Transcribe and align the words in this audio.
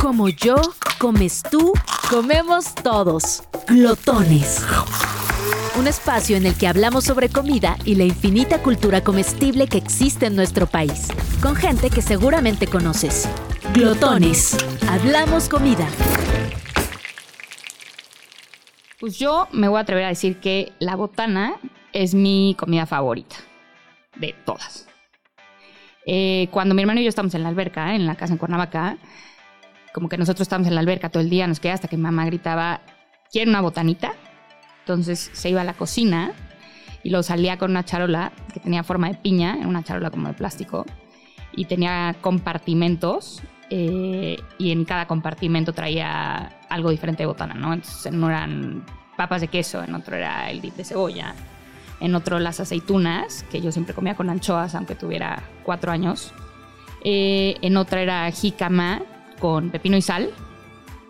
Como 0.00 0.30
yo, 0.30 0.56
comes 0.98 1.42
tú, 1.42 1.74
comemos 2.08 2.74
todos. 2.74 3.42
Glotones. 3.68 4.64
Un 5.78 5.86
espacio 5.86 6.38
en 6.38 6.46
el 6.46 6.56
que 6.56 6.66
hablamos 6.66 7.04
sobre 7.04 7.28
comida 7.28 7.76
y 7.84 7.96
la 7.96 8.04
infinita 8.04 8.62
cultura 8.62 9.04
comestible 9.04 9.66
que 9.68 9.76
existe 9.76 10.24
en 10.24 10.36
nuestro 10.36 10.66
país, 10.66 11.08
con 11.42 11.54
gente 11.54 11.90
que 11.90 12.00
seguramente 12.00 12.66
conoces. 12.66 13.28
Glotones. 13.74 14.56
Hablamos 14.88 15.50
comida. 15.50 15.86
Pues 19.00 19.18
yo 19.18 19.48
me 19.52 19.68
voy 19.68 19.76
a 19.76 19.82
atrever 19.82 20.04
a 20.04 20.08
decir 20.08 20.40
que 20.40 20.72
la 20.78 20.96
botana 20.96 21.56
es 21.92 22.14
mi 22.14 22.56
comida 22.58 22.86
favorita. 22.86 23.36
De 24.16 24.34
todas. 24.46 24.88
Eh, 26.06 26.48
cuando 26.50 26.74
mi 26.74 26.80
hermano 26.80 27.00
y 27.00 27.04
yo 27.04 27.10
estamos 27.10 27.34
en 27.34 27.42
la 27.42 27.50
alberca, 27.50 27.94
en 27.94 28.06
la 28.06 28.16
casa 28.16 28.32
en 28.32 28.38
Cuernavaca, 28.38 28.96
como 29.92 30.08
que 30.08 30.16
nosotros 30.16 30.42
estábamos 30.42 30.68
en 30.68 30.74
la 30.74 30.80
alberca 30.80 31.08
todo 31.08 31.22
el 31.22 31.30
día, 31.30 31.46
nos 31.46 31.60
quedaba 31.60 31.74
hasta 31.74 31.88
que 31.88 31.96
mamá 31.96 32.24
gritaba, 32.26 32.80
¿quiere 33.30 33.50
una 33.50 33.60
botanita? 33.60 34.12
Entonces 34.80 35.30
se 35.32 35.50
iba 35.50 35.60
a 35.60 35.64
la 35.64 35.74
cocina 35.74 36.32
y 37.02 37.10
lo 37.10 37.22
salía 37.22 37.58
con 37.58 37.70
una 37.70 37.84
charola 37.84 38.32
que 38.52 38.60
tenía 38.60 38.82
forma 38.82 39.08
de 39.08 39.14
piña, 39.14 39.56
una 39.64 39.82
charola 39.82 40.10
como 40.10 40.28
de 40.28 40.34
plástico, 40.34 40.84
y 41.52 41.64
tenía 41.64 42.16
compartimentos 42.20 43.42
eh, 43.70 44.36
y 44.58 44.72
en 44.72 44.84
cada 44.84 45.06
compartimento 45.06 45.72
traía 45.72 46.58
algo 46.68 46.90
diferente 46.90 47.22
de 47.22 47.26
botana, 47.26 47.54
¿no? 47.54 47.72
Entonces 47.72 48.12
no 48.12 48.28
eran 48.28 48.84
papas 49.16 49.40
de 49.40 49.48
queso, 49.48 49.82
en 49.82 49.94
otro 49.94 50.16
era 50.16 50.50
el 50.50 50.60
dip 50.60 50.74
de 50.76 50.84
cebolla, 50.84 51.34
en 52.00 52.14
otro 52.14 52.38
las 52.38 52.60
aceitunas, 52.60 53.44
que 53.50 53.60
yo 53.60 53.72
siempre 53.72 53.94
comía 53.94 54.14
con 54.14 54.30
anchoas, 54.30 54.74
aunque 54.74 54.94
tuviera 54.94 55.42
cuatro 55.62 55.92
años. 55.92 56.32
Eh, 57.04 57.56
en 57.62 57.76
otra 57.76 58.02
era 58.02 58.30
jícama 58.30 59.02
con 59.40 59.70
pepino 59.70 59.96
y 59.96 60.02
sal 60.02 60.30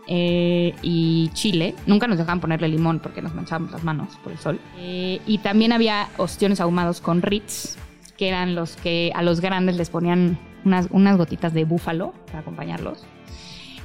eh, 0.06 0.74
y 0.82 1.30
chile. 1.34 1.74
Nunca 1.86 2.06
nos 2.06 2.18
dejaban 2.18 2.40
ponerle 2.40 2.68
limón 2.68 3.00
porque 3.00 3.22
nos 3.22 3.34
manchábamos 3.34 3.72
las 3.72 3.84
manos 3.84 4.16
por 4.22 4.32
el 4.32 4.38
sol. 4.38 4.58
Eh, 4.78 5.20
y 5.26 5.38
también 5.38 5.72
había 5.72 6.08
ostiones 6.16 6.60
ahumados 6.60 7.00
con 7.00 7.22
Ritz, 7.22 7.76
que 8.16 8.28
eran 8.28 8.54
los 8.54 8.76
que 8.76 9.12
a 9.14 9.22
los 9.22 9.40
grandes 9.40 9.76
les 9.76 9.90
ponían 9.90 10.38
unas, 10.64 10.88
unas 10.90 11.16
gotitas 11.16 11.52
de 11.52 11.64
búfalo 11.64 12.14
para 12.26 12.40
acompañarlos. 12.40 13.04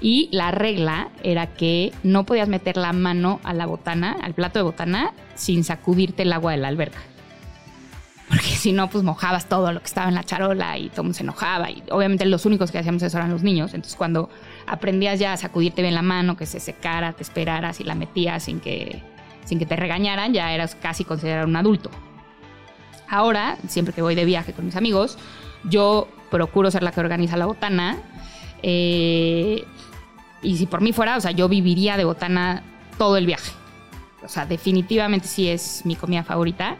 Y 0.02 0.30
la 0.31 0.52
regla 0.52 1.09
era 1.23 1.47
que 1.47 1.94
no 2.03 2.25
podías 2.25 2.50
meter 2.50 2.78
la 2.78 2.91
mano 2.94 3.39
a 3.44 3.53
la 3.53 3.66
botana, 3.66 4.16
al 4.22 4.34
plato 4.34 4.59
de 4.59 4.64
botana, 4.64 5.14
sin 5.36 5.64
sacudirte 5.64 6.23
el 6.23 6.34
agua 6.34 6.52
de 6.52 6.58
la 6.58 6.67
alberca. 6.67 7.00
Porque 8.28 8.48
si 8.56 8.72
no, 8.72 8.90
pues 8.90 9.04
mojabas 9.04 9.48
todo 9.48 9.72
lo 9.72 9.80
que 9.80 9.86
estaba 9.86 10.08
en 10.08 10.16
la 10.16 10.23
charola 10.23 10.78
y 10.78 10.90
todo 10.90 11.04
mundo 11.04 11.16
se 11.16 11.23
enojaba. 11.23 11.70
Y 11.70 11.84
obviamente 11.92 12.26
los 12.26 12.45
únicos 12.45 12.72
que 12.72 12.80
hacíamos 12.80 13.04
eso 13.04 13.18
eran 13.18 13.30
los 13.30 13.44
niños. 13.44 13.73
Entonces 13.73 13.95
cuando 13.95 14.30
aprendías 14.66 15.20
ya 15.20 15.34
a 15.34 15.38
sacudirte 15.38 15.81
bien 15.81 15.94
la 15.94 16.02
mano, 16.02 16.36
que 16.36 16.46
se 16.46 16.59
secara, 16.59 17.14
te 17.14 17.23
esperaras 17.23 17.80
y 17.80 17.84
la 17.84 17.94
metías 17.94 18.44
sin 18.44 18.59
que, 18.59 19.02
sin 19.46 19.59
que 19.59 19.66
te 19.66 19.76
regañaran, 19.76 20.34
ya 20.34 20.52
eras 20.53 20.76
casi 20.76 21.03
considerado 21.03 21.48
un 21.48 21.56
adulto. 21.56 21.92
Ahora, 23.08 23.58
siempre 23.68 23.94
que 23.94 24.02
voy 24.02 24.16
de 24.16 24.26
viaje 24.26 24.53
con 24.53 24.66
mis 24.66 24.76
amigos, 24.76 25.20
yo 25.64 26.08
procuro 26.31 26.72
ser 26.72 26.81
la 26.81 26.92
que 26.92 27.00
organiza 27.00 27.38
la 27.38 27.46
botana. 27.46 27.98
Eh, 28.64 29.64
y 30.42 30.58
si 30.58 30.66
por 30.66 30.81
mí 30.81 30.94
fuera, 30.94 31.18
o 31.18 31.22
sea, 31.22 31.31
yo 31.31 31.48
viviría 31.48 31.98
de 31.98 32.06
botana 32.06 32.64
todo 32.98 33.18
el 33.18 33.28
viaje. 33.28 33.52
O 34.23 34.28
sea, 34.28 34.46
definitivamente 34.46 35.28
sí 35.28 35.48
es 35.48 35.86
mi 35.86 35.96
comida 35.96 36.23
favorita, 36.23 36.78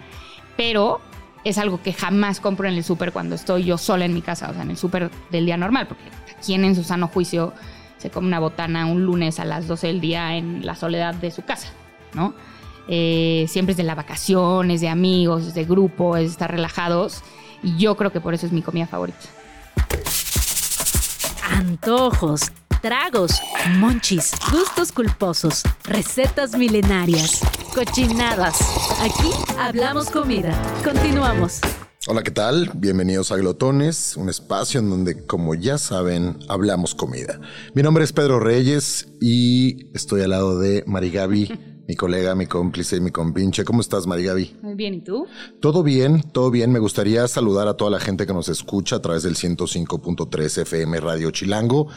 pero 0.58 1.00
es 1.46 1.60
algo 1.60 1.82
que 1.82 1.94
jamás 1.94 2.42
compro 2.42 2.68
en 2.68 2.74
el 2.74 2.84
súper 2.84 3.14
cuando 3.14 3.36
estoy 3.36 3.64
yo 3.64 3.78
sola 3.78 4.04
en 4.04 4.14
mi 4.14 4.22
casa, 4.22 4.50
o 4.50 4.54
sea, 4.54 4.64
en 4.64 4.72
el 4.72 4.78
súper 4.78 5.12
del 5.32 5.46
día 5.46 5.56
normal, 5.56 5.88
porque 5.88 6.04
quien 6.44 6.66
en 6.66 6.76
su 6.76 6.84
sano 6.84 7.08
juicio 7.08 7.54
se 7.98 8.10
come 8.10 8.28
una 8.28 8.40
botana 8.40 8.88
un 8.88 9.06
lunes 9.06 9.40
a 9.40 9.46
las 9.46 9.68
12 9.68 9.88
del 9.88 10.02
día 10.02 10.36
en 10.36 10.66
la 10.66 10.76
soledad 10.76 11.14
de 11.14 11.30
su 11.30 11.44
casa, 11.44 11.70
¿no? 12.14 12.34
Eh, 12.88 13.46
siempre 13.48 13.72
es 13.72 13.78
de 13.78 13.84
las 13.84 13.96
vacaciones, 13.96 14.82
de 14.82 14.90
amigos, 14.90 15.54
de 15.54 15.66
grupo, 15.66 16.18
es 16.18 16.32
estar 16.32 16.50
relajados, 16.52 17.22
y 17.62 17.78
yo 17.78 17.96
creo 17.96 18.12
que 18.12 18.22
por 18.22 18.34
eso 18.34 18.48
es 18.48 18.52
mi 18.52 18.64
comida 18.64 18.88
favorita. 18.88 19.20
Antojos, 21.52 22.52
tragos, 22.86 23.42
monchis, 23.80 24.32
gustos 24.52 24.92
culposos, 24.92 25.64
recetas 25.86 26.56
milenarias, 26.56 27.42
cochinadas. 27.74 28.60
Aquí 29.02 29.32
hablamos 29.58 30.12
comida. 30.12 30.54
Continuamos. 30.84 31.62
Hola, 32.06 32.22
¿qué 32.22 32.30
tal? 32.30 32.70
Bienvenidos 32.76 33.32
a 33.32 33.38
Glotones, 33.38 34.16
un 34.18 34.30
espacio 34.30 34.82
en 34.82 34.92
donde, 34.92 35.26
como 35.26 35.56
ya 35.56 35.80
saben, 35.80 36.38
hablamos 36.48 36.94
comida. 36.94 37.42
Mi 37.74 37.82
nombre 37.82 38.04
es 38.04 38.14
Pedro 38.14 38.40
Reyes 38.40 39.08
y 39.20 39.88
estoy 39.96 40.22
al 40.22 40.30
lado 40.30 40.60
de 40.60 40.84
Marigaby 40.86 41.76
mi 41.88 41.96
colega, 41.96 42.34
mi 42.34 42.48
cómplice, 42.48 43.00
mi 43.00 43.12
compinche. 43.12 43.64
¿Cómo 43.64 43.82
estás, 43.82 44.08
Marigaby? 44.08 44.56
Muy 44.62 44.76
bien, 44.76 44.96
¿y 44.96 45.02
tú? 45.02 45.28
Todo 45.60 45.84
bien, 45.84 46.24
todo 46.32 46.50
bien. 46.50 46.72
Me 46.72 46.80
gustaría 46.80 47.28
saludar 47.28 47.68
a 47.68 47.76
toda 47.76 47.92
la 47.92 48.00
gente 48.00 48.26
que 48.26 48.34
nos 48.34 48.50
escucha 48.50 48.96
a 48.96 49.02
través 49.02 49.24
del 49.24 49.36
105.3 49.36 50.62
FM 50.62 51.00
Radio 51.00 51.30
Chilango 51.32 51.88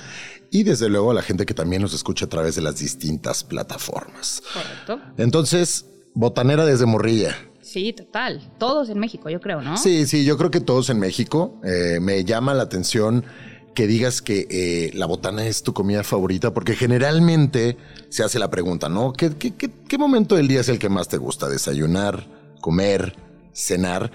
y 0.50 0.62
desde 0.62 0.88
luego 0.88 1.10
a 1.10 1.14
la 1.14 1.22
gente 1.22 1.46
que 1.46 1.54
también 1.54 1.82
nos 1.82 1.94
escucha 1.94 2.26
a 2.26 2.28
través 2.28 2.54
de 2.56 2.62
las 2.62 2.78
distintas 2.78 3.44
plataformas. 3.44 4.42
Correcto. 4.52 5.00
Entonces, 5.16 5.86
botanera 6.14 6.64
desde 6.64 6.86
Morrilla. 6.86 7.36
Sí, 7.60 7.92
total. 7.92 8.40
Todos 8.58 8.88
en 8.88 8.98
México, 8.98 9.28
yo 9.28 9.40
creo, 9.40 9.60
¿no? 9.60 9.76
Sí, 9.76 10.06
sí, 10.06 10.24
yo 10.24 10.38
creo 10.38 10.50
que 10.50 10.60
todos 10.60 10.88
en 10.88 10.98
México. 10.98 11.60
Eh, 11.64 11.98
me 12.00 12.24
llama 12.24 12.54
la 12.54 12.62
atención 12.62 13.24
que 13.74 13.86
digas 13.86 14.22
que 14.22 14.48
eh, 14.50 14.90
la 14.94 15.06
botana 15.06 15.46
es 15.46 15.62
tu 15.62 15.74
comida 15.74 16.02
favorita, 16.02 16.52
porque 16.54 16.74
generalmente 16.74 17.76
se 18.08 18.24
hace 18.24 18.38
la 18.38 18.50
pregunta, 18.50 18.88
¿no? 18.88 19.12
¿Qué, 19.12 19.30
qué, 19.36 19.98
momento 19.98 20.34
del 20.34 20.48
día 20.48 20.60
es 20.60 20.68
el 20.68 20.78
que 20.78 20.88
más 20.88 21.08
te 21.08 21.18
gusta? 21.18 21.48
¿Desayunar, 21.48 22.26
comer, 22.60 23.14
cenar? 23.52 24.10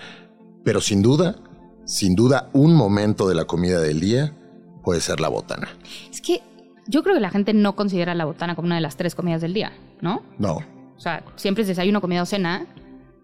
Pero 0.66 0.82
sin 0.82 1.02
duda, 1.02 1.38
sin 1.86 2.16
duda, 2.16 2.50
un 2.54 2.74
momento 2.74 3.30
de 3.30 3.36
la 3.36 3.46
comida 3.46 3.80
del 3.80 4.00
día 4.00 4.36
puede 4.84 5.02
ser 5.02 5.20
la 5.20 5.30
botana. 5.30 5.70
Es 6.12 6.22
que 6.22 6.42
yo 6.88 7.04
creo 7.04 7.16
que 7.16 7.22
la 7.22 7.30
gente 7.30 7.54
no 7.54 7.76
considera 7.76 8.14
la 8.14 8.26
botana 8.26 8.56
como 8.56 8.68
una 8.68 8.76
de 8.76 8.82
las 8.82 8.98
tres 8.98 9.16
comidas 9.16 9.42
del 9.42 9.54
día, 9.54 9.74
¿no? 10.02 10.22
No. 10.38 10.58
O 10.98 11.00
sea, 11.00 11.24
siempre 11.36 11.64
es 11.64 11.68
desayuno, 11.68 12.02
comida 12.02 12.22
o 12.22 12.26
cena, 12.26 12.68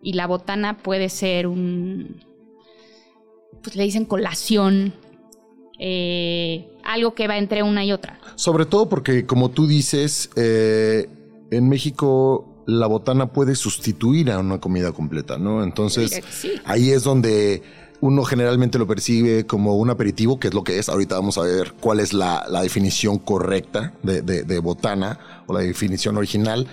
y 0.01 0.13
la 0.13 0.27
botana 0.27 0.77
puede 0.77 1.09
ser 1.09 1.47
un... 1.47 2.23
Pues 3.61 3.75
le 3.75 3.83
dicen 3.83 4.05
colación, 4.05 4.93
eh, 5.77 6.69
algo 6.83 7.13
que 7.13 7.27
va 7.27 7.37
entre 7.37 7.61
una 7.63 7.83
y 7.83 7.91
otra. 7.91 8.19
Sobre 8.35 8.65
todo 8.65 8.87
porque, 8.87 9.25
como 9.25 9.49
tú 9.51 9.67
dices, 9.67 10.29
eh, 10.37 11.09
en 11.51 11.67
México 11.67 12.63
la 12.67 12.87
botana 12.87 13.33
puede 13.33 13.55
sustituir 13.55 14.31
a 14.31 14.39
una 14.39 14.59
comida 14.59 14.91
completa, 14.91 15.37
¿no? 15.37 15.63
Entonces, 15.63 16.21
ahí 16.65 16.91
es 16.91 17.03
donde 17.03 17.63
uno 18.01 18.23
generalmente 18.23 18.77
lo 18.77 18.87
percibe 18.87 19.45
como 19.45 19.75
un 19.75 19.89
aperitivo, 19.89 20.39
que 20.39 20.49
es 20.49 20.53
lo 20.53 20.63
que 20.63 20.79
es. 20.79 20.89
Ahorita 20.89 21.15
vamos 21.15 21.37
a 21.37 21.41
ver 21.41 21.73
cuál 21.79 21.99
es 21.99 22.13
la, 22.13 22.45
definición 22.61 23.19
correcta 23.19 23.93
de, 24.03 24.21
de, 24.21 24.59
botana 24.59 25.19
o 25.47 25.53
la 25.53 25.61
definición 25.61 26.17
original, 26.17 26.67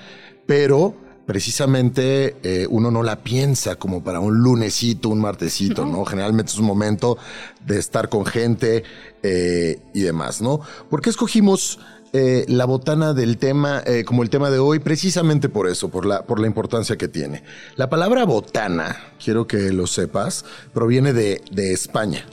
pero 0.47 0.95
precisamente 1.27 2.37
eh, 2.43 2.67
uno 2.71 2.91
no 2.91 3.03
la 3.03 3.17
piensa 3.17 3.77
como 3.77 4.03
para 4.03 4.21
un 4.21 4.39
lunesito, 4.39 5.09
un 5.09 5.21
martesito, 5.21 5.85
¿no? 5.85 6.05
Generalmente 6.05 6.53
es 6.53 6.59
un 6.59 6.67
momento 6.67 7.19
de 7.67 7.79
estar 7.79 8.09
con 8.09 8.25
gente 8.25 8.85
eh, 9.23 9.81
y 9.93 10.03
demás, 10.03 10.41
¿no? 10.41 10.61
¿Por 10.89 11.03
qué 11.03 11.11
escogimos 11.11 11.81
eh, 12.12 12.44
la 12.49 12.65
botana 12.65 13.12
del 13.15 13.39
tema 13.39 13.83
como 14.06 14.22
el 14.22 14.31
tema 14.31 14.50
de 14.50 14.59
hoy? 14.59 14.78
Precisamente 14.78 15.49
por 15.49 15.69
eso, 15.69 15.89
por 15.89 16.06
la, 16.06 16.22
por 16.22 16.41
la 16.41 16.47
importancia 16.47 16.97
que 16.97 17.09
tiene. 17.09 17.43
La 17.77 17.91
palabra 17.91 18.25
botana, 18.25 18.97
quiero 19.22 19.47
que 19.47 19.72
lo 19.72 19.87
sepas, 19.87 20.45
proviene 20.72 21.12
de, 21.12 21.43
de 21.50 21.72
España. 21.72 22.27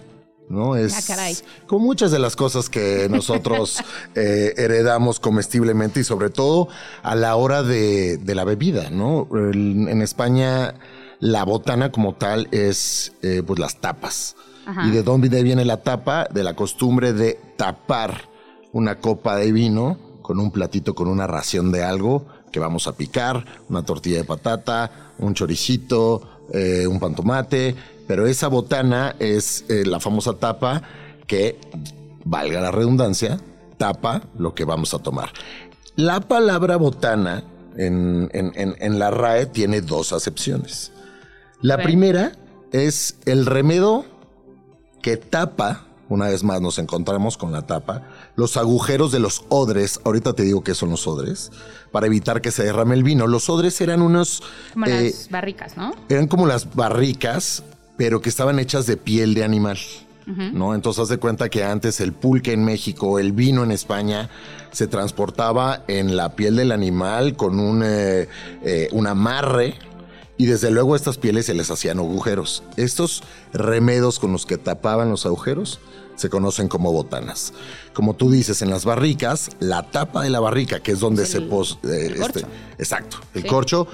¿no? 0.49 0.75
Es 0.75 1.09
ah, 1.09 1.29
con 1.67 1.81
muchas 1.81 2.11
de 2.11 2.19
las 2.19 2.35
cosas 2.35 2.69
que 2.69 3.07
nosotros 3.09 3.83
eh, 4.15 4.53
heredamos 4.57 5.19
comestiblemente 5.19 6.01
y 6.01 6.03
sobre 6.03 6.29
todo 6.29 6.67
a 7.01 7.15
la 7.15 7.35
hora 7.35 7.63
de, 7.63 8.19
la 8.25 8.43
bebida, 8.43 8.89
¿no? 8.89 9.27
en 9.33 10.01
España 10.01 10.75
la 11.19 11.43
botana 11.45 11.91
como 11.91 12.13
tal 12.15 12.47
es 12.51 13.13
eh, 13.21 13.43
pues 13.45 13.59
las 13.59 13.79
tapas. 13.79 14.35
¿Y 14.85 14.91
de 14.91 15.03
dónde 15.03 15.43
viene 15.43 15.65
la 15.65 15.81
tapa? 15.81 16.25
De 16.31 16.41
la 16.41 16.53
costumbre 16.53 17.11
de 17.11 17.37
tapar 17.57 18.29
una 18.73 18.99
copa 18.99 19.37
de 19.37 19.51
vino 19.51 19.97
con 20.21 20.39
un 20.39 20.51
platito 20.51 20.93
con 20.93 21.07
una 21.07 21.27
ración 21.27 21.71
de 21.71 21.83
algo 21.83 22.25
que 22.51 22.59
vamos 22.59 22.87
a 22.87 22.95
picar, 22.95 23.45
una 23.69 23.83
tortilla 23.83 24.17
de 24.17 24.23
patata, 24.25 25.13
un 25.17 25.33
choricito, 25.33 26.21
eh, 26.51 26.85
un 26.87 26.99
pan 26.99 27.15
tomate, 27.15 27.75
pero 28.07 28.27
esa 28.27 28.47
botana 28.47 29.15
es 29.19 29.65
eh, 29.69 29.85
la 29.85 29.99
famosa 29.99 30.33
tapa 30.33 30.83
que, 31.25 31.57
valga 32.25 32.61
la 32.61 32.71
redundancia, 32.71 33.39
tapa 33.77 34.23
lo 34.37 34.53
que 34.53 34.65
vamos 34.65 34.93
a 34.93 34.99
tomar. 34.99 35.29
La 35.95 36.21
palabra 36.21 36.77
botana 36.77 37.43
en, 37.77 38.99
la 38.99 39.11
RAE 39.11 39.47
tiene 39.47 39.81
dos 39.81 40.13
acepciones. 40.13 40.91
La 41.61 41.77
primera 41.77 42.33
es 42.71 43.17
el 43.25 43.45
remedio 43.45 44.05
que 45.01 45.17
tapa 45.17 45.85
una 46.13 46.27
vez 46.27 46.43
más 46.43 46.61
nos 46.61 46.79
encontramos 46.79 47.37
con 47.37 47.51
la 47.51 47.63
tapa, 47.63 48.03
los 48.35 48.57
agujeros 48.57 49.11
de 49.11 49.19
los 49.19 49.45
odres, 49.49 49.99
ahorita 50.03 50.33
te 50.33 50.43
digo 50.43 50.63
qué 50.63 50.75
son 50.75 50.89
los 50.89 51.07
odres, 51.07 51.51
para 51.91 52.07
evitar 52.07 52.41
que 52.41 52.51
se 52.51 52.63
derrame 52.63 52.95
el 52.95 53.03
vino. 53.03 53.27
Los 53.27 53.49
odres 53.49 53.79
eran 53.81 54.01
unos... 54.01 54.43
Como 54.73 54.85
las 54.85 55.01
eh, 55.01 55.15
barricas, 55.29 55.75
¿no? 55.75 55.93
Eran 56.09 56.27
como 56.27 56.45
las 56.45 56.73
barricas, 56.73 57.63
pero 57.97 58.21
que 58.21 58.29
estaban 58.29 58.59
hechas 58.59 58.85
de 58.85 58.97
piel 58.97 59.33
de 59.33 59.43
animal. 59.43 59.77
¿No? 60.25 60.73
Entonces 60.73 61.03
haz 61.03 61.09
de 61.09 61.17
cuenta 61.17 61.49
que 61.49 61.65
antes 61.65 61.99
el 61.99 62.13
pulque 62.13 62.53
en 62.53 62.63
México, 62.63 63.19
el 63.19 63.33
vino 63.33 63.61
en 63.61 63.71
España, 63.71 64.29
se 64.71 64.87
transportaba 64.87 65.83
en 65.89 66.15
la 66.15 66.37
piel 66.37 66.55
del 66.55 66.71
animal 66.71 67.35
con 67.35 67.59
un, 67.59 67.83
eh, 67.83 68.29
eh, 68.63 68.87
un 68.93 69.05
amarre 69.05 69.75
y 70.37 70.45
desde 70.45 70.71
luego 70.71 70.93
a 70.93 70.97
estas 70.97 71.17
pieles 71.17 71.45
se 71.45 71.53
les 71.53 71.69
hacían 71.69 71.99
agujeros. 71.99 72.63
Estos 72.77 73.23
remedos 73.53 74.19
con 74.19 74.31
los 74.31 74.45
que 74.45 74.57
tapaban 74.57 75.09
los 75.09 75.25
agujeros 75.25 75.79
se 76.15 76.29
conocen 76.29 76.67
como 76.67 76.91
botanas. 76.91 77.53
Como 77.93 78.15
tú 78.15 78.31
dices, 78.31 78.61
en 78.61 78.69
las 78.69 78.85
barricas, 78.85 79.49
la 79.59 79.89
tapa 79.91 80.23
de 80.23 80.29
la 80.29 80.39
barrica, 80.39 80.79
que 80.81 80.91
es 80.93 80.99
donde 80.99 81.25
se... 81.25 81.41
Pos, 81.41 81.79
eh, 81.83 82.15
este, 82.17 82.45
exacto, 82.77 83.17
el 83.33 83.45
corcho, 83.45 83.87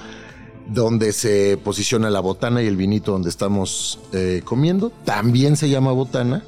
donde 0.68 1.12
se 1.12 1.56
posiciona 1.56 2.10
la 2.10 2.20
botana 2.20 2.62
y 2.62 2.66
el 2.66 2.76
vinito 2.76 3.12
donde 3.12 3.28
estamos 3.28 3.98
eh, 4.12 4.42
comiendo, 4.44 4.90
también 5.04 5.56
se 5.56 5.68
llama 5.68 5.92
botana. 5.92 6.44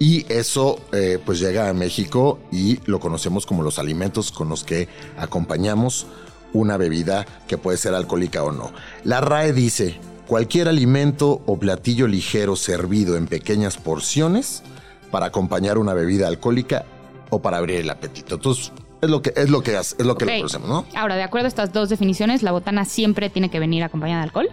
Y 0.00 0.24
eso 0.32 0.78
eh, 0.92 1.18
pues 1.24 1.40
llega 1.40 1.68
a 1.68 1.74
México 1.74 2.38
y 2.52 2.78
lo 2.86 3.00
conocemos 3.00 3.46
como 3.46 3.64
los 3.64 3.80
alimentos 3.80 4.30
con 4.30 4.48
los 4.48 4.62
que 4.62 4.88
acompañamos 5.16 6.06
una 6.52 6.76
bebida 6.76 7.26
que 7.46 7.58
puede 7.58 7.78
ser 7.78 7.94
alcohólica 7.94 8.44
o 8.44 8.52
no. 8.52 8.72
La 9.04 9.20
RAE 9.20 9.52
dice, 9.52 9.98
cualquier 10.26 10.68
alimento 10.68 11.42
o 11.46 11.58
platillo 11.58 12.06
ligero 12.06 12.54
servido 12.54 13.16
en 13.16 13.26
pequeñas 13.26 13.76
porciones 13.76 14.62
para 15.10 15.26
acompañar 15.26 15.78
una 15.78 15.94
bebida 15.94 16.28
alcohólica 16.28 16.84
o 17.30 17.40
para 17.40 17.58
abrir 17.58 17.80
el 17.80 17.90
apetito. 17.90 18.36
Entonces, 18.36 18.72
es 19.00 19.10
lo 19.10 19.22
que 19.22 19.32
es 19.36 19.50
lo 19.50 19.62
que 19.62 19.76
es, 19.76 19.96
lo 19.98 20.16
que 20.16 20.26
conocemos, 20.26 20.68
¿no? 20.68 20.86
Ahora, 20.96 21.16
de 21.16 21.22
acuerdo 21.22 21.46
a 21.46 21.48
estas 21.48 21.72
dos 21.72 21.88
definiciones, 21.88 22.42
la 22.42 22.52
botana 22.52 22.84
siempre 22.84 23.30
tiene 23.30 23.50
que 23.50 23.60
venir 23.60 23.84
acompañada 23.84 24.22
de 24.22 24.24
alcohol. 24.24 24.48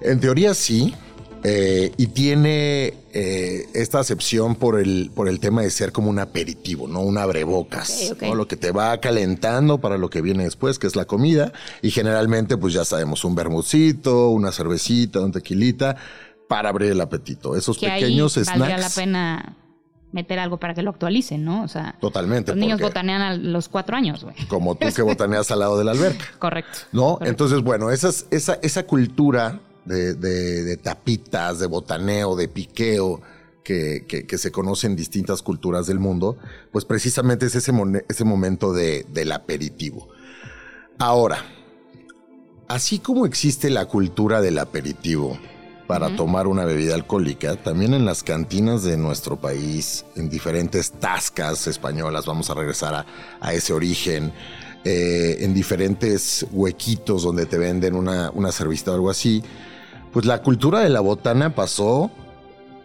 En 0.00 0.20
teoría 0.20 0.52
sí, 0.54 0.94
eh, 1.46 1.92
y 1.96 2.08
tiene 2.08 2.94
eh, 3.12 3.66
esta 3.74 4.00
acepción 4.00 4.56
por 4.56 4.78
el, 4.78 5.10
por 5.14 5.28
el 5.28 5.40
tema 5.40 5.62
de 5.62 5.70
ser 5.70 5.92
como 5.92 6.10
un 6.10 6.18
aperitivo, 6.18 6.88
¿no? 6.88 7.00
Un 7.00 7.18
abrebocas, 7.18 8.14
¿no? 8.20 8.34
Lo 8.34 8.48
que 8.48 8.56
te 8.56 8.70
va 8.72 8.98
calentando 8.98 9.78
para 9.78 9.98
lo 9.98 10.10
que 10.10 10.20
viene 10.20 10.44
después, 10.44 10.78
que 10.78 10.86
es 10.86 10.96
la 10.96 11.04
comida. 11.04 11.52
Y 11.80 11.90
generalmente, 11.90 12.56
pues 12.56 12.74
ya 12.74 12.84
sabemos, 12.84 13.24
un 13.24 13.34
bermucito, 13.34 14.30
una 14.30 14.52
cervecita, 14.52 15.20
un 15.20 15.32
tequilita, 15.32 15.96
para 16.48 16.70
abrir 16.70 16.92
el 16.92 17.00
apetito. 17.00 17.56
Esos 17.56 17.78
pequeños 17.78 18.36
ahí 18.36 18.44
snacks. 18.44 18.80
la 18.80 18.90
pena 18.90 19.56
meter 20.14 20.38
algo 20.38 20.58
para 20.58 20.74
que 20.74 20.82
lo 20.82 20.90
actualicen, 20.90 21.44
¿no? 21.44 21.64
O 21.64 21.68
sea, 21.68 21.96
totalmente. 22.00 22.52
Los 22.52 22.58
niños 22.58 22.80
botanean 22.80 23.20
a 23.20 23.34
los 23.34 23.68
cuatro 23.68 23.96
años, 23.96 24.22
güey. 24.22 24.36
Como 24.46 24.76
tú 24.76 24.86
que 24.94 25.02
botaneas 25.02 25.50
al 25.50 25.58
lado 25.58 25.76
de 25.76 25.84
la 25.84 25.90
alberca. 25.90 26.24
Correcto. 26.38 26.78
¿No? 26.92 27.18
Entonces, 27.20 27.62
bueno, 27.62 27.90
esa, 27.90 28.10
esa 28.30 28.86
cultura 28.86 29.60
de, 29.84 30.78
tapitas, 30.82 31.58
de 31.58 31.66
botaneo, 31.66 32.36
de 32.36 32.48
piqueo, 32.48 33.20
que, 33.64 34.26
se 34.38 34.52
conoce 34.52 34.86
en 34.86 34.94
distintas 34.94 35.42
culturas 35.42 35.86
del 35.86 35.98
mundo, 35.98 36.36
pues 36.70 36.84
precisamente 36.84 37.46
es 37.46 37.56
ese, 37.56 37.72
ese 38.08 38.24
momento 38.24 38.72
del 38.72 39.32
aperitivo. 39.32 40.08
Ahora, 40.98 41.38
así 42.68 43.00
como 43.00 43.26
existe 43.26 43.68
la 43.68 43.86
cultura 43.86 44.40
del 44.40 44.58
aperitivo 44.58 45.38
para 45.86 46.14
tomar 46.16 46.46
una 46.46 46.64
bebida 46.64 46.94
alcohólica, 46.94 47.56
también 47.56 47.94
en 47.94 48.04
las 48.04 48.22
cantinas 48.22 48.82
de 48.84 48.96
nuestro 48.96 49.36
país, 49.36 50.04
en 50.16 50.30
diferentes 50.30 50.92
tascas 50.92 51.66
españolas, 51.66 52.26
vamos 52.26 52.48
a 52.50 52.54
regresar 52.54 53.06
a, 53.40 53.52
ese 53.52 53.72
origen, 53.72 54.32
eh, 54.84 55.36
en 55.40 55.54
diferentes 55.54 56.46
huequitos 56.52 57.22
donde 57.22 57.46
te 57.46 57.58
venden 57.58 57.94
una, 57.94 58.30
una 58.30 58.52
cerveza 58.52 58.92
o 58.92 58.94
algo 58.94 59.10
así, 59.10 59.42
pues 60.12 60.26
la 60.26 60.42
cultura 60.42 60.80
de 60.80 60.90
la 60.90 61.00
botana 61.00 61.54
pasó 61.54 62.10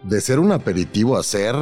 de 0.02 0.20
ser 0.20 0.38
un 0.38 0.52
aperitivo 0.52 1.16
a 1.16 1.22
ser 1.22 1.54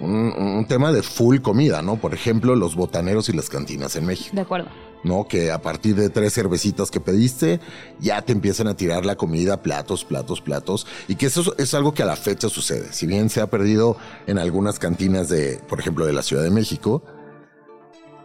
un, 0.00 0.66
tema 0.68 0.92
de 0.92 1.02
full 1.02 1.40
comida, 1.40 1.82
¿no? 1.82 1.96
Por 1.96 2.14
ejemplo, 2.14 2.56
los 2.56 2.74
botaneros 2.74 3.28
y 3.28 3.32
las 3.32 3.48
cantinas 3.48 3.96
en 3.96 4.06
México. 4.06 4.30
De 4.34 4.42
acuerdo. 4.42 4.68
¿No? 5.04 5.28
Que 5.28 5.52
a 5.52 5.62
partir 5.62 5.94
de 5.94 6.10
tres 6.10 6.34
cervecitas 6.34 6.90
que 6.90 6.98
pediste, 6.98 7.60
ya 8.00 8.22
te 8.22 8.32
empiezan 8.32 8.66
a 8.66 8.74
tirar 8.74 9.06
la 9.06 9.16
comida, 9.16 9.62
platos, 9.62 10.04
platos, 10.04 10.40
platos. 10.40 10.86
Y 11.06 11.14
que 11.14 11.26
eso 11.26 11.54
es 11.58 11.74
algo 11.74 11.94
que 11.94 12.02
a 12.02 12.06
la 12.06 12.16
fecha 12.16 12.48
sucede. 12.48 12.92
Si 12.92 13.06
bien 13.06 13.30
se 13.30 13.40
ha 13.40 13.46
perdido 13.46 13.96
en 14.26 14.38
algunas 14.38 14.78
cantinas 14.78 15.28
de, 15.28 15.60
por 15.68 15.78
ejemplo, 15.78 16.06
de 16.06 16.12
la 16.12 16.22
Ciudad 16.22 16.42
de 16.42 16.50
México, 16.50 17.02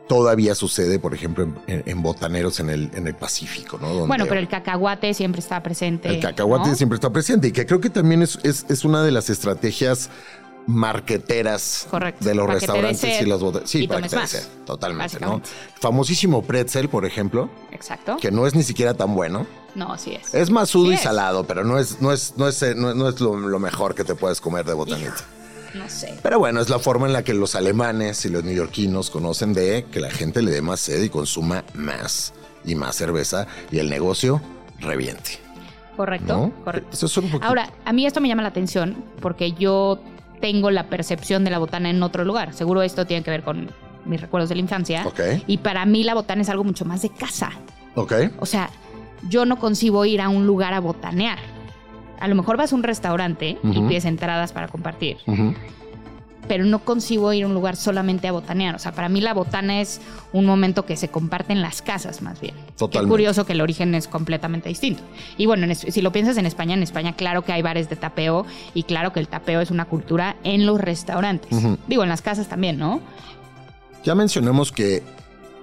todavía 0.10 0.56
sucede, 0.56 0.98
por 1.00 1.14
ejemplo, 1.14 1.48
en, 1.68 2.02
botaneros 2.02 2.60
en 2.60 2.72
el, 2.72 2.90
en 2.96 3.06
el 3.06 3.14
Pacífico, 3.14 3.78
¿no? 3.80 4.08
bueno, 4.08 4.26
pero 4.28 4.40
el 4.40 4.48
cacahuate 4.48 5.14
siempre 5.14 5.40
está 5.40 5.62
presente. 5.62 6.10
El 6.10 6.20
cacahuate 6.20 6.76
siempre 6.76 6.96
está 6.96 7.12
presente 7.12 7.50
y 7.50 7.52
que 7.52 7.68
creo 7.68 7.80
que 7.80 7.92
también 7.92 8.24
es, 8.24 8.40
es, 8.44 8.84
una 8.84 9.04
de 9.04 9.12
las 9.12 9.30
estrategias 9.30 10.10
marqueteras 10.70 11.88
de 12.20 12.36
los 12.36 12.48
restaurantes 12.48 13.22
y 13.22 13.26
las 13.26 13.40
botanas. 13.40 13.68
Sí, 13.68 13.88
para 13.88 14.04
que 14.04 14.10
te 14.10 14.42
totalmente, 14.66 15.20
¿no? 15.20 15.42
Famosísimo 15.82 16.44
pretzel, 16.44 16.90
por 16.90 17.06
ejemplo. 17.06 17.50
Exacto. 17.72 18.18
Que 18.18 18.30
no 18.30 18.46
es 18.46 18.54
ni 18.54 18.62
siquiera 18.62 18.94
tan 18.94 19.16
bueno. 19.16 19.48
No, 19.74 19.98
sí 19.98 20.14
es. 20.14 20.34
Es 20.34 20.52
más 20.52 20.70
sudo 20.70 20.92
y 20.92 20.98
salado, 20.98 21.46
pero 21.46 21.64
no 21.64 21.80
es, 21.80 22.02
no 22.02 22.12
es, 22.12 22.36
no 22.38 22.48
es, 22.48 22.62
no 22.76 23.10
es, 23.10 23.20
lo, 23.20 23.60
mejor 23.60 23.96
que 23.96 24.04
te 24.04 24.14
puedes 24.14 24.42
comer 24.42 24.64
de 24.66 24.74
botanita. 24.74 25.16
No 25.74 25.90
sé. 25.90 26.20
Pero 26.22 26.38
bueno, 26.38 26.62
es 26.62 26.70
la 26.70 26.78
forma 26.78 27.08
en 27.08 27.14
la 27.14 27.24
que 27.24 27.34
los 27.34 27.56
alemanes 27.56 28.24
y 28.26 28.30
los 28.30 28.44
neoyorquinos 28.44 29.10
conocen 29.10 29.54
de 29.54 29.86
que 29.92 30.00
la 30.00 30.12
gente 30.12 30.44
le 30.44 30.52
dé 30.52 30.62
más 30.62 30.80
sed 30.80 31.02
y 31.02 31.10
consuma 31.10 31.64
más 31.74 32.34
y 32.64 32.76
más 32.76 32.96
cerveza 32.96 33.48
y 33.72 33.80
el 33.80 33.90
negocio 33.90 34.40
reviente. 34.80 35.40
Correcto, 35.96 36.54
correcto. 36.64 36.98
Ahora, 37.42 37.72
a 37.86 37.92
mí 37.92 38.06
esto 38.06 38.22
me 38.22 38.28
llama 38.28 38.44
la 38.44 38.50
atención 38.50 39.04
porque 39.20 39.52
yo 39.52 40.00
tengo 40.40 40.72
la 40.72 40.88
percepción 40.88 41.44
de 41.44 41.52
la 41.52 41.60
botana 41.60 41.90
en 41.90 42.02
otro 42.04 42.26
lugar. 42.26 42.54
Seguro 42.54 42.82
esto 42.82 43.06
tiene 43.06 43.24
que 43.24 43.32
ver 43.32 43.44
con 43.44 43.70
mis 44.06 44.22
recuerdos 44.22 44.50
de 44.50 44.56
la 44.56 44.62
infancia. 44.62 45.06
Y 45.48 45.58
para 45.58 45.86
mí 45.86 46.04
la 46.04 46.14
botana 46.14 46.42
es 46.42 46.50
algo 46.50 46.64
mucho 46.64 46.86
más 46.86 47.02
de 47.02 47.10
casa. 47.10 47.52
Ok. 47.96 48.14
O 48.40 48.46
sea, 48.46 48.70
yo 49.28 49.46
no 49.46 49.58
concibo 49.60 50.06
ir 50.06 50.22
a 50.22 50.30
un 50.30 50.48
lugar 50.48 50.74
a 50.74 50.80
botanear 50.80 51.40
a 52.20 52.28
lo 52.28 52.36
mejor 52.36 52.58
vas 52.58 52.74
a 52.74 52.76
un 52.76 52.84
restaurante 52.84 53.58
y 53.64 53.82
pides 53.82 54.06
entradas 54.06 54.52
para 54.52 54.68
compartir. 54.68 55.18
Pero 56.50 56.66
no 56.66 56.80
concibo 56.80 57.32
ir 57.32 57.46
a 57.46 57.48
un 57.48 57.54
lugar 57.54 57.78
solamente 57.78 58.28
a 58.28 58.34
botanear. 58.34 58.76
O 58.76 58.80
sea, 58.80 58.92
para 58.92 59.08
mí 59.08 59.22
la 59.22 59.34
botana 59.34 59.80
es 59.80 60.02
un 60.34 60.46
momento 60.46 60.86
que 60.86 60.98
se 60.98 61.08
comparte 61.08 61.54
en 61.54 61.62
las 61.62 61.82
casas, 61.82 62.22
más 62.22 62.42
bien. 62.42 62.56
Totalmente. 62.76 63.00
Qué 63.00 63.08
curioso 63.10 63.46
que 63.46 63.54
el 63.54 63.62
origen 63.62 63.96
es 63.96 64.08
completamente 64.08 64.68
distinto. 64.68 65.04
Y 65.38 65.46
bueno, 65.46 65.74
si 65.74 66.02
lo 66.02 66.12
piensas 66.12 66.38
en 66.38 66.46
España, 66.46 66.74
en 66.74 66.84
España, 66.84 67.16
claro 67.16 67.44
que 67.46 67.54
hay 67.54 67.62
bares 67.62 67.88
de 67.90 67.96
tapeo 67.96 68.46
y 68.74 68.84
claro 68.84 69.14
que 69.14 69.22
el 69.22 69.30
tapeo 69.30 69.62
es 69.62 69.72
una 69.72 69.86
cultura 69.86 70.36
en 70.44 70.66
los 70.66 70.82
restaurantes. 70.82 71.52
Digo, 71.88 72.04
en 72.04 72.10
las 72.10 72.22
casas 72.22 72.50
también, 72.50 72.78
¿no? 72.78 73.00
Ya 74.04 74.16
mencionamos 74.16 74.72
que 74.72 75.04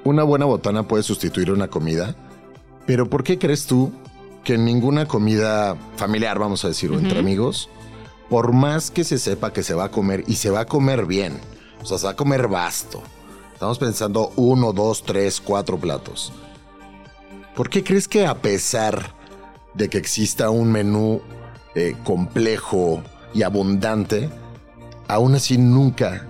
una 0.04 0.22
buena 0.22 0.44
botana 0.44 0.84
puede 0.86 1.02
sustituir 1.02 1.50
una 1.50 1.68
comida, 1.68 2.14
pero 2.86 3.10
¿por 3.10 3.24
qué 3.24 3.38
crees 3.38 3.66
tú 3.66 3.92
que 4.44 4.56
ninguna 4.56 5.06
comida 5.06 5.76
familiar, 5.96 6.38
vamos 6.38 6.64
a 6.64 6.68
decirlo, 6.68 7.00
entre 7.00 7.18
amigos, 7.18 7.68
por 8.28 8.52
más 8.52 8.90
que 8.90 9.04
se 9.04 9.18
sepa 9.18 9.52
que 9.52 9.62
se 9.62 9.74
va 9.74 9.84
a 9.84 9.90
comer 9.90 10.24
y 10.26 10.36
se 10.36 10.50
va 10.50 10.60
a 10.60 10.66
comer 10.66 11.06
bien, 11.06 11.38
o 11.82 11.86
sea, 11.86 11.98
se 11.98 12.06
va 12.06 12.12
a 12.12 12.16
comer 12.16 12.48
vasto. 12.48 13.02
Estamos 13.52 13.78
pensando 13.78 14.32
uno, 14.36 14.72
dos, 14.72 15.02
tres, 15.02 15.40
cuatro 15.40 15.78
platos. 15.78 16.32
¿Por 17.54 17.70
qué 17.70 17.82
crees 17.82 18.06
que 18.06 18.26
a 18.26 18.34
pesar 18.34 19.14
de 19.72 19.88
que 19.88 19.96
exista 19.96 20.50
un 20.50 20.70
menú 20.72 21.22
eh, 21.74 21.96
complejo 22.04 23.02
y 23.32 23.42
abundante, 23.42 24.28
aún 25.08 25.34
así 25.34 25.56
nunca 25.56 26.26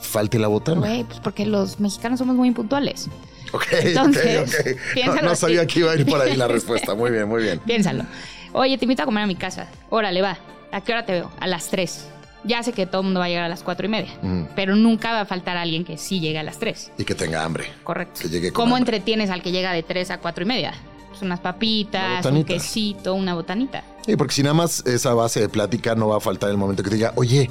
falte 0.00 0.38
la 0.38 0.48
botana? 0.48 0.80
pues 1.06 1.20
porque 1.20 1.46
los 1.46 1.78
mexicanos 1.78 2.18
somos 2.18 2.34
muy 2.34 2.48
impuntuales. 2.48 3.08
Ok, 3.52 3.66
Entonces, 3.70 4.76
ok, 5.08 5.22
No, 5.22 5.36
sabía 5.36 5.64
que 5.64 5.80
iba 5.80 5.92
a 5.92 5.94
ir 5.94 6.06
por 6.06 6.20
ahí 6.20 6.34
la 6.34 6.48
respuesta. 6.48 6.94
Muy 6.96 7.12
bien, 7.12 7.28
muy 7.28 7.42
bien. 7.42 7.60
Piénsalo. 7.66 8.04
Oye, 8.52 8.76
te 8.78 8.84
invito 8.84 9.02
a 9.02 9.06
comer 9.06 9.24
a 9.24 9.26
mi 9.28 9.36
casa. 9.36 9.68
Órale, 9.90 10.22
va. 10.22 10.38
¿A 10.74 10.80
qué 10.80 10.92
hora 10.92 11.06
te 11.06 11.12
veo? 11.12 11.30
A 11.38 11.46
las 11.46 11.68
3. 11.68 12.08
Ya 12.42 12.60
sé 12.64 12.72
que 12.72 12.84
todo 12.84 13.02
el 13.02 13.04
mundo 13.06 13.20
va 13.20 13.26
a 13.26 13.28
llegar 13.28 13.44
a 13.44 13.48
las 13.48 13.62
cuatro 13.62 13.86
y 13.86 13.88
media, 13.88 14.10
pero 14.56 14.74
nunca 14.74 15.12
va 15.12 15.20
a 15.20 15.24
faltar 15.24 15.56
alguien 15.56 15.84
que 15.84 15.96
sí 15.96 16.18
llegue 16.18 16.40
a 16.40 16.42
las 16.42 16.58
3. 16.58 16.90
Y 16.98 17.04
que 17.04 17.14
tenga 17.14 17.44
hambre. 17.44 17.66
Correcto. 17.84 18.22
¿Cómo 18.52 18.76
entretienes 18.76 19.30
al 19.30 19.40
que 19.40 19.52
llega 19.52 19.72
de 19.72 19.84
3 19.84 20.10
a 20.10 20.18
cuatro 20.18 20.42
y 20.42 20.48
media? 20.48 20.74
Pues 21.10 21.22
unas 21.22 21.38
papitas, 21.38 22.26
un 22.26 22.42
quesito, 22.42 23.14
una 23.14 23.34
botanita. 23.34 23.84
Sí, 24.04 24.16
porque 24.16 24.34
si 24.34 24.42
nada 24.42 24.54
más 24.54 24.84
esa 24.84 25.14
base 25.14 25.40
de 25.40 25.48
plática 25.48 25.94
no 25.94 26.08
va 26.08 26.16
a 26.16 26.20
faltar 26.20 26.50
el 26.50 26.56
momento 26.56 26.82
que 26.82 26.90
te 26.90 26.96
diga, 26.96 27.12
oye, 27.14 27.48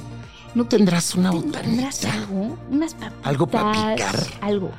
¿no 0.54 0.66
tendrás 0.66 1.14
una 1.14 1.30
botanita? 1.30 1.62
¿Tendrás 1.62 2.04
algo? 2.04 2.58
Unas 2.70 2.92
papitas. 2.92 3.26
Algo 3.26 3.46
para 3.46 3.94
picar. 3.94 4.16
Algo. 4.42 4.70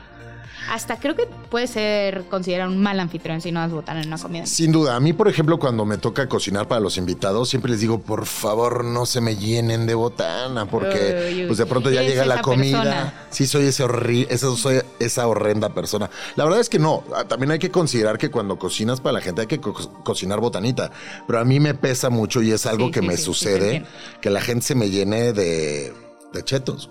Hasta 0.69 0.99
creo 0.99 1.15
que 1.15 1.27
puede 1.49 1.67
ser 1.67 2.25
considerado 2.25 2.71
un 2.71 2.81
mal 2.81 2.99
anfitrión 2.99 3.41
si 3.41 3.51
no 3.51 3.59
das 3.59 3.71
botana 3.71 4.01
en 4.01 4.07
una 4.07 4.17
comida. 4.17 4.45
Sin 4.45 4.71
duda. 4.71 4.95
A 4.95 4.99
mí, 4.99 5.13
por 5.13 5.27
ejemplo, 5.27 5.59
cuando 5.59 5.85
me 5.85 5.97
toca 5.97 6.27
cocinar 6.27 6.67
para 6.67 6.81
los 6.81 6.97
invitados, 6.97 7.49
siempre 7.49 7.71
les 7.71 7.81
digo, 7.81 7.99
por 7.99 8.25
favor, 8.25 8.83
no 8.83 9.05
se 9.05 9.21
me 9.21 9.35
llenen 9.35 9.85
de 9.85 9.95
botana, 9.95 10.65
porque 10.65 11.45
pues 11.47 11.57
de 11.57 11.65
pronto 11.65 11.89
ya 11.89 12.01
llega 12.01 12.25
la 12.25 12.41
comida. 12.41 13.27
Sí, 13.29 13.45
soy 13.47 13.65
ese 13.65 13.85
esa, 14.29 14.55
soy 14.55 14.81
esa 14.99 15.27
horrenda 15.27 15.69
persona. 15.69 16.09
La 16.35 16.43
verdad 16.45 16.59
es 16.59 16.69
que 16.69 16.79
no. 16.79 17.03
Ah, 17.15 17.25
también 17.25 17.51
hay 17.51 17.59
que 17.59 17.71
considerar 17.71 18.17
que 18.17 18.31
cuando 18.31 18.57
cocinas 18.57 19.01
para 19.01 19.13
la 19.13 19.21
gente 19.21 19.41
hay 19.41 19.47
que 19.47 19.59
cocinar 19.59 20.39
botanita. 20.39 20.91
Pero 21.27 21.39
a 21.39 21.45
mí 21.45 21.59
me 21.59 21.73
pesa 21.73 22.09
mucho 22.09 22.41
y 22.41 22.51
es 22.51 22.65
algo 22.65 22.91
que 22.91 23.01
me 23.01 23.17
sucede, 23.17 23.85
que 24.21 24.29
la 24.29 24.41
gente 24.41 24.65
se 24.65 24.75
me 24.75 24.89
llene 24.89 25.33
de, 25.33 25.93
de 26.33 26.43
chetos. 26.43 26.89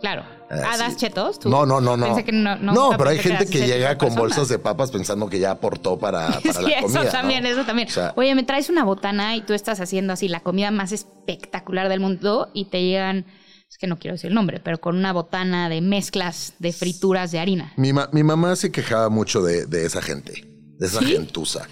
Claro. 0.00 0.24
Ah, 0.50 0.76
¿das 0.76 0.96
chetos? 0.96 1.44
No, 1.44 1.64
no, 1.64 1.80
no, 1.80 1.96
no. 1.96 2.16
no, 2.58 2.90
pero 2.96 3.10
hay 3.10 3.18
gente 3.18 3.46
que 3.46 3.66
llega 3.66 3.96
con 3.98 4.14
bolsas 4.14 4.48
de 4.48 4.58
papas 4.58 4.90
pensando 4.90 5.28
que 5.28 5.38
ya 5.38 5.52
aportó 5.52 5.98
para, 5.98 6.28
para 6.46 6.60
la 6.62 6.80
comida. 6.80 7.02
Eso 7.02 7.04
también, 7.12 7.46
eso 7.46 7.64
también. 7.64 7.88
Oye, 8.16 8.34
me 8.34 8.42
traes 8.42 8.68
una 8.68 8.84
botana 8.84 9.36
y 9.36 9.42
tú 9.42 9.52
estás 9.52 9.80
haciendo 9.80 10.12
así 10.12 10.28
la 10.28 10.40
comida 10.40 10.70
más 10.70 10.92
espectacular 10.92 11.88
del 11.88 12.00
mundo 12.00 12.50
y 12.52 12.66
te 12.66 12.82
llegan 12.82 13.26
es 13.70 13.78
que 13.78 13.86
no 13.86 14.00
quiero 14.00 14.16
decir 14.16 14.28
el 14.28 14.34
nombre, 14.34 14.58
pero 14.58 14.80
con 14.80 14.96
una 14.96 15.12
botana 15.12 15.68
de 15.68 15.80
mezclas 15.80 16.54
de 16.58 16.72
frituras 16.72 17.30
de 17.30 17.38
harina. 17.38 17.72
Mi, 17.76 17.92
mi 18.10 18.24
mamá 18.24 18.56
se 18.56 18.72
quejaba 18.72 19.08
mucho 19.10 19.42
de, 19.42 19.66
de 19.66 19.86
esa 19.86 20.02
gente, 20.02 20.44
de 20.76 20.86
esa 20.86 21.00
gentuza. 21.00 21.68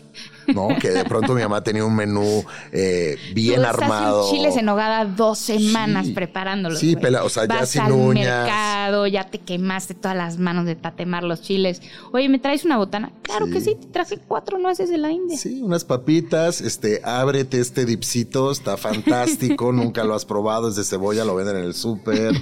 ¿No? 0.55 0.69
Que 0.81 0.91
de 0.91 1.05
pronto 1.05 1.35
mi 1.35 1.43
mamá 1.43 1.63
tenía 1.63 1.85
un 1.85 1.95
menú 1.95 2.45
eh, 2.73 3.17
bien 3.35 3.65
armado. 3.65 4.25
En 4.25 4.37
chiles 4.37 4.57
en 4.57 4.67
nogada 4.67 5.05
dos 5.05 5.39
semanas 5.39 6.09
preparándolos. 6.09 6.79
Sí, 6.79 6.97
pela, 6.97 7.25
o 7.25 7.29
sea, 7.29 7.47
ya 7.47 7.67
sin 7.67 7.83
al 7.83 7.95
mercado, 7.95 9.07
ya 9.07 9.25
te 9.25 9.39
quemaste 9.39 9.95
todas 9.95 10.17
las 10.17 10.39
manos 10.39 10.67
de 10.67 10.75
tatemar 10.75 11.25
los 11.25 11.43
chiles. 11.43 11.83
Oye, 12.13 12.29
¿me 12.29 12.39
traes 12.39 12.65
una 12.65 12.77
botana? 12.77 13.13
Claro 13.23 13.47
que 13.47 13.61
sí, 13.61 13.77
te 13.81 13.87
traje 13.87 14.19
cuatro 14.19 14.59
nueces 14.59 14.91
de 14.91 14.99
la 14.99 15.11
India. 15.11 15.37
Sí, 15.37 15.61
unas 15.63 15.85
papitas, 15.85 16.61
este, 16.61 17.01
ábrete 17.05 17.61
este 17.61 17.85
dipsito, 17.85 18.51
está 18.51 18.77
fantástico, 18.77 19.73
nunca 19.73 20.05
lo 20.05 20.15
has 20.15 20.25
probado, 20.25 20.69
es 20.69 20.77
de 20.77 20.85
cebolla, 20.85 21.25
lo 21.25 21.35
venden 21.35 21.59
en 21.59 21.65
el 21.65 21.75
súper, 21.75 22.35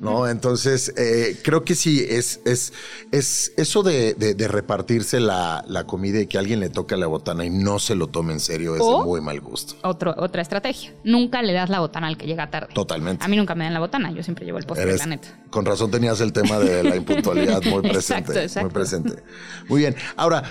¿no? 0.00 0.28
Entonces, 0.28 0.92
eh, 0.96 1.38
creo 1.42 1.64
que 1.64 1.74
sí, 1.74 2.04
es, 2.08 2.40
es, 2.44 2.72
es 3.12 3.52
eso 3.56 3.82
de, 3.82 4.14
de, 4.14 4.48
repartirse 4.48 5.20
la, 5.20 5.64
la 5.68 5.86
comida 5.86 6.20
y 6.20 6.26
que 6.26 6.36
a 6.36 6.40
alguien 6.40 6.60
le 6.60 6.70
toque 6.70 6.96
la 6.96 7.06
botana 7.06 7.29
y 7.44 7.50
no 7.50 7.78
se 7.78 7.94
lo 7.94 8.08
tome 8.08 8.32
en 8.32 8.40
serio 8.40 8.74
es 8.74 8.80
de 8.80 9.04
muy 9.04 9.20
mal 9.20 9.40
gusto. 9.40 9.74
Otro, 9.82 10.14
otra 10.18 10.42
estrategia. 10.42 10.92
Nunca 11.04 11.42
le 11.42 11.52
das 11.52 11.70
la 11.70 11.80
botana 11.80 12.06
al 12.06 12.16
que 12.16 12.26
llega 12.26 12.50
tarde. 12.50 12.72
Totalmente. 12.74 13.24
A 13.24 13.28
mí 13.28 13.36
nunca 13.36 13.54
me 13.54 13.64
dan 13.64 13.74
la 13.74 13.80
botana, 13.80 14.10
yo 14.12 14.22
siempre 14.22 14.44
llevo 14.44 14.58
el 14.58 14.66
postre, 14.66 14.96
la 14.96 15.06
neta. 15.06 15.28
Con 15.50 15.64
razón 15.64 15.90
tenías 15.90 16.20
el 16.20 16.32
tema 16.32 16.58
de 16.58 16.82
la 16.82 16.96
impuntualidad 16.96 17.62
muy 17.64 17.82
presente. 17.90 18.42
exacto, 18.42 18.66
Muy 18.66 18.72
presente. 18.72 19.22
Muy 19.68 19.80
bien. 19.80 19.96
Ahora, 20.16 20.42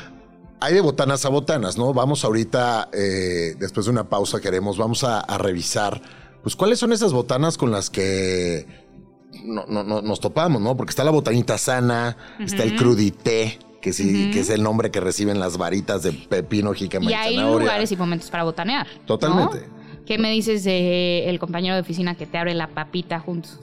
hay 0.59 0.73
de 0.73 0.81
botanas 0.81 1.25
a 1.25 1.29
botanas, 1.29 1.77
¿no? 1.77 1.93
Vamos 1.93 2.25
ahorita, 2.25 2.89
eh, 2.91 3.55
después 3.57 3.85
de 3.85 3.91
una 3.91 4.09
pausa 4.09 4.41
queremos, 4.41 4.77
vamos 4.77 5.03
a, 5.03 5.21
revisar, 5.37 6.01
pues, 6.43 6.55
cuáles 6.55 6.79
son 6.79 6.91
esas 6.91 7.13
botanas 7.13 7.57
con 7.57 7.71
las 7.71 7.89
que 7.89 8.65
no, 9.43 9.65
nos 9.65 10.19
topamos, 10.19 10.61
¿no? 10.61 10.75
Porque 10.75 10.91
está 10.91 11.03
la 11.03 11.11
botanita 11.11 11.57
sana, 11.57 12.17
está 12.39 12.63
el 12.63 12.75
crudité, 12.75 13.59
que 13.81 13.93
sí, 13.93 14.31
que 14.31 14.41
es 14.41 14.49
el 14.49 14.63
nombre 14.63 14.91
que 14.91 14.99
reciben 14.99 15.39
las 15.39 15.57
varitas 15.57 16.03
de 16.03 16.11
pepino, 16.11 16.73
jícama 16.73 17.05
y, 17.05 17.09
y 17.09 17.13
hay 17.13 17.37
lugares 17.37 17.91
y 17.91 17.97
momentos 17.97 18.29
para 18.29 18.43
botanear. 18.43 18.87
Totalmente. 19.05 19.65
¿Qué 20.05 20.17
me 20.17 20.31
dices 20.31 20.63
de 20.63 21.29
el 21.29 21.39
compañero 21.39 21.75
de 21.75 21.81
oficina 21.81 22.15
que 22.15 22.25
te 22.25 22.37
abre 22.37 22.53
la 22.55 22.67
papita 22.67 23.19
juntos? 23.19 23.59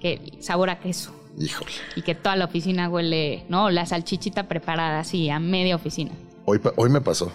Que 0.00 0.32
sabor 0.40 0.70
a 0.70 0.80
queso. 0.80 1.14
Híjole. 1.38 1.70
Y 1.94 2.02
que 2.02 2.14
toda 2.14 2.36
la 2.36 2.46
oficina 2.46 2.88
huele, 2.88 3.44
¿no? 3.48 3.70
La 3.70 3.86
salchichita 3.86 4.48
preparada 4.48 5.00
así, 5.00 5.30
a 5.30 5.38
media 5.38 5.76
oficina. 5.76 6.10
Hoy, 6.44 6.60
hoy 6.76 6.90
me 6.90 7.00
pasó. 7.00 7.32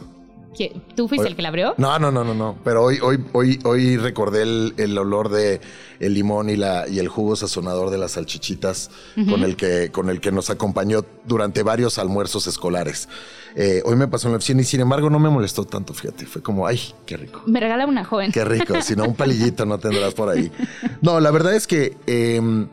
¿Tú 0.95 1.07
fuiste 1.07 1.27
el 1.27 1.35
que 1.35 1.41
la 1.41 1.49
abrió? 1.49 1.73
No, 1.77 1.97
no, 1.99 2.11
no, 2.11 2.23
no, 2.23 2.33
no. 2.33 2.57
Pero 2.63 2.83
hoy, 2.83 2.99
hoy, 3.01 3.23
hoy, 3.33 3.59
hoy 3.63 3.97
recordé 3.97 4.43
el, 4.43 4.97
olor 4.97 5.29
de 5.29 5.61
el 5.99 6.13
limón 6.13 6.49
y 6.49 6.55
la 6.55 6.87
y 6.87 6.99
el 6.99 7.07
jugo 7.07 7.35
sazonador 7.35 7.89
de 7.89 7.97
las 7.97 8.13
salchichitas 8.13 8.91
con 9.29 9.43
el 9.43 9.55
que 9.55 9.91
con 9.91 10.09
el 10.09 10.19
que 10.19 10.31
nos 10.31 10.49
acompañó 10.49 11.05
durante 11.25 11.63
varios 11.63 11.97
almuerzos 11.97 12.47
escolares. 12.47 13.07
Eh, 13.55 13.81
hoy 13.85 13.95
me 13.95 14.07
pasó 14.07 14.27
en 14.27 14.33
la 14.33 14.37
oficina 14.37 14.61
y 14.61 14.65
sin 14.65 14.81
embargo 14.81 15.09
no 15.09 15.19
me 15.19 15.29
molestó 15.29 15.65
tanto, 15.65 15.93
fíjate. 15.93 16.25
Fue 16.27 16.43
como, 16.43 16.67
ay, 16.67 16.79
qué 17.05 17.17
rico. 17.17 17.41
Me 17.47 17.59
regala 17.59 17.87
una 17.87 18.05
joven. 18.05 18.31
Qué 18.31 18.45
rico. 18.45 18.81
si 18.83 18.95
no, 18.95 19.05
un 19.05 19.15
palillito 19.15 19.65
no 19.65 19.79
tendrás 19.79 20.13
por 20.13 20.29
ahí. 20.29 20.51
No, 21.01 21.19
la 21.19 21.31
verdad 21.31 21.53
es 21.55 21.67
que 21.67 21.95
em, 22.07 22.67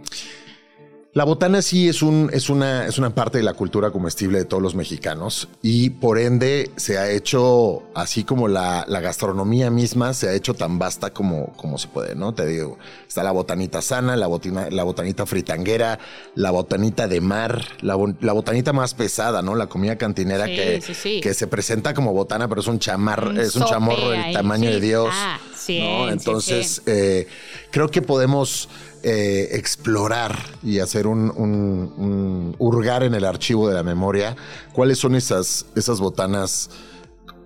la 1.14 1.22
botana 1.22 1.62
sí 1.62 1.88
es, 1.88 2.02
un, 2.02 2.28
es, 2.32 2.50
una, 2.50 2.86
es 2.86 2.98
una 2.98 3.14
parte 3.14 3.38
de 3.38 3.44
la 3.44 3.54
cultura 3.54 3.92
comestible 3.92 4.38
de 4.38 4.44
todos 4.46 4.60
los 4.60 4.74
mexicanos 4.74 5.48
y 5.62 5.90
por 5.90 6.18
ende 6.18 6.72
se 6.74 6.98
ha 6.98 7.08
hecho, 7.08 7.84
así 7.94 8.24
como 8.24 8.48
la, 8.48 8.84
gastronomía 8.88 9.70
misma, 9.70 10.12
se 10.12 10.28
ha 10.28 10.32
hecho 10.32 10.54
tan 10.54 10.80
vasta 10.80 11.10
como, 11.10 11.52
como 11.52 11.78
se 11.78 11.86
puede, 11.86 12.16
¿no? 12.16 12.34
Te 12.34 12.46
digo, 12.46 12.78
está 13.06 13.22
la 13.22 13.30
botanita 13.30 13.80
sana, 13.80 14.16
la, 14.16 14.28
la 14.70 14.82
botanita 14.82 15.24
fritanguera, 15.24 16.00
la 16.34 16.50
botanita 16.50 17.06
de 17.06 17.20
mar, 17.20 17.64
la, 17.80 17.94
botanita 17.94 18.72
más 18.72 18.94
pesada, 18.94 19.40
¿no? 19.40 19.54
La 19.54 19.68
comida 19.68 19.96
cantinera 19.96 20.46
que, 20.46 20.82
que 21.22 21.34
se 21.34 21.46
presenta 21.46 21.94
como 21.94 22.12
botana, 22.12 22.48
pero 22.48 22.60
es 22.60 22.66
un 22.66 22.80
chamar, 22.80 23.34
es 23.38 23.54
un 23.54 23.64
chamorro 23.66 24.10
del 24.10 24.32
tamaño 24.32 24.68
de 24.68 24.80
Dios. 24.80 25.10
Ah, 25.12 25.38
¿no? 25.68 26.08
Entonces, 26.10 26.82
eh, 26.86 27.28
creo 27.70 27.88
que 27.88 28.02
podemos 28.02 28.68
eh, 29.06 29.50
explorar 29.52 30.34
y 30.62 30.78
hacer 30.78 31.06
un, 31.06 32.56
hurgar 32.58 33.02
en 33.02 33.12
el 33.12 33.26
archivo 33.26 33.68
de 33.68 33.74
la 33.74 33.82
memoria 33.82 34.34
cuáles 34.72 34.98
son 34.98 35.14
esas, 35.14 35.66
esas 35.76 36.00
botanas 36.00 36.70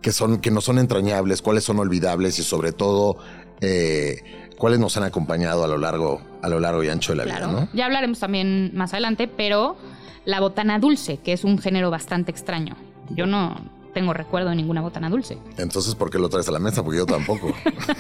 que, 0.01 0.13
son, 0.13 0.39
que 0.39 0.53
no 0.53 0.61
son 0.61 0.79
entrañables, 0.79 1.43
cuáles 1.43 1.65
son 1.65 1.81
olvidables 1.81 2.39
y 2.39 2.45
sobre 2.45 2.71
todo 2.71 3.19
eh, 3.61 4.23
cuáles 4.57 4.79
nos 4.79 4.97
han 4.99 5.03
acompañado 5.03 5.65
a 5.65 5.67
lo 5.67 5.79
largo, 5.79 6.23
a 6.43 6.49
lo 6.49 6.61
largo 6.61 6.85
y 6.85 6.91
ancho 6.91 7.11
de 7.11 7.17
la 7.17 7.25
vida. 7.25 7.69
Ya 7.73 7.87
hablaremos 7.87 8.21
también 8.21 8.71
más 8.75 8.93
adelante, 8.93 9.27
pero 9.27 9.77
la 10.25 10.39
botana 10.39 10.79
dulce, 10.79 11.17
que 11.17 11.33
es 11.33 11.43
un 11.43 11.59
género 11.59 11.91
bastante 11.91 12.31
extraño. 12.31 12.77
Yo 13.11 13.27
no, 13.27 13.57
tengo 13.99 14.13
recuerdo 14.13 14.51
de 14.51 14.55
ninguna 14.55 14.81
botana 14.81 15.11
dulce. 15.11 15.39
Entonces, 15.57 15.97
¿por 15.97 16.09
qué 16.09 16.21
lo 16.21 16.29
traes 16.29 16.49
a 16.49 16.53
la 16.53 16.61
mesa? 16.61 16.85
Porque 16.85 16.99
yo 16.99 17.07
tampoco. 17.07 17.53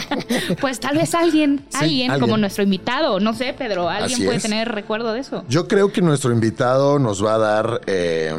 pues 0.60 0.78
tal 0.78 0.96
vez 0.96 1.12
alguien, 1.12 1.66
alguien, 1.74 2.20
como 2.20 2.36
nuestro 2.36 2.62
invitado, 2.62 3.18
no 3.18 3.34
sé, 3.34 3.52
Pedro, 3.52 3.88
alguien 3.88 4.24
puede 4.24 4.38
tener 4.38 4.68
recuerdo 4.68 5.12
de 5.12 5.18
eso. 5.18 5.44
Yo 5.48 5.66
creo 5.66 5.92
que 5.92 6.00
nuestro 6.00 6.32
invitado 6.32 7.00
nos 7.00 7.24
va 7.24 7.34
a 7.34 7.38
dar 7.38 7.80
eh, 7.86 8.32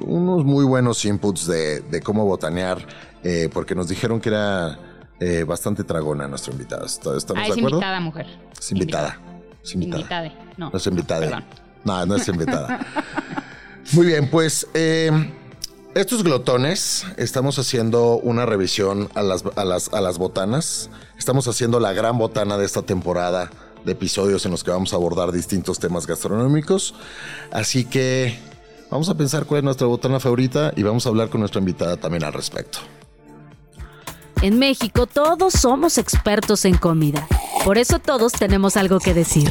unos 0.00 0.44
muy 0.44 0.66
buenos 0.66 1.02
inputs 1.06 1.46
de, 1.46 2.02
cómo 2.04 2.26
botanear, 2.26 2.86
eh, 3.24 3.48
porque 3.50 3.74
nos 3.74 3.88
dijeron 3.88 4.20
que 4.20 4.28
era 4.28 4.78
eh, 5.18 5.44
bastante 5.44 5.84
tragona 5.84 6.28
nuestro 6.28 6.52
invitado. 6.52 6.84
¿Estamos 6.84 7.24
ah, 7.36 7.46
es 7.48 7.56
invitada, 7.56 8.00
mujer. 8.00 8.26
Es 8.60 8.70
invitada. 8.70 9.18
Es 9.64 9.74
invitada. 9.74 10.30
No. 10.58 10.68
No 10.68 10.76
es 10.76 10.86
invitada. 10.86 11.42
No, 11.84 12.04
no 12.04 12.16
es 12.16 12.28
invitada. 12.28 12.80
Muy 13.94 14.06
bien, 14.08 14.28
pues 14.30 14.66
estos 15.94 16.22
glotones, 16.22 17.04
estamos 17.16 17.58
haciendo 17.58 18.16
una 18.16 18.46
revisión 18.46 19.10
a 19.14 19.22
las, 19.22 20.18
botanas. 20.18 20.90
Estamos 21.18 21.48
haciendo 21.48 21.80
la 21.80 21.92
gran 21.92 22.18
botana 22.18 22.56
de 22.56 22.64
esta 22.64 22.82
temporada 22.82 23.50
de 23.84 23.92
episodios 23.92 24.44
en 24.46 24.52
los 24.52 24.64
que 24.64 24.70
vamos 24.70 24.92
a 24.92 24.96
abordar 24.96 25.32
distintos 25.32 25.78
temas 25.78 26.06
gastronómicos. 26.06 26.94
Así 27.50 27.84
que 27.84 28.38
vamos 28.90 29.08
a 29.08 29.14
pensar 29.14 29.44
cuál 29.44 29.58
es 29.58 29.64
nuestra 29.64 29.86
botana 29.86 30.18
favorita 30.18 30.72
y 30.76 30.82
vamos 30.82 31.04
a 31.06 31.10
hablar 31.10 31.28
con 31.28 31.40
nuestra 31.40 31.60
invitada 31.60 31.96
también 31.96 32.24
al 32.24 32.32
respecto. 32.32 32.78
En 34.40 34.58
México 34.58 35.06
todos 35.06 35.52
somos 35.52 35.98
expertos 35.98 36.64
en 36.64 36.76
comida. 36.76 37.26
Por 37.64 37.78
eso 37.78 37.98
todos 37.98 38.32
tenemos 38.32 38.76
algo 38.76 38.98
que 38.98 39.14
decir. 39.14 39.48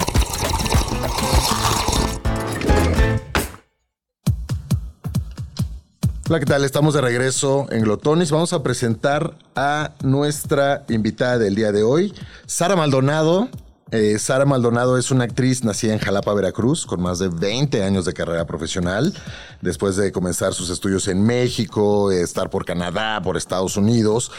Hola, 6.31 6.39
¿qué 6.39 6.45
tal? 6.45 6.63
Estamos 6.63 6.93
de 6.93 7.01
regreso 7.01 7.67
en 7.71 7.81
Glotones. 7.81 8.31
Vamos 8.31 8.53
a 8.53 8.63
presentar 8.63 9.33
a 9.53 9.91
nuestra 10.01 10.85
invitada 10.87 11.37
del 11.37 11.55
día 11.55 11.73
de 11.73 11.83
hoy, 11.83 12.13
Sara 12.45 12.77
Maldonado. 12.77 13.49
Eh, 13.93 14.19
Sara 14.19 14.45
Maldonado 14.45 14.97
es 14.97 15.11
una 15.11 15.25
actriz 15.25 15.65
nacida 15.65 15.91
en 15.91 15.99
Jalapa, 15.99 16.33
Veracruz, 16.33 16.85
con 16.85 17.01
más 17.01 17.19
de 17.19 17.27
20 17.27 17.83
años 17.83 18.05
de 18.05 18.13
carrera 18.13 18.45
profesional. 18.45 19.13
Después 19.59 19.97
de 19.97 20.13
comenzar 20.13 20.53
sus 20.53 20.69
estudios 20.69 21.09
en 21.09 21.21
México, 21.21 22.09
estar 22.09 22.49
por 22.49 22.63
Canadá, 22.63 23.21
por 23.21 23.35
Estados 23.35 23.75
Unidos, 23.75 24.31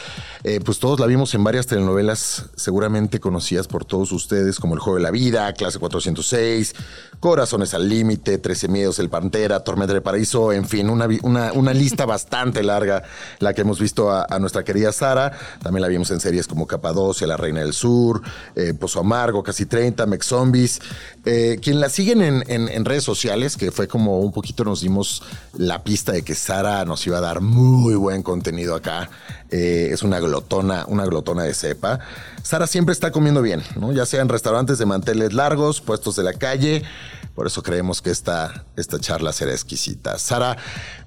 eh, 0.42 0.61
pues 0.64 0.78
todos 0.78 0.99
la 0.99 1.06
vimos 1.06 1.35
en 1.35 1.44
varias 1.44 1.66
telenovelas 1.66 2.47
seguramente 2.56 3.21
conocidas 3.21 3.68
por 3.68 3.85
todos 3.85 4.11
ustedes, 4.12 4.59
como 4.59 4.73
El 4.73 4.80
Juego 4.80 4.97
de 4.97 5.02
la 5.02 5.11
Vida, 5.11 5.52
Clase 5.52 5.78
406, 5.78 6.75
Corazones 7.21 7.75
al 7.75 7.90
Límite, 7.90 8.38
Trece 8.38 8.68
Miedos, 8.68 8.99
El 8.99 9.11
Pantera, 9.11 9.61
Tormenta 9.61 9.92
de 9.92 10.00
Paraíso, 10.00 10.50
en 10.52 10.66
fin, 10.66 10.88
una, 10.88 11.75
lista 11.75 12.06
bastante 12.06 12.62
larga 12.62 13.02
la 13.38 13.52
que 13.52 13.61
hemos 13.61 13.78
visto 13.78 14.11
a, 14.11 14.26
nuestra 14.40 14.64
querida 14.64 14.92
Sara. 14.92 15.30
También 15.62 15.82
la 15.82 15.88
vimos 15.88 16.11
en 16.11 16.21
series 16.21 16.49
como 16.49 16.66
Capadocia, 16.66 17.26
La 17.26 17.37
Reina 17.37 17.61
del 17.61 17.75
Sur, 17.75 18.23
eh, 18.56 18.73
Pozo 18.73 19.00
Amargo, 19.00 19.41
Casi 19.42 19.66
30, 19.66 20.06
Mex 20.06 20.26
Zombies. 20.26 20.80
Eh, 21.25 21.58
quien 21.62 21.80
la 21.80 21.88
siguen 21.88 22.22
en, 22.22 22.84
redes 22.84 23.04
sociales, 23.04 23.56
que 23.56 23.70
fue 23.70 23.88
como 23.88 24.20
un 24.20 24.32
poquito 24.32 24.64
nos 24.64 24.80
dimos 24.80 25.22
la 25.56 25.84
pista 25.84 26.12
de 26.12 26.22
que 26.22 26.34
Sara 26.34 26.84
nos 26.84 27.06
iba 27.06 27.18
a 27.18 27.20
dar 27.20 27.40
muy 27.40 27.94
buen 27.94 28.22
contenido 28.22 28.75
acá. 28.75 29.11
Eh, 29.50 29.90
es 29.92 30.02
una 30.02 30.18
glotona, 30.20 30.84
una 30.88 31.04
glotona 31.04 31.44
de 31.44 31.54
cepa. 31.54 32.00
Sara 32.42 32.66
siempre 32.66 32.92
está 32.92 33.12
comiendo 33.12 33.42
bien, 33.42 33.62
¿no? 33.76 33.92
Ya 33.92 34.06
sea 34.06 34.20
en 34.20 34.28
restaurantes 34.28 34.78
de 34.78 34.87
manteles 34.87 35.32
largos, 35.32 35.80
puestos 35.80 36.16
de 36.16 36.25
la 36.25 36.32
calle. 36.32 36.82
Por 37.34 37.46
eso 37.46 37.62
creemos 37.62 38.02
que 38.02 38.11
esta, 38.11 38.64
esta 38.76 38.99
charla 38.99 39.32
será 39.32 39.52
exquisita. 39.52 40.18
Sara, 40.18 40.56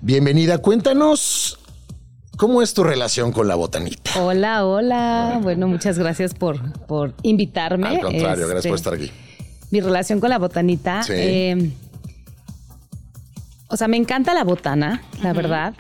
bienvenida. 0.02 0.58
Cuéntanos 0.60 1.60
¿Cómo 2.38 2.62
es 2.62 2.74
tu 2.74 2.84
relación 2.84 3.32
con 3.32 3.48
la 3.48 3.56
botanita? 3.56 4.12
Hola, 4.22 4.66
hola. 4.66 5.40
Bueno, 5.42 5.68
muchas 5.68 5.98
gracias 5.98 6.34
por, 6.34 6.74
por 6.86 7.14
invitarme. 7.22 7.88
Al 7.88 8.02
contrario, 8.02 8.48
gracias 8.48 8.72
por 8.72 8.76
este, 8.76 8.90
estar 8.90 8.94
aquí. 8.94 9.12
Mi 9.72 9.80
relación 9.80 10.20
con 10.20 10.30
la 10.30 10.38
botanita. 10.38 11.02
Eh, 11.10 11.72
o 13.68 13.78
sea, 13.78 13.88
me 13.88 13.98
encanta 13.98 14.34
la 14.34 14.44
botana, 14.44 15.02
la 15.22 15.34
verdad. 15.34 15.74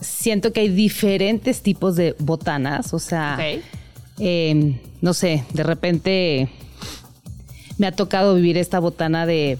Siento 0.00 0.52
que 0.52 0.60
hay 0.60 0.68
diferentes 0.68 1.62
tipos 1.62 1.94
de 1.94 2.16
botanas. 2.18 2.92
O 2.92 2.98
sea, 2.98 3.38
eh, 4.18 4.80
no 5.00 5.14
sé, 5.14 5.44
de 5.52 5.62
repente 5.62 6.48
me 7.78 7.86
ha 7.86 7.92
tocado 7.92 8.34
vivir 8.34 8.58
esta 8.58 8.80
botana 8.80 9.26
de 9.26 9.58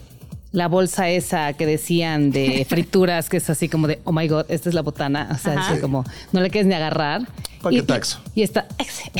la 0.51 0.67
bolsa 0.67 1.09
esa 1.09 1.53
que 1.53 1.65
decían 1.65 2.31
de 2.31 2.65
frituras, 2.69 3.29
que 3.29 3.37
es 3.37 3.49
así 3.49 3.69
como 3.69 3.87
de, 3.87 4.01
oh 4.03 4.11
my 4.11 4.27
god, 4.27 4.45
esta 4.49 4.69
es 4.69 4.75
la 4.75 4.81
botana. 4.81 5.29
O 5.31 5.37
sea, 5.37 5.73
es 5.73 5.79
como, 5.79 6.03
no 6.31 6.41
le 6.41 6.49
quieres 6.49 6.67
ni 6.67 6.73
agarrar. 6.73 7.27
Paquetaxo. 7.61 8.19
Y, 8.35 8.41
y 8.41 8.43
está. 8.43 8.67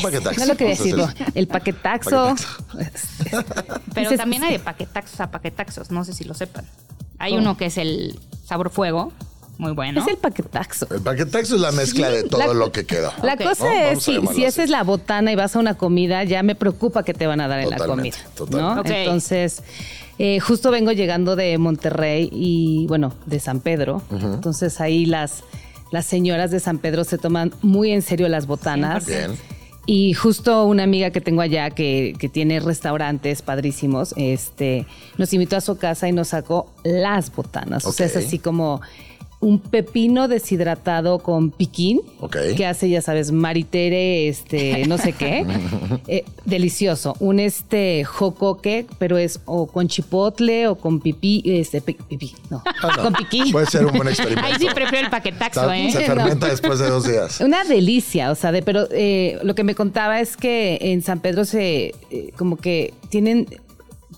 paquetaxo. 0.01 0.39
No 0.39 0.45
lo 0.47 0.57
quería 0.57 0.75
decirlo. 0.75 1.07
El 1.35 1.47
paquetaxo. 1.47 2.35
Pero 3.93 4.17
también 4.17 4.43
hay 4.43 4.53
de 4.53 4.59
paquetaxos 4.59 5.19
a 5.21 5.31
paquetaxos, 5.31 5.91
no 5.91 6.03
sé 6.03 6.13
si 6.13 6.23
lo 6.23 6.33
sepan. 6.33 6.65
Hay 7.19 7.33
uno 7.33 7.55
que 7.55 7.67
es 7.67 7.77
el 7.77 8.19
sabor 8.43 8.71
fuego, 8.71 9.13
muy 9.61 9.73
bueno. 9.73 10.01
Es 10.01 10.07
el 10.07 10.17
paquetaxo. 10.17 10.88
El 10.89 11.01
paquetaxo 11.01 11.53
es 11.53 11.61
la 11.61 11.71
mezcla 11.71 12.09
de 12.09 12.23
todo 12.23 12.55
lo 12.55 12.71
que 12.71 12.83
queda. 12.85 13.13
La 13.21 13.38
cosa 13.38 13.91
es, 13.91 14.01
si, 14.01 14.19
si 14.33 14.43
esa 14.43 14.63
es 14.63 14.71
la 14.71 14.83
botana 14.83 15.31
y 15.31 15.35
vas 15.35 15.55
a 15.55 15.59
una 15.59 15.75
comida, 15.75 16.23
ya 16.23 16.41
me 16.41 16.55
preocupa 16.55 17.03
que 17.03 17.13
te 17.13 17.27
van 17.27 17.41
a 17.41 17.47
dar 17.47 17.59
en 17.59 17.69
la 17.69 17.77
comida. 17.77 18.17
Totalmente. 18.35 19.03
Entonces, 19.03 19.61
eh, 20.23 20.39
justo 20.39 20.69
vengo 20.69 20.91
llegando 20.91 21.35
de 21.35 21.57
Monterrey 21.57 22.29
y, 22.31 22.85
bueno, 22.85 23.11
de 23.25 23.39
San 23.39 23.59
Pedro. 23.59 24.03
Entonces 24.11 24.79
ahí 24.79 25.07
las, 25.07 25.43
las 25.91 26.05
señoras 26.05 26.51
de 26.51 26.59
San 26.59 26.77
Pedro 26.77 27.03
se 27.05 27.17
toman 27.17 27.51
muy 27.63 27.91
en 27.91 28.03
serio 28.03 28.29
las 28.29 28.45
botanas. 28.45 29.07
Bien. 29.07 29.31
Y 29.87 30.13
justo 30.13 30.65
una 30.65 30.83
amiga 30.83 31.09
que 31.09 31.21
tengo 31.21 31.41
allá 31.41 31.71
que, 31.71 32.13
que, 32.19 32.29
tiene 32.29 32.59
restaurantes 32.59 33.41
padrísimos, 33.41 34.13
este, 34.15 34.85
nos 35.17 35.33
invitó 35.33 35.55
a 35.55 35.61
su 35.61 35.79
casa 35.79 36.07
y 36.07 36.11
nos 36.11 36.27
sacó 36.27 36.71
las 36.83 37.35
botanas. 37.35 37.83
O 37.87 37.91
sea, 37.91 38.05
es 38.05 38.15
así 38.15 38.37
como 38.37 38.79
un 39.41 39.60
pepino 39.60 40.27
deshidratado 40.27 41.19
con 41.19 41.50
piquín, 41.50 42.01
que 42.55 42.65
hace, 42.65 42.89
ya 42.89 43.01
sabes, 43.01 43.31
maritere, 43.31 44.27
este, 44.27 44.86
no 44.88 44.98
sé 44.98 45.13
qué. 45.13 45.45
Eh, 46.07 46.25
delicioso. 46.45 47.15
Un 47.19 47.39
este 47.39 48.03
jocoque, 48.03 48.86
pero 48.98 49.17
es 49.17 49.39
o 49.45 49.67
con 49.67 49.88
chipotle 49.88 50.67
o 50.67 50.75
con 50.75 51.00
pipí, 51.00 51.41
este, 51.45 51.81
pipí, 51.81 52.33
no, 52.50 52.63
ah, 52.65 52.98
con 53.01 53.13
piquín. 53.13 53.51
Puede 53.51 53.67
ser 53.67 53.86
un 53.86 53.93
buen 53.93 54.07
experimento. 54.07 54.45
Ahí 54.45 54.55
sí 54.60 54.67
prefiero 54.74 55.05
el 55.05 55.12
paquetaxo, 55.12 55.71
¿eh? 55.71 55.89
Se 55.91 56.01
fermenta 56.05 56.48
después 56.48 56.79
de 56.79 56.89
dos 56.89 57.07
días. 57.07 57.39
Una 57.39 57.63
delicia, 57.63 58.31
o 58.31 58.36
sea, 58.36 58.51
de, 58.51 58.62
pero 58.62 58.88
eh, 58.91 59.39
lo 59.43 59.53
que 59.53 59.63
me 59.63 59.75
contaba 59.75 60.19
es 60.19 60.38
que 60.38 60.77
en 60.81 61.01
San 61.01 61.19
Pedro 61.19 61.45
se, 61.45 61.93
eh, 62.10 62.31
como 62.36 62.57
que 62.57 62.93
tienen 63.10 63.48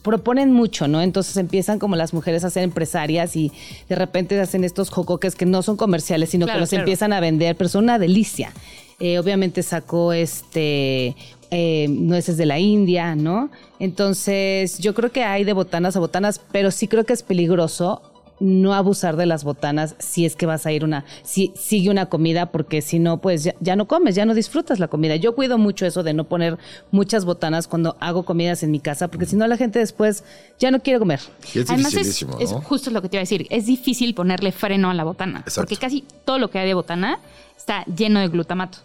proponen 0.04 0.52
mucho, 0.52 0.88
¿no? 0.88 1.02
Entonces 1.02 1.36
empiezan 1.38 1.80
como 1.80 1.96
las 1.96 2.14
mujeres 2.14 2.44
a 2.44 2.50
ser 2.50 2.64
empresarias 2.64 3.36
y 3.36 3.52
de 3.90 3.96
repente 3.96 4.40
hacen 4.40 4.64
estos 4.64 4.90
jocoques 4.90 5.34
que 5.36 5.46
no 5.46 5.64
son 5.64 5.78
comerciales, 5.78 6.30
sino 6.30 6.46
que 6.46 6.58
los 6.58 6.72
empiezan 6.74 7.14
a 7.14 7.20
vender, 7.20 7.56
pero 7.56 7.70
son 7.70 7.86
una 7.86 7.98
delicia. 7.98 8.52
Eh, 9.00 9.18
obviamente 9.18 9.64
sacó 9.64 10.14
este 10.14 11.16
eh, 11.50 11.88
nueces 11.90 12.38
de 12.38 12.46
la 12.46 12.60
India, 12.60 13.16
¿no? 13.16 13.50
Entonces 13.80 14.78
yo 14.78 14.94
creo 14.94 15.12
que 15.12 15.24
hay 15.24 15.44
de 15.44 15.54
botanas 15.54 15.96
a 15.96 16.00
botanas, 16.00 16.40
pero 16.52 16.70
sí 16.70 16.88
creo 16.88 17.06
que 17.06 17.14
es 17.14 17.24
peligroso 17.24 18.02
no 18.40 18.74
abusar 18.74 19.16
de 19.16 19.26
las 19.26 19.44
botanas 19.44 19.96
si 20.00 20.26
es 20.26 20.36
que 20.36 20.46
vas 20.46 20.66
a 20.66 20.72
ir 20.72 20.84
una, 20.84 21.06
si 21.24 21.54
sigue 21.56 21.90
una 21.90 22.08
comida, 22.08 22.48
porque 22.48 22.82
si 22.82 23.00
no, 23.00 23.22
pues 23.22 23.44
ya, 23.60 23.76
no 23.76 23.88
comes, 23.88 24.16
ya 24.16 24.26
no 24.26 24.34
disfrutas 24.34 24.80
la 24.80 24.88
comida. 24.88 25.16
Yo 25.16 25.36
cuido 25.36 25.58
mucho 25.58 25.86
eso 25.86 26.04
de 26.04 26.14
no 26.14 26.26
poner 26.26 26.58
muchas 26.92 27.26
botanas 27.26 27.68
cuando 27.68 27.96
hago 28.00 28.24
comidas 28.24 28.64
en 28.64 28.72
mi 28.72 28.80
casa, 28.80 29.08
porque 29.08 29.26
si 29.26 29.36
no 29.36 29.48
la 29.48 29.58
gente 29.58 29.80
después 29.80 30.24
ya 30.60 30.72
no 30.72 30.82
quiere 30.82 31.00
comer. 31.00 31.22
es 31.54 31.70
Además 31.70 31.94
es, 31.94 32.26
es, 32.40 32.52
justo 32.64 32.92
lo 32.92 33.02
que 33.02 33.10
te 33.10 33.18
iba 33.18 33.22
a 33.22 33.24
decir, 33.24 33.48
es 33.50 33.66
difícil 33.66 34.14
ponerle 34.14 34.52
freno 34.52 34.90
a 34.90 34.94
la 34.94 35.04
botana, 35.04 35.46
porque 35.56 35.78
casi 35.78 36.04
todo 36.26 36.40
lo 36.40 36.50
que 36.50 36.60
hay 36.60 36.68
de 36.68 36.74
botana 36.74 37.20
está 37.56 37.86
lleno 37.86 38.20
de 38.20 38.28
glutamato. 38.28 38.80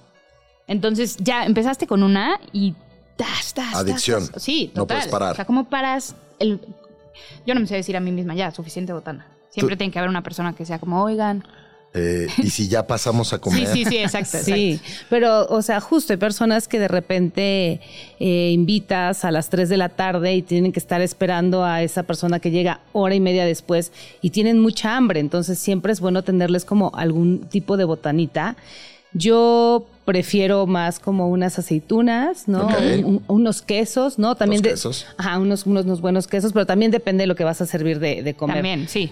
Entonces 0.67 1.17
ya 1.19 1.47
empezaste 1.47 1.87
con 1.87 2.03
una 2.03 2.39
y 2.53 2.75
das, 3.17 3.55
das, 3.55 3.75
Adicción. 3.75 4.29
sí, 4.37 4.69
total. 4.69 4.77
No 4.77 4.87
puedes 4.87 5.09
parar. 5.09 5.33
O 5.33 5.35
sea, 5.35 5.45
¿cómo 5.47 5.69
paras 5.69 6.15
el... 6.39 6.61
Yo 7.47 7.55
no 7.55 7.61
me 7.61 7.67
sé 7.67 7.75
decir 7.75 7.97
a 7.97 8.01
mí 8.01 8.13
misma, 8.13 8.35
ya, 8.35 8.51
suficiente 8.51 8.93
botana. 8.93 9.27
Siempre 9.51 9.77
tiene 9.77 9.93
que 9.93 9.99
haber 9.99 10.11
una 10.11 10.23
persona 10.23 10.55
que 10.55 10.65
sea 10.65 10.79
como, 10.79 11.03
oigan. 11.03 11.45
Eh, 11.95 12.27
y 12.39 12.51
si 12.51 12.69
ya 12.69 12.87
pasamos 12.87 13.33
a 13.33 13.39
comer. 13.39 13.67
Sí, 13.73 13.85
sí, 13.85 13.91
sí, 13.91 13.99
exacto. 13.99 14.39
sí, 14.43 14.81
pero, 15.09 15.47
o 15.47 15.63
sea, 15.63 15.81
justo 15.81 16.13
hay 16.13 16.17
personas 16.17 16.69
que 16.69 16.79
de 16.79 16.89
repente 16.89 17.81
eh, 18.21 18.51
invitas 18.53 19.25
a 19.25 19.31
las 19.31 19.49
3 19.49 19.69
de 19.69 19.77
la 19.77 19.89
tarde 19.89 20.35
y 20.35 20.43
tienen 20.43 20.73
que 20.73 20.79
estar 20.79 21.01
esperando 21.01 21.65
a 21.65 21.83
esa 21.83 22.03
persona 22.03 22.41
que 22.41 22.51
llega 22.51 22.81
hora 22.93 23.15
y 23.15 23.21
media 23.21 23.45
después 23.45 23.93
y 24.21 24.31
tienen 24.31 24.59
mucha 24.61 24.97
hambre. 24.97 25.21
Entonces, 25.21 25.59
siempre 25.59 25.93
es 25.93 26.01
bueno 26.01 26.23
tenerles 26.23 26.65
como 26.65 26.91
algún 26.95 27.41
tipo 27.49 27.77
de 27.77 27.85
botanita. 27.85 28.57
Yo 29.15 29.87
prefiero 30.05 30.67
más 30.67 31.01
como 31.01 31.29
unas 31.29 31.59
aceitunas, 31.59 32.49
¿no? 32.49 32.69
unos 33.27 33.63
quesos, 33.63 34.19
¿no? 34.19 34.35
También 34.35 34.63
de, 34.63 34.71
quesos. 34.71 35.07
Ajá, 35.17 35.39
unos, 35.39 35.65
unos, 35.67 36.01
buenos 36.01 36.27
quesos, 36.27 36.53
pero 36.53 36.67
también 36.67 36.91
depende 36.91 37.23
de 37.23 37.27
lo 37.27 37.35
que 37.35 37.45
vas 37.45 37.61
a 37.63 37.67
servir 37.67 37.99
de, 37.99 38.23
de 38.23 38.35
comer. 38.35 38.57
También, 38.57 38.89
sí 38.89 39.11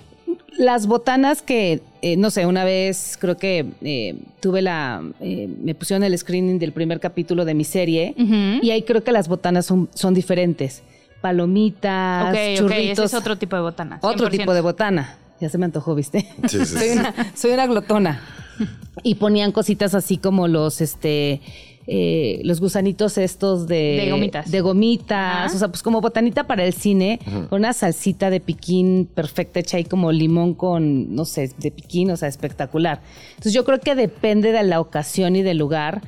las 0.58 0.86
botanas 0.86 1.42
que, 1.42 1.82
eh, 2.02 2.16
no 2.16 2.30
sé, 2.30 2.46
una 2.46 2.64
vez 2.64 3.16
creo 3.20 3.36
que 3.36 3.66
eh, 3.82 4.16
tuve 4.40 4.62
la, 4.62 5.02
eh, 5.20 5.48
me 5.62 5.74
pusieron 5.74 6.02
el 6.04 6.16
screening 6.16 6.58
del 6.58 6.72
primer 6.72 7.00
capítulo 7.00 7.44
de 7.44 7.54
mi 7.54 7.64
serie 7.64 8.14
y 8.62 8.70
ahí 8.70 8.82
creo 8.82 9.04
que 9.04 9.12
las 9.12 9.28
botanas 9.28 9.66
son, 9.66 9.88
son 9.94 10.14
diferentes. 10.14 10.82
Palomitas, 11.20 12.34
churritos. 12.56 12.64
Okay, 12.66 12.90
ese 12.90 13.04
es 13.04 13.14
otro 13.14 13.36
tipo 13.36 13.56
de 13.56 13.62
botana. 13.62 13.98
Otro 14.02 14.28
tipo 14.28 14.52
de 14.54 14.60
botana. 14.60 15.18
Ya 15.40 15.48
se 15.50 15.58
me 15.58 15.64
antojó, 15.66 15.94
¿viste? 15.94 16.26
soy, 16.48 16.90
una, 16.90 17.14
soy 17.34 17.50
una 17.52 17.66
glotona. 17.66 18.20
y 19.02 19.16
ponían 19.16 19.52
cositas 19.52 19.94
así 19.94 20.18
como 20.18 20.48
los, 20.48 20.80
este, 20.80 21.40
eh, 21.86 22.40
los 22.42 22.60
gusanitos 22.60 23.16
estos 23.16 23.68
de, 23.68 24.02
de 24.04 24.10
gomitas. 24.10 24.50
De 24.50 24.60
gomitas 24.60 25.54
o 25.54 25.58
sea, 25.58 25.68
pues 25.68 25.82
como 25.82 26.00
botanita 26.00 26.46
para 26.46 26.64
el 26.64 26.72
cine, 26.72 27.20
con 27.48 27.60
una 27.60 27.72
salsita 27.72 28.30
de 28.30 28.40
piquín 28.40 29.08
perfecta 29.12 29.60
hecha 29.60 29.76
ahí 29.76 29.84
como 29.84 30.10
limón 30.10 30.54
con, 30.54 31.14
no 31.14 31.24
sé, 31.24 31.52
de 31.58 31.70
piquín, 31.70 32.10
o 32.10 32.16
sea, 32.16 32.28
espectacular. 32.28 33.00
Entonces 33.30 33.52
yo 33.52 33.64
creo 33.64 33.80
que 33.80 33.94
depende 33.94 34.52
de 34.52 34.62
la 34.64 34.80
ocasión 34.80 35.36
y 35.36 35.42
del 35.42 35.58
lugar. 35.58 36.02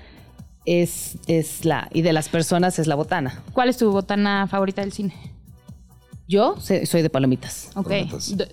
Es, 0.65 1.17
es 1.29 1.65
la, 1.65 1.89
y 1.95 2.03
de 2.03 2.13
las 2.13 2.29
personas 2.29 2.79
es 2.79 2.87
la 2.87 2.95
botana. 2.95 3.43
¿Cuál 3.55 3.71
es 3.71 3.79
tu 3.79 3.91
botana 3.91 4.47
favorita 4.49 4.83
del 4.83 4.93
cine? 4.93 5.15
Yo 6.29 6.57
soy 6.61 7.01
de 7.01 7.09
palomitas. 7.09 7.71
Ok. 7.75 7.91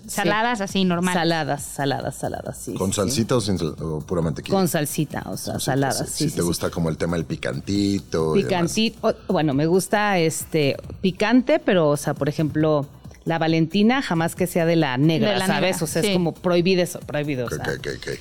Saladas 0.06 0.62
así, 0.62 0.86
normal. 0.86 1.12
Saladas, 1.12 1.62
saladas, 1.62 2.16
saladas, 2.16 2.56
sí. 2.56 2.72
¿Con 2.72 2.94
salsita 2.94 3.36
o, 3.36 3.40
sin, 3.42 3.58
o 3.60 4.00
pura 4.00 4.22
mantequilla? 4.22 4.56
Con 4.56 4.66
salsita, 4.66 5.24
o 5.26 5.36
sea, 5.36 5.60
saladas, 5.60 6.08
sí. 6.08 6.30
Si 6.30 6.36
te 6.36 6.40
gusta 6.40 6.70
como 6.70 6.88
el 6.88 6.96
tema 6.96 7.16
del 7.16 7.26
picantito. 7.26 8.32
Picantito. 8.32 9.14
Bueno, 9.28 9.52
me 9.52 9.66
gusta 9.66 10.18
este 10.18 10.76
picante, 11.02 11.58
pero, 11.58 11.90
o 11.90 11.98
sea, 11.98 12.14
por 12.14 12.30
ejemplo, 12.30 12.86
la 13.26 13.38
Valentina 13.38 14.00
jamás 14.00 14.34
que 14.34 14.46
sea 14.46 14.64
de 14.64 14.76
la 14.76 14.96
negra, 14.96 15.46
¿sabes? 15.46 15.82
O 15.82 15.86
sea, 15.86 16.00
es 16.00 16.14
como 16.14 16.32
prohibido 16.32 16.82
eso, 16.82 17.00
prohibido. 17.00 17.44
o 17.44 17.50
sea. 17.50 17.62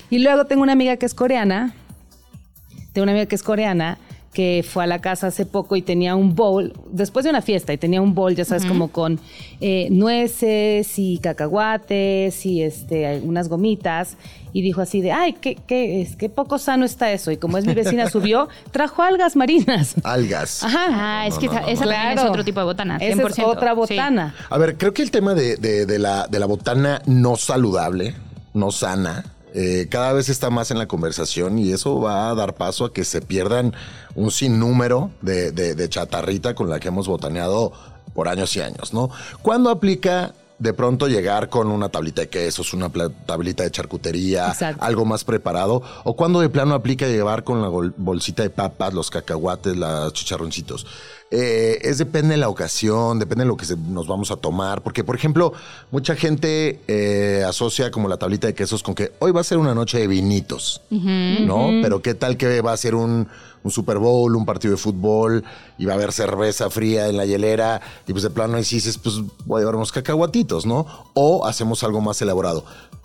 Y 0.10 0.20
luego 0.20 0.46
tengo 0.46 0.64
una 0.64 0.74
amiga 0.74 0.98
que 0.98 1.06
es 1.06 1.14
coreana. 1.14 1.74
Tengo 2.92 3.04
una 3.04 3.14
amiga 3.14 3.26
que 3.28 3.36
es 3.36 3.44
coreana 3.44 4.00
que 4.36 4.66
fue 4.68 4.84
a 4.84 4.88
la 4.88 5.00
casa 5.00 5.28
hace 5.28 5.46
poco 5.46 5.78
y 5.78 5.82
tenía 5.82 6.14
un 6.14 6.36
bowl, 6.36 6.74
después 6.92 7.24
de 7.24 7.30
una 7.30 7.42
fiesta, 7.42 7.72
y 7.72 7.78
tenía 7.78 8.02
un 8.02 8.14
bowl, 8.14 8.36
ya 8.36 8.44
sabes, 8.44 8.66
como 8.66 8.90
con 8.90 9.18
eh, 9.62 9.88
nueces 9.92 11.00
y 11.00 11.20
cacahuates 11.20 12.46
y 12.46 12.62
este, 12.62 13.08
algunas 13.08 13.48
gomitas. 13.48 14.18
Y 14.52 14.62
dijo 14.62 14.82
así 14.82 15.00
de, 15.00 15.14
ay, 15.14 15.34
qué, 15.40 15.58
qué, 15.66 16.02
es, 16.02 16.18
qué 16.18 16.28
poco 16.28 16.60
sano 16.60 16.84
está 16.84 17.14
eso. 17.14 17.32
Y 17.32 17.38
como 17.38 17.58
es 17.58 17.66
mi 17.66 17.74
vecina, 17.74 18.10
subió, 18.12 18.50
trajo 18.72 19.04
algas 19.04 19.38
marinas. 19.38 19.96
Algas. 20.04 20.64
Ajá. 20.64 20.88
Ah, 20.90 21.28
es 21.28 21.38
que 21.38 21.46
esa, 21.46 22.12
es 22.12 22.20
otro 22.22 22.44
tipo 22.44 22.60
de 22.60 22.66
botana. 22.66 23.00
100%. 23.00 23.30
es 23.30 23.40
otra 23.40 23.74
botana. 23.74 24.36
A 24.50 24.58
ver, 24.58 24.78
creo 24.78 24.94
que 24.94 25.02
el 25.02 25.12
tema 25.12 25.34
de, 25.34 25.56
de, 25.56 25.98
la, 25.98 26.28
de 26.28 26.40
la 26.40 26.46
botana 26.46 27.02
no 27.06 27.38
saludable, 27.38 28.16
no 28.54 28.72
sana, 28.72 29.24
eh, 29.58 29.88
cada 29.90 30.12
vez 30.12 30.28
está 30.28 30.50
más 30.50 30.70
en 30.72 30.78
la 30.78 30.86
conversación 30.86 31.58
y 31.58 31.72
eso 31.72 32.02
va 32.02 32.30
a 32.30 32.36
dar 32.36 32.56
paso 32.56 32.84
a 32.84 32.94
que 32.94 33.06
se 33.06 33.22
pierdan 33.22 33.74
un 34.14 34.30
sinnúmero 34.30 35.12
de, 35.22 35.54
de, 35.54 35.90
chatarrita 35.90 36.56
con 36.56 36.70
la 36.70 36.82
que 36.82 36.90
hemos 36.90 37.08
botaneado 37.08 37.72
por 38.14 38.28
años 38.28 38.54
y 38.58 38.62
años, 38.62 38.94
¿no? 38.94 39.10
¿Cuándo 39.42 39.70
aplica 39.70 40.34
de 40.60 40.74
pronto 40.74 41.08
llegar 41.08 41.48
con 41.48 41.68
una 41.68 41.88
tablita 41.88 42.22
de 42.22 42.30
quesos, 42.30 42.74
una 42.74 42.90
tablita 43.26 43.64
de 43.64 43.72
charcutería, 43.72 44.54
algo 44.80 45.06
más 45.06 45.24
preparado, 45.24 45.82
o 46.04 46.18
cuando 46.18 46.42
de 46.42 46.50
plano 46.50 46.76
aplica 46.76 47.08
llevar 47.08 47.46
con 47.46 47.62
la 47.62 47.70
bolsita 47.70 48.44
de 48.44 48.50
papas, 48.50 48.94
los 48.94 49.10
cacahuates, 49.10 49.78
los 49.78 50.12
chicharroncitos. 50.12 50.86
Eh, 51.38 51.90
es 51.90 51.98
depende 51.98 52.36
de 52.36 52.38
la 52.38 52.48
ocasión, 52.48 53.20
depende 53.20 53.44
de 53.44 53.50
lo 53.50 53.58
que 53.58 53.66
nos 53.90 54.08
vamos 54.08 54.32
a 54.32 54.38
tomar, 54.38 54.82
porque 54.82 55.04
por 55.04 55.18
ejemplo, 55.18 55.52
mucha 55.92 56.16
gente 56.16 56.80
eh, 56.88 57.44
asocia 57.46 57.92
como 57.92 58.08
la 58.08 58.16
tablita 58.16 58.48
de 58.48 58.54
quesos 58.54 58.82
con 58.82 58.96
que 58.96 59.12
hoy 59.20 59.34
va 59.34 59.42
a 59.42 59.44
ser 59.44 59.58
una 59.58 59.76
noche 59.76 60.00
de 60.00 60.08
vinitos, 60.08 60.82
¿no? 60.90 61.72
Pero 61.82 62.02
qué 62.02 62.14
tal 62.14 62.38
que 62.38 62.62
va 62.62 62.72
a 62.72 62.78
ser 62.78 62.96
un, 62.96 63.28
un 63.64 63.72
Super 63.72 63.98
Bowl, 63.98 64.34
un 64.34 64.46
partido 64.46 64.76
de 64.76 64.78
fútbol, 64.78 65.44
y 65.78 65.84
va 65.84 65.92
a 65.92 65.96
haber 65.96 66.14
cerveza 66.14 66.70
fría 66.70 67.10
en 67.10 67.18
la 67.18 67.26
hielera, 67.26 67.82
y 68.08 68.14
pues 68.14 68.24
de 68.24 68.30
plano 68.30 68.56
ahí 68.56 68.64
sí 68.64 68.76
dices, 68.76 68.98
pues 68.98 69.16
voy 69.44 69.58
a 69.58 69.62
llevar 69.64 69.76
unos 69.76 69.92
cacahuatitos, 69.92 70.66
¿no? 70.66 70.88
O 71.16 71.46
hacemos 71.46 71.84
algo 71.84 72.00
más 72.00 72.22
elaborado. 72.22 72.64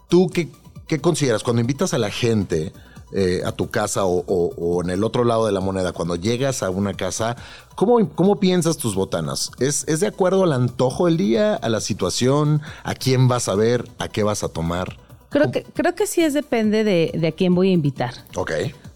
¿Tú 0.08 0.28
qué, 0.28 0.50
qué 0.86 1.00
consideras 1.00 1.42
cuando 1.42 1.62
invitas 1.62 1.94
a 1.94 1.98
la 1.98 2.12
gente 2.12 2.72
eh, 3.12 3.42
a 3.44 3.52
tu 3.52 3.70
casa 3.70 4.04
o, 4.04 4.82
en 4.82 4.90
el 4.90 5.04
otro 5.04 5.24
lado 5.24 5.46
de 5.46 5.52
la 5.52 5.60
moneda, 5.60 5.92
cuando 5.92 6.16
llegas 6.16 6.62
a 6.62 6.70
una 6.70 6.94
casa, 6.94 7.36
¿cómo, 7.74 8.08
cómo 8.10 8.40
piensas 8.40 8.76
tus 8.76 8.94
botanas? 8.94 9.50
¿Es, 9.58 9.86
¿Es 9.88 10.00
de 10.00 10.06
acuerdo 10.06 10.44
al 10.44 10.52
antojo 10.52 11.06
del 11.06 11.16
día, 11.16 11.54
a 11.54 11.68
la 11.68 11.80
situación, 11.80 12.62
a 12.84 12.94
quién 12.94 13.28
vas 13.28 13.48
a 13.48 13.54
ver, 13.54 13.88
a 13.98 14.08
qué 14.08 14.22
vas 14.22 14.44
a 14.44 14.48
tomar? 14.48 14.96
Creo 15.30 15.50
que, 15.52 15.62
creo 15.62 15.94
que 15.94 16.06
sí 16.06 16.22
es 16.22 16.34
depende 16.34 16.82
de, 16.84 17.12
de 17.14 17.28
a 17.28 17.32
quién 17.32 17.54
voy 17.54 17.70
a 17.70 17.72
invitar. 17.72 18.14
Ok. 18.34 18.52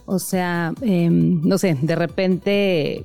O 0.06 0.18
sea, 0.18 0.74
em, 0.82 1.40
no 1.42 1.58
sé, 1.58 1.78
de 1.80 1.96
repente, 1.96 3.04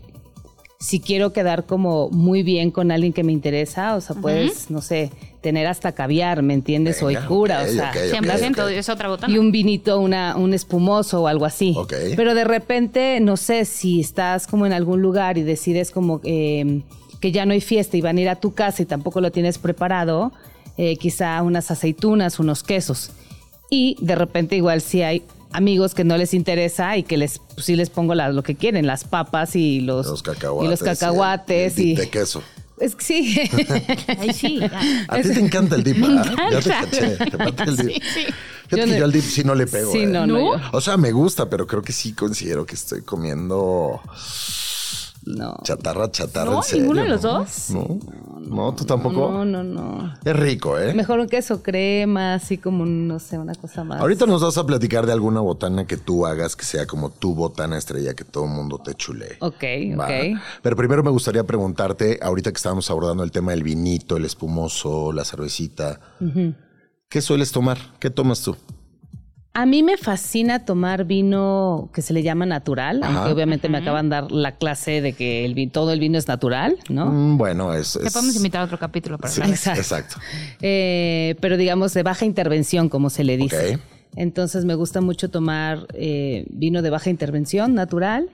si 0.79 0.99
quiero 0.99 1.31
quedar 1.31 1.65
como 1.65 2.09
muy 2.09 2.43
bien 2.43 2.71
con 2.71 2.91
alguien 2.91 3.13
que 3.13 3.23
me 3.23 3.31
interesa, 3.31 3.95
o 3.95 4.01
sea, 4.01 4.15
puedes, 4.15 4.69
no 4.69 4.81
sé, 4.81 5.11
tener 5.41 5.67
hasta 5.67 5.93
caviar, 5.93 6.41
¿me 6.41 6.53
entiendes? 6.53 6.97
Soy 6.97 7.15
cura, 7.15 7.63
o 7.63 7.67
sea, 7.67 7.91
es 7.91 8.89
otra 8.89 9.07
botana. 9.07 9.33
Y 9.33 9.37
un 9.37 9.51
vinito, 9.51 9.99
una, 9.99 10.35
un 10.35 10.53
espumoso 10.53 11.23
o 11.23 11.27
algo 11.27 11.45
así. 11.45 11.75
Pero 12.15 12.35
de 12.35 12.43
repente, 12.43 13.19
no 13.21 13.37
sé, 13.37 13.65
si 13.65 13.99
estás 13.99 14.47
como 14.47 14.65
en 14.65 14.73
algún 14.73 15.01
lugar 15.01 15.37
y 15.37 15.43
decides 15.43 15.91
como 15.91 16.21
em, 16.23 16.83
que 17.19 17.31
ya 17.31 17.45
no 17.45 17.53
hay 17.53 17.61
fiesta 17.61 17.97
y 17.97 18.01
van 18.01 18.17
a 18.17 18.21
ir 18.21 18.29
a 18.29 18.35
tu 18.35 18.53
casa 18.53 18.81
y 18.81 18.85
tampoco 18.85 19.21
lo 19.21 19.31
tienes 19.31 19.57
preparado, 19.57 20.31
eh, 20.77 20.97
quizá 20.97 21.41
unas 21.41 21.71
aceitunas, 21.71 22.39
unos 22.39 22.63
quesos. 22.63 23.11
Y 23.69 23.95
de 24.01 24.15
repente 24.15 24.55
igual 24.55 24.81
si 24.81 25.03
hay 25.03 25.23
amigos 25.51 25.93
que 25.93 26.03
no 26.03 26.17
les 26.17 26.33
interesa 26.33 26.97
y 26.97 27.03
que 27.03 27.17
les 27.17 27.39
pues, 27.39 27.65
sí 27.65 27.75
les 27.75 27.89
pongo 27.89 28.15
lo 28.15 28.43
que 28.43 28.55
quieren, 28.55 28.87
las 28.87 29.03
papas 29.03 29.55
y 29.55 29.81
los, 29.81 30.07
los 30.07 30.23
cacahuates. 30.23 30.67
Y 30.67 30.69
los 30.69 30.83
cacahuates 30.83 31.79
y, 31.79 31.95
de 31.95 32.09
queso. 32.09 32.43
Es 32.79 32.95
que 32.95 33.03
sí. 33.03 33.39
Ay, 34.19 34.33
sí. 34.33 34.59
A 35.07 35.21
ti 35.21 35.29
te 35.29 35.39
encanta 35.39 35.75
el 35.75 35.83
dip, 35.83 36.03
¿ah? 36.03 36.49
Ya 36.51 36.59
te 36.61 36.69
caché. 36.69 37.17
Te 37.17 37.37
mata 37.37 37.63
el 37.65 37.75
dip. 37.75 37.89
Sí, 37.89 38.01
sí. 38.13 38.25
Fíjate 38.67 38.87
yo 38.87 38.93
que 38.93 38.99
yo 38.99 39.05
al 39.05 39.11
dip 39.11 39.23
sí 39.23 39.43
no 39.43 39.55
le 39.55 39.67
pego. 39.67 39.91
Sí, 39.91 39.99
¿eh? 39.99 40.07
no, 40.07 40.25
no. 40.25 40.51
O 40.71 40.81
sea, 40.81 40.97
me 40.97 41.11
gusta, 41.11 41.49
pero 41.49 41.67
creo 41.67 41.81
que 41.81 41.91
sí 41.91 42.13
considero 42.13 42.65
que 42.65 42.75
estoy 42.75 43.01
comiendo 43.01 44.01
no. 45.25 45.57
Chatarra, 45.63 46.09
chatarra. 46.11 46.51
¿No? 46.51 46.61
¿Ninguno 46.73 47.01
de 47.01 47.09
los 47.09 47.21
dos? 47.21 47.69
No. 47.71 47.99
No, 48.39 48.73
tú 48.73 48.85
tampoco. 48.85 49.31
No, 49.31 49.45
no, 49.45 49.63
no. 49.63 50.13
Es 50.23 50.35
rico, 50.35 50.79
¿eh? 50.79 50.93
Mejor 50.93 51.19
un 51.19 51.27
queso 51.27 51.61
crema, 51.61 52.33
así 52.33 52.57
como, 52.57 52.85
no 52.85 53.19
sé, 53.19 53.37
una 53.37 53.53
cosa 53.53 53.83
más. 53.83 53.99
Ahorita 53.99 54.25
nos 54.25 54.41
vas 54.41 54.57
a 54.57 54.65
platicar 54.65 55.05
de 55.05 55.13
alguna 55.13 55.41
botana 55.41 55.85
que 55.85 55.97
tú 55.97 56.25
hagas 56.25 56.55
que 56.55 56.65
sea 56.65 56.85
como 56.87 57.09
tu 57.09 57.35
botana 57.35 57.77
estrella, 57.77 58.13
que 58.13 58.23
todo 58.23 58.45
el 58.45 58.51
mundo 58.51 58.79
te 58.79 58.95
chule. 58.95 59.37
Ok, 59.41 59.63
ok. 59.97 60.39
Pero 60.63 60.75
primero 60.75 61.03
me 61.03 61.11
gustaría 61.11 61.43
preguntarte, 61.43 62.19
ahorita 62.21 62.51
que 62.51 62.57
estábamos 62.57 62.89
abordando 62.89 63.23
el 63.23 63.31
tema 63.31 63.51
del 63.51 63.63
vinito, 63.63 64.17
el 64.17 64.25
espumoso, 64.25 65.11
la 65.11 65.25
cervecita, 65.25 65.99
¿qué 67.09 67.21
sueles 67.21 67.51
tomar? 67.51 67.77
¿Qué 67.99 68.09
tomas 68.09 68.41
tú? 68.41 68.55
A 69.53 69.65
mí 69.65 69.81
me 69.81 69.97
fascina 69.97 70.63
tomar 70.63 71.05
vino 71.05 71.89
que 71.93 72.01
se 72.01 72.13
le 72.13 72.21
llama 72.21 72.45
natural, 72.45 73.01
aunque 73.03 73.33
obviamente 73.33 73.67
me 73.67 73.79
acaban 73.79 74.07
de 74.07 74.15
dar 74.15 74.31
la 74.31 74.53
clase 74.57 75.01
de 75.01 75.13
que 75.13 75.43
el 75.43 75.71
todo 75.71 75.91
el 75.91 75.99
vino 75.99 76.17
es 76.17 76.27
natural, 76.27 76.77
¿no? 76.87 77.07
Mm, 77.07 77.37
bueno, 77.37 77.73
es, 77.73 77.93
Te 77.93 78.11
podemos 78.11 78.35
invitar 78.35 78.61
a 78.61 78.65
otro 78.65 78.77
capítulo 78.77 79.17
para 79.17 79.33
sí, 79.33 79.41
Exacto. 79.41 80.17
Eh, 80.61 81.35
pero 81.41 81.57
digamos 81.57 81.93
de 81.93 82.03
baja 82.03 82.25
intervención, 82.25 82.89
como 82.89 83.09
se 83.09 83.23
le 83.23 83.37
dice. 83.37 83.79
Entonces 84.15 84.65
me 84.65 84.75
gusta 84.75 85.01
mucho 85.01 85.29
tomar 85.29 85.87
eh, 85.93 86.45
vino 86.49 86.81
de 86.81 86.89
baja 86.89 87.09
intervención, 87.09 87.73
natural. 87.73 88.29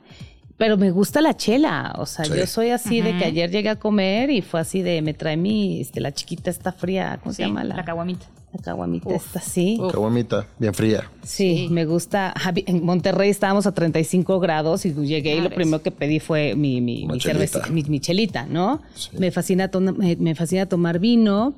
Pero 0.58 0.78
me 0.78 0.89
gusta 0.89 1.19
la 1.19 1.36
chela, 1.36 1.93
o 1.97 2.06
sea, 2.06 2.23
yo 2.23 2.47
soy 2.47 2.69
así 2.69 3.01
de 3.01 3.17
que 3.17 3.25
ayer 3.25 3.51
llegué 3.51 3.67
a 3.67 3.75
comer 3.78 4.30
y 4.30 4.41
fue 4.41 4.62
así 4.62 4.82
de 4.82 5.01
me 5.01 5.13
trae 5.13 5.36
mi, 5.36 5.82
este, 5.82 5.99
la 5.99 6.13
chiquita 6.13 6.49
está 6.49 6.71
fría, 6.71 7.19
¿cómo 7.21 7.34
se 7.34 7.43
llama? 7.43 7.65
La, 7.65 7.75
la 7.75 7.84
caguamita. 7.84 8.25
La 8.56 8.63
caguamita 8.63 9.13
está 9.13 9.39
así. 9.39 9.78
Caguamita, 9.91 10.48
bien 10.58 10.74
fría. 10.74 11.12
Sí, 11.24 11.68
me 11.72 11.86
gusta. 11.86 12.34
En 12.65 12.86
Monterrey 12.86 13.30
estábamos 13.30 13.65
a 13.65 13.74
35 13.74 14.39
grados 14.39 14.86
y 14.86 14.94
llegué 14.94 15.36
y 15.36 15.41
lo 15.41 15.50
primero 15.50 15.82
que 15.82 15.91
pedí 15.91 16.20
fue 16.20 16.56
mi, 16.56 16.80
mi, 16.80 17.06
mi 17.06 17.20
cerveza, 17.20 17.63
mi, 17.70 18.00
chelita, 18.00 18.46
¿no? 18.46 18.82
Me, 19.18 19.32
fascina 19.32 19.70
me, 19.98 20.36
fascina 20.36 20.68
tomar 20.68 21.00
vino. 21.00 21.54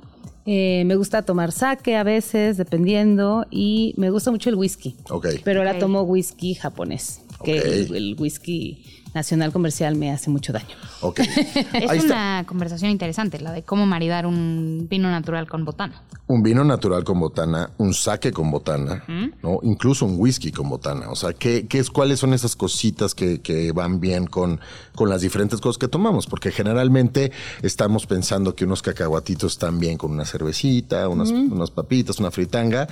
Eh, 0.45 0.83
me 0.85 0.95
gusta 0.95 1.23
tomar 1.23 1.51
sake 1.51 1.97
a 1.97 2.03
veces, 2.03 2.57
dependiendo, 2.57 3.45
y 3.51 3.93
me 3.97 4.09
gusta 4.09 4.31
mucho 4.31 4.49
el 4.49 4.55
whisky. 4.55 4.95
Ok. 5.09 5.27
Pero 5.43 5.59
ahora 5.59 5.77
tomo 5.77 6.03
whisky 6.03 6.55
japonés, 6.55 7.21
que 7.43 7.57
el, 7.57 8.15
whisky 8.17 8.96
nacional 9.13 9.51
comercial 9.51 9.95
me 9.95 10.11
hace 10.11 10.29
mucho 10.29 10.53
daño. 10.53 10.75
Ok. 11.01 11.19
es 11.73 12.03
una 12.03 12.43
conversación 12.47 12.91
interesante, 12.91 13.39
la 13.39 13.51
de 13.51 13.63
cómo 13.63 13.85
maridar 13.85 14.25
un 14.25 14.87
vino 14.89 15.09
natural 15.09 15.47
con 15.47 15.65
botana. 15.65 16.01
Un 16.27 16.43
vino 16.43 16.63
natural 16.63 17.03
con 17.03 17.19
botana, 17.19 17.69
un 17.77 17.93
sake 17.93 18.31
con 18.33 18.51
botana, 18.51 19.03
¿no? 19.41 19.59
Incluso 19.63 20.05
un 20.05 20.15
whisky 20.19 20.51
con 20.51 20.67
botana. 20.67 21.09
O 21.09 21.15
sea, 21.15 21.31
¿qué, 21.31 21.65
es, 21.71 21.89
¿cuáles 21.89 22.19
son 22.19 22.33
esas 22.33 22.55
cositas 22.55 23.15
que, 23.15 23.71
van 23.73 24.01
bien 24.01 24.27
con, 24.27 24.59
con 24.93 25.09
las 25.09 25.21
diferentes 25.21 25.61
cosas 25.61 25.77
que 25.77 25.87
tomamos? 25.87 26.27
Porque 26.27 26.51
generalmente 26.51 27.31
estamos 27.61 28.05
pensando 28.05 28.55
que 28.55 28.65
unos 28.65 28.81
cacahuatitos 28.81 29.53
están 29.53 29.79
bien 29.79 29.97
con 29.97 30.11
una 30.11 30.25
cervecita, 30.25 31.07
unas, 31.07 31.31
unas 31.31 31.71
papitas, 31.71 32.19
una 32.19 32.29
fritanga 32.29 32.89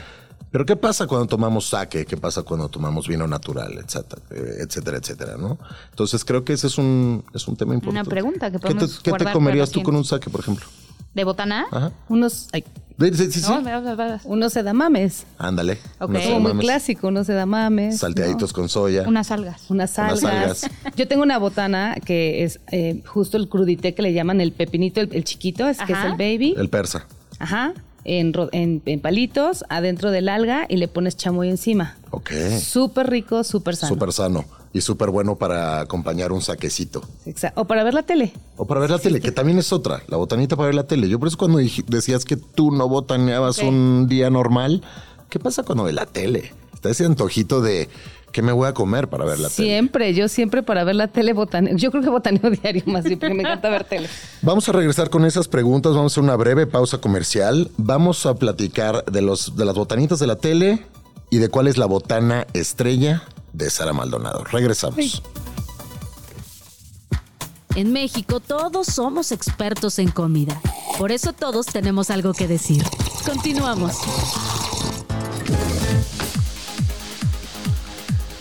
pero 0.56 0.66
¿qué 0.66 0.78
pasa 0.78 1.06
cuando 1.06 1.28
tomamos 1.28 1.68
sake? 1.68 2.06
¿Qué 2.06 2.16
pasa 2.16 2.42
cuando 2.44 2.70
tomamos 2.70 3.10
vino 3.10 3.28
natural, 3.28 3.74
etcétera, 3.74 4.22
etcétera, 4.58 4.98
etcétera, 5.00 5.36
¿no? 5.38 5.58
Entonces 5.90 6.24
creo 6.24 6.46
que 6.46 6.54
ese 6.54 6.68
es 6.68 6.78
un, 6.78 7.26
es 7.34 7.46
un 7.50 7.58
tema 7.58 7.74
importante. 7.74 8.00
Una 8.00 8.10
pregunta 8.10 8.50
que 8.50 8.60
podemos 8.60 9.00
¿Qué 9.00 9.12
te, 9.12 9.18
¿qué 9.18 9.26
te 9.26 9.34
comerías 9.34 9.70
tú 9.70 9.84
con 9.84 9.98
un 9.98 10.06
sake, 10.06 10.30
por 10.30 10.40
ejemplo? 10.40 10.66
¿De 11.14 11.26
botana? 11.26 11.66
Ajá. 11.70 11.92
Unos... 12.08 12.48
Ay. 12.54 12.64
Sí, 12.98 13.32
sí, 13.32 13.42
sí. 13.42 13.52
unos 14.24 14.56
edamames. 14.56 15.26
Ándale. 15.38 15.78
Okay. 16.00 16.32
Como 16.32 16.54
muy 16.54 16.64
clásico, 16.64 17.10
unos 17.10 17.28
edamames. 17.28 17.98
Salteaditos 17.98 18.54
con 18.54 18.70
soya. 18.70 19.04
Unas 19.06 19.32
algas. 19.32 19.70
Unas 19.70 20.00
algas. 20.00 20.70
Yo 20.96 21.06
tengo 21.06 21.24
una 21.24 21.38
botana 21.38 21.96
que 21.96 22.46
es 22.46 22.62
eh, 22.72 23.04
justo 23.06 23.36
el 23.36 23.50
crudité 23.50 23.94
que 23.94 24.02
le 24.02 24.14
llaman 24.14 24.40
el 24.40 24.54
pepinito, 24.54 25.02
el, 25.02 25.24
chiquito, 25.26 25.68
es 25.68 25.80
que 25.80 25.92
es 25.92 26.00
el 26.06 26.12
baby. 26.12 26.56
El 26.58 26.70
persa. 26.70 27.08
Ajá 27.40 27.74
en, 28.06 28.82
en, 28.86 29.00
palitos 29.02 29.66
adentro 29.70 30.12
del 30.12 30.30
alga 30.30 30.66
y 30.70 30.78
le 30.78 30.88
pones 30.88 31.18
chamoy 31.18 31.50
encima. 31.50 31.98
Ok. 32.12 32.32
Súper 32.62 33.10
rico, 33.10 33.44
súper 33.44 33.76
sano. 33.76 33.94
Súper 33.94 34.14
sano. 34.14 34.46
Y 34.74 34.82
súper 34.82 35.10
bueno 35.10 35.36
para 35.36 35.80
acompañar 35.80 36.32
un 36.32 36.42
saquecito. 36.42 37.02
Exacto. 37.26 37.62
O 37.62 37.66
para 37.66 37.84
ver 37.84 37.94
la 37.94 38.04
tele. 38.04 38.34
O 38.58 38.66
para 38.66 38.82
ver 38.82 38.90
la 38.90 39.00
tele, 39.00 39.22
que 39.22 39.32
también 39.32 39.58
es 39.58 39.72
otra. 39.72 40.04
La 40.08 40.18
botanita 40.18 40.56
para 40.56 40.68
ver 40.68 40.76
la 40.76 40.84
tele. 40.84 41.08
Yo 41.08 41.18
por 41.18 41.30
eso 41.30 41.38
cuando 41.38 41.60
decías 41.60 42.26
que 42.26 42.36
tú 42.36 42.72
no 42.72 42.90
botaneabas 42.90 43.60
un 43.60 44.08
día 44.10 44.30
normal, 44.30 44.84
¿qué 45.30 45.40
pasa 45.40 45.64
cuando 45.64 45.86
ve 45.86 45.94
la 45.94 46.06
tele? 46.06 46.52
Está 46.74 46.90
ese 46.90 47.06
antojito 47.06 47.62
de 47.62 47.90
¿Qué 48.36 48.42
me 48.42 48.52
voy 48.52 48.68
a 48.68 48.74
comer 48.74 49.08
para 49.08 49.24
ver 49.24 49.40
la 49.40 49.48
tele? 49.48 49.70
Siempre, 49.70 50.14
yo 50.14 50.28
siempre 50.28 50.62
para 50.62 50.84
ver 50.84 50.98
la 50.98 51.08
tele 51.08 51.32
botaneo. 51.32 51.78
Yo 51.78 51.90
creo 51.90 52.04
que 52.04 52.10
botaneo 52.10 52.52
diario 52.62 52.84
más 52.86 53.06
bien, 53.06 53.18
porque 53.18 53.34
me 53.34 53.44
encanta 53.44 53.70
ver 53.70 53.86
tele. 53.86 54.10
Vamos 54.42 54.68
a 54.68 54.74
regresar 54.74 55.10
con 55.10 55.24
esas 55.24 55.48
preguntas, 55.48 55.94
vamos 55.94 56.12
a 56.12 56.14
hacer 56.16 56.24
una 56.26 56.36
breve 56.36 56.68
pausa 56.68 56.98
comercial. 56.98 57.72
Vamos 57.78 58.26
a 58.26 58.36
platicar 58.36 59.06
de, 59.06 59.22
los, 59.22 59.56
de 59.56 59.64
las 59.64 59.74
botanitas 59.74 60.20
de 60.20 60.28
la 60.28 60.36
tele 60.36 60.86
y 61.30 61.38
de 61.38 61.48
cuál 61.48 61.70
es 61.70 61.78
la 61.78 61.86
botana 61.86 62.46
estrella 62.52 63.24
de 63.54 63.70
Sara 63.70 63.94
Maldonado. 63.94 64.44
Regresamos. 64.44 65.24
En 67.76 67.94
México 67.94 68.42
todos 68.42 68.88
somos 68.88 69.32
expertos 69.32 69.98
en 69.98 70.12
comida. 70.12 70.60
Por 70.98 71.14
eso 71.14 71.32
todos 71.32 71.68
tenemos 71.68 72.10
algo 72.10 72.34
que 72.34 72.50
decir. 72.50 72.84
Continuamos. 73.26 73.96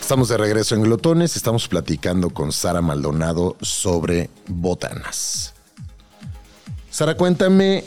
Estamos 0.05 0.29
de 0.29 0.37
regreso 0.37 0.75
en 0.75 0.83
Glotones, 0.83 1.35
estamos 1.35 1.67
platicando 1.67 2.29
con 2.29 2.51
Sara 2.51 2.79
Maldonado 2.79 3.57
sobre 3.59 4.29
botanas. 4.47 5.55
Sara, 6.91 7.17
cuéntame, 7.17 7.83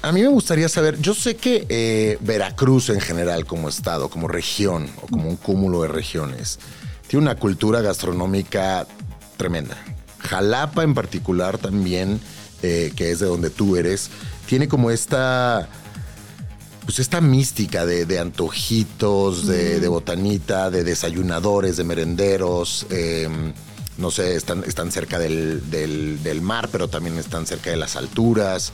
a 0.00 0.10
mí 0.10 0.22
me 0.22 0.28
gustaría 0.28 0.70
saber, 0.70 0.98
yo 1.02 1.12
sé 1.12 1.36
que 1.36 1.66
eh, 1.68 2.16
Veracruz 2.22 2.88
en 2.88 3.02
general 3.02 3.44
como 3.44 3.68
estado, 3.68 4.08
como 4.08 4.26
región 4.26 4.88
o 5.02 5.06
como 5.06 5.28
un 5.28 5.36
cúmulo 5.36 5.82
de 5.82 5.88
regiones, 5.88 6.58
tiene 7.08 7.24
una 7.26 7.36
cultura 7.36 7.82
gastronómica 7.82 8.86
tremenda, 9.36 9.76
Jalapa 10.20 10.82
en 10.82 10.94
particular 10.94 11.58
también, 11.58 12.18
eh, 12.62 12.90
que 12.96 13.10
es 13.10 13.18
de 13.18 13.26
donde 13.26 13.50
tú 13.50 13.76
eres, 13.76 14.08
tiene 14.46 14.66
como 14.66 14.90
esta 14.90 15.68
pues 16.84 16.98
esta 16.98 17.20
mística 17.20 17.86
de, 17.86 18.18
antojitos, 18.18 19.46
de, 19.46 19.88
botanita, 19.88 20.70
de 20.70 20.84
desayunadores, 20.84 21.76
de 21.76 21.84
merenderos. 21.84 22.86
Em, 22.90 23.52
no 23.96 24.10
sé, 24.10 24.36
están, 24.36 24.64
están 24.64 24.90
cerca 24.92 25.18
del, 25.18 26.40
mar, 26.42 26.68
pero 26.70 26.88
también 26.88 27.16
están 27.18 27.46
cerca 27.46 27.70
de 27.70 27.76
las 27.76 27.96
alturas. 27.96 28.72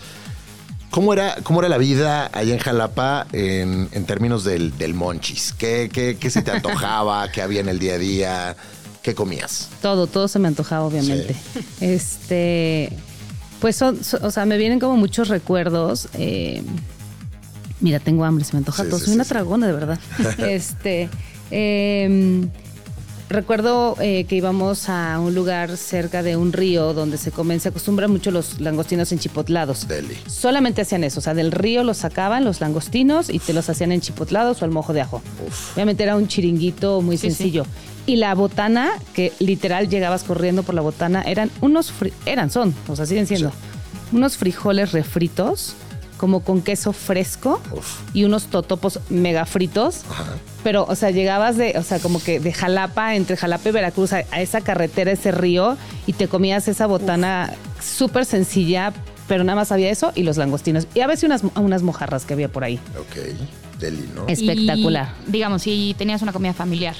¿Cómo 0.90 1.12
era, 1.12 1.36
cómo 1.44 1.60
era 1.60 1.68
la 1.68 1.78
vida 1.78 2.28
allá 2.32 2.52
en 2.52 2.58
Jalapa 2.58 3.28
en, 3.32 3.88
términos 4.06 4.42
del, 4.42 4.94
monchis? 4.94 5.54
¿Qué, 5.56 5.88
qué, 6.18 6.30
se 6.30 6.42
te 6.42 6.50
antojaba? 6.50 7.30
¿Qué 7.32 7.42
había 7.42 7.60
en 7.60 7.68
el 7.68 7.78
día 7.78 7.94
a 7.94 7.98
día? 7.98 8.56
¿Qué 9.02 9.14
comías? 9.14 9.68
Todo, 9.80 10.08
todo 10.08 10.26
se 10.26 10.40
me 10.40 10.48
antojaba, 10.48 10.84
obviamente. 10.84 11.36
Este, 11.80 12.92
pues 13.60 13.76
son, 13.76 14.00
o 14.22 14.30
sea, 14.32 14.46
me 14.46 14.58
vienen 14.58 14.80
como 14.80 14.96
muchos 14.96 15.28
recuerdos. 15.28 16.08
Eh, 16.14 16.64
Mira, 17.80 17.98
tengo 17.98 18.24
hambre, 18.24 18.44
se 18.44 18.52
me 18.52 18.58
antoja 18.58 18.84
todo. 18.84 18.98
Soy 18.98 19.14
una 19.14 19.24
tragona, 19.24 19.66
de 19.66 19.72
verdad. 19.72 19.98
este. 20.38 21.08
Em, 21.50 22.48
recuerdo 23.28 23.96
eh, 24.00 24.24
que 24.24 24.36
íbamos 24.36 24.88
a 24.88 25.18
un 25.20 25.34
lugar 25.34 25.76
cerca 25.76 26.22
de 26.22 26.36
un 26.36 26.52
río 26.52 26.92
donde 26.92 27.16
se 27.16 27.30
comen, 27.30 27.60
se 27.60 27.68
acostumbran 27.68 28.10
mucho 28.10 28.30
los 28.30 28.60
langostinos 28.60 29.12
enchipotlados. 29.12 29.88
Deli. 29.88 30.16
Solamente 30.26 30.82
hacían 30.82 31.04
eso, 31.04 31.20
o 31.20 31.22
sea, 31.22 31.34
del 31.34 31.52
río 31.52 31.84
los 31.84 31.98
sacaban 31.98 32.44
los 32.44 32.60
langostinos 32.60 33.30
y 33.30 33.38
te 33.38 33.52
los 33.52 33.70
hacían 33.70 33.92
enchipotlados 33.92 34.60
o 34.60 34.64
al 34.64 34.72
mojo 34.72 34.92
de 34.92 35.00
ajo. 35.00 35.22
Obviamente 35.74 36.02
era 36.02 36.16
un 36.16 36.28
chiringuito 36.28 37.00
muy 37.00 37.16
sencillo. 37.16 37.64
Y 38.06 38.16
la 38.16 38.34
botana, 38.34 38.90
que 39.14 39.32
literal 39.38 39.88
llegabas 39.88 40.24
corriendo 40.24 40.62
por 40.64 40.74
la 40.74 40.80
botana, 40.80 41.22
eran 41.22 41.50
unos, 41.60 41.92
eran, 42.26 42.50
son, 42.50 42.74
o 42.88 42.96
sea, 42.96 43.06
siguen 43.06 43.26
siendo, 43.26 43.52
unos 44.12 44.36
frijoles 44.36 44.92
refritos 44.92 45.76
como 46.20 46.40
con 46.40 46.60
queso 46.60 46.92
fresco 46.92 47.62
y 48.12 48.24
unos 48.24 48.48
totopos 48.48 49.00
mega 49.08 49.46
fritos. 49.46 50.02
Pero, 50.62 50.84
o 50.86 50.94
sea, 50.94 51.10
llegabas 51.10 51.56
de, 51.56 51.78
o 51.78 51.82
sea, 51.82 51.98
como 51.98 52.22
que 52.22 52.40
de 52.40 52.52
Jalapa, 52.52 53.14
entre 53.14 53.38
Jalapa 53.38 53.70
y 53.70 53.72
Veracruz, 53.72 54.12
a, 54.12 54.20
esa 54.20 54.60
carretera, 54.60 55.10
ese 55.12 55.32
río, 55.32 55.78
y 56.06 56.12
te 56.12 56.28
comías 56.28 56.68
esa 56.68 56.86
botana 56.86 57.54
súper 57.82 58.26
sencilla, 58.26 58.92
pero 59.28 59.44
nada 59.44 59.56
más 59.56 59.72
había 59.72 59.88
eso 59.88 60.12
y 60.14 60.22
los 60.22 60.36
langostinos. 60.36 60.86
Y 60.94 61.00
a 61.00 61.06
veces 61.06 61.24
unas, 61.24 61.42
unas 61.56 61.82
mojarras 61.82 62.26
que 62.26 62.34
había 62.34 62.52
por 62.52 62.64
ahí. 62.64 62.78
Ok, 62.98 63.78
deli, 63.78 64.06
¿no? 64.14 64.28
Espectacular. 64.28 65.14
digamos, 65.26 65.62
si 65.62 65.94
tenías 65.96 66.20
una 66.20 66.34
comida 66.34 66.52
familiar, 66.52 66.96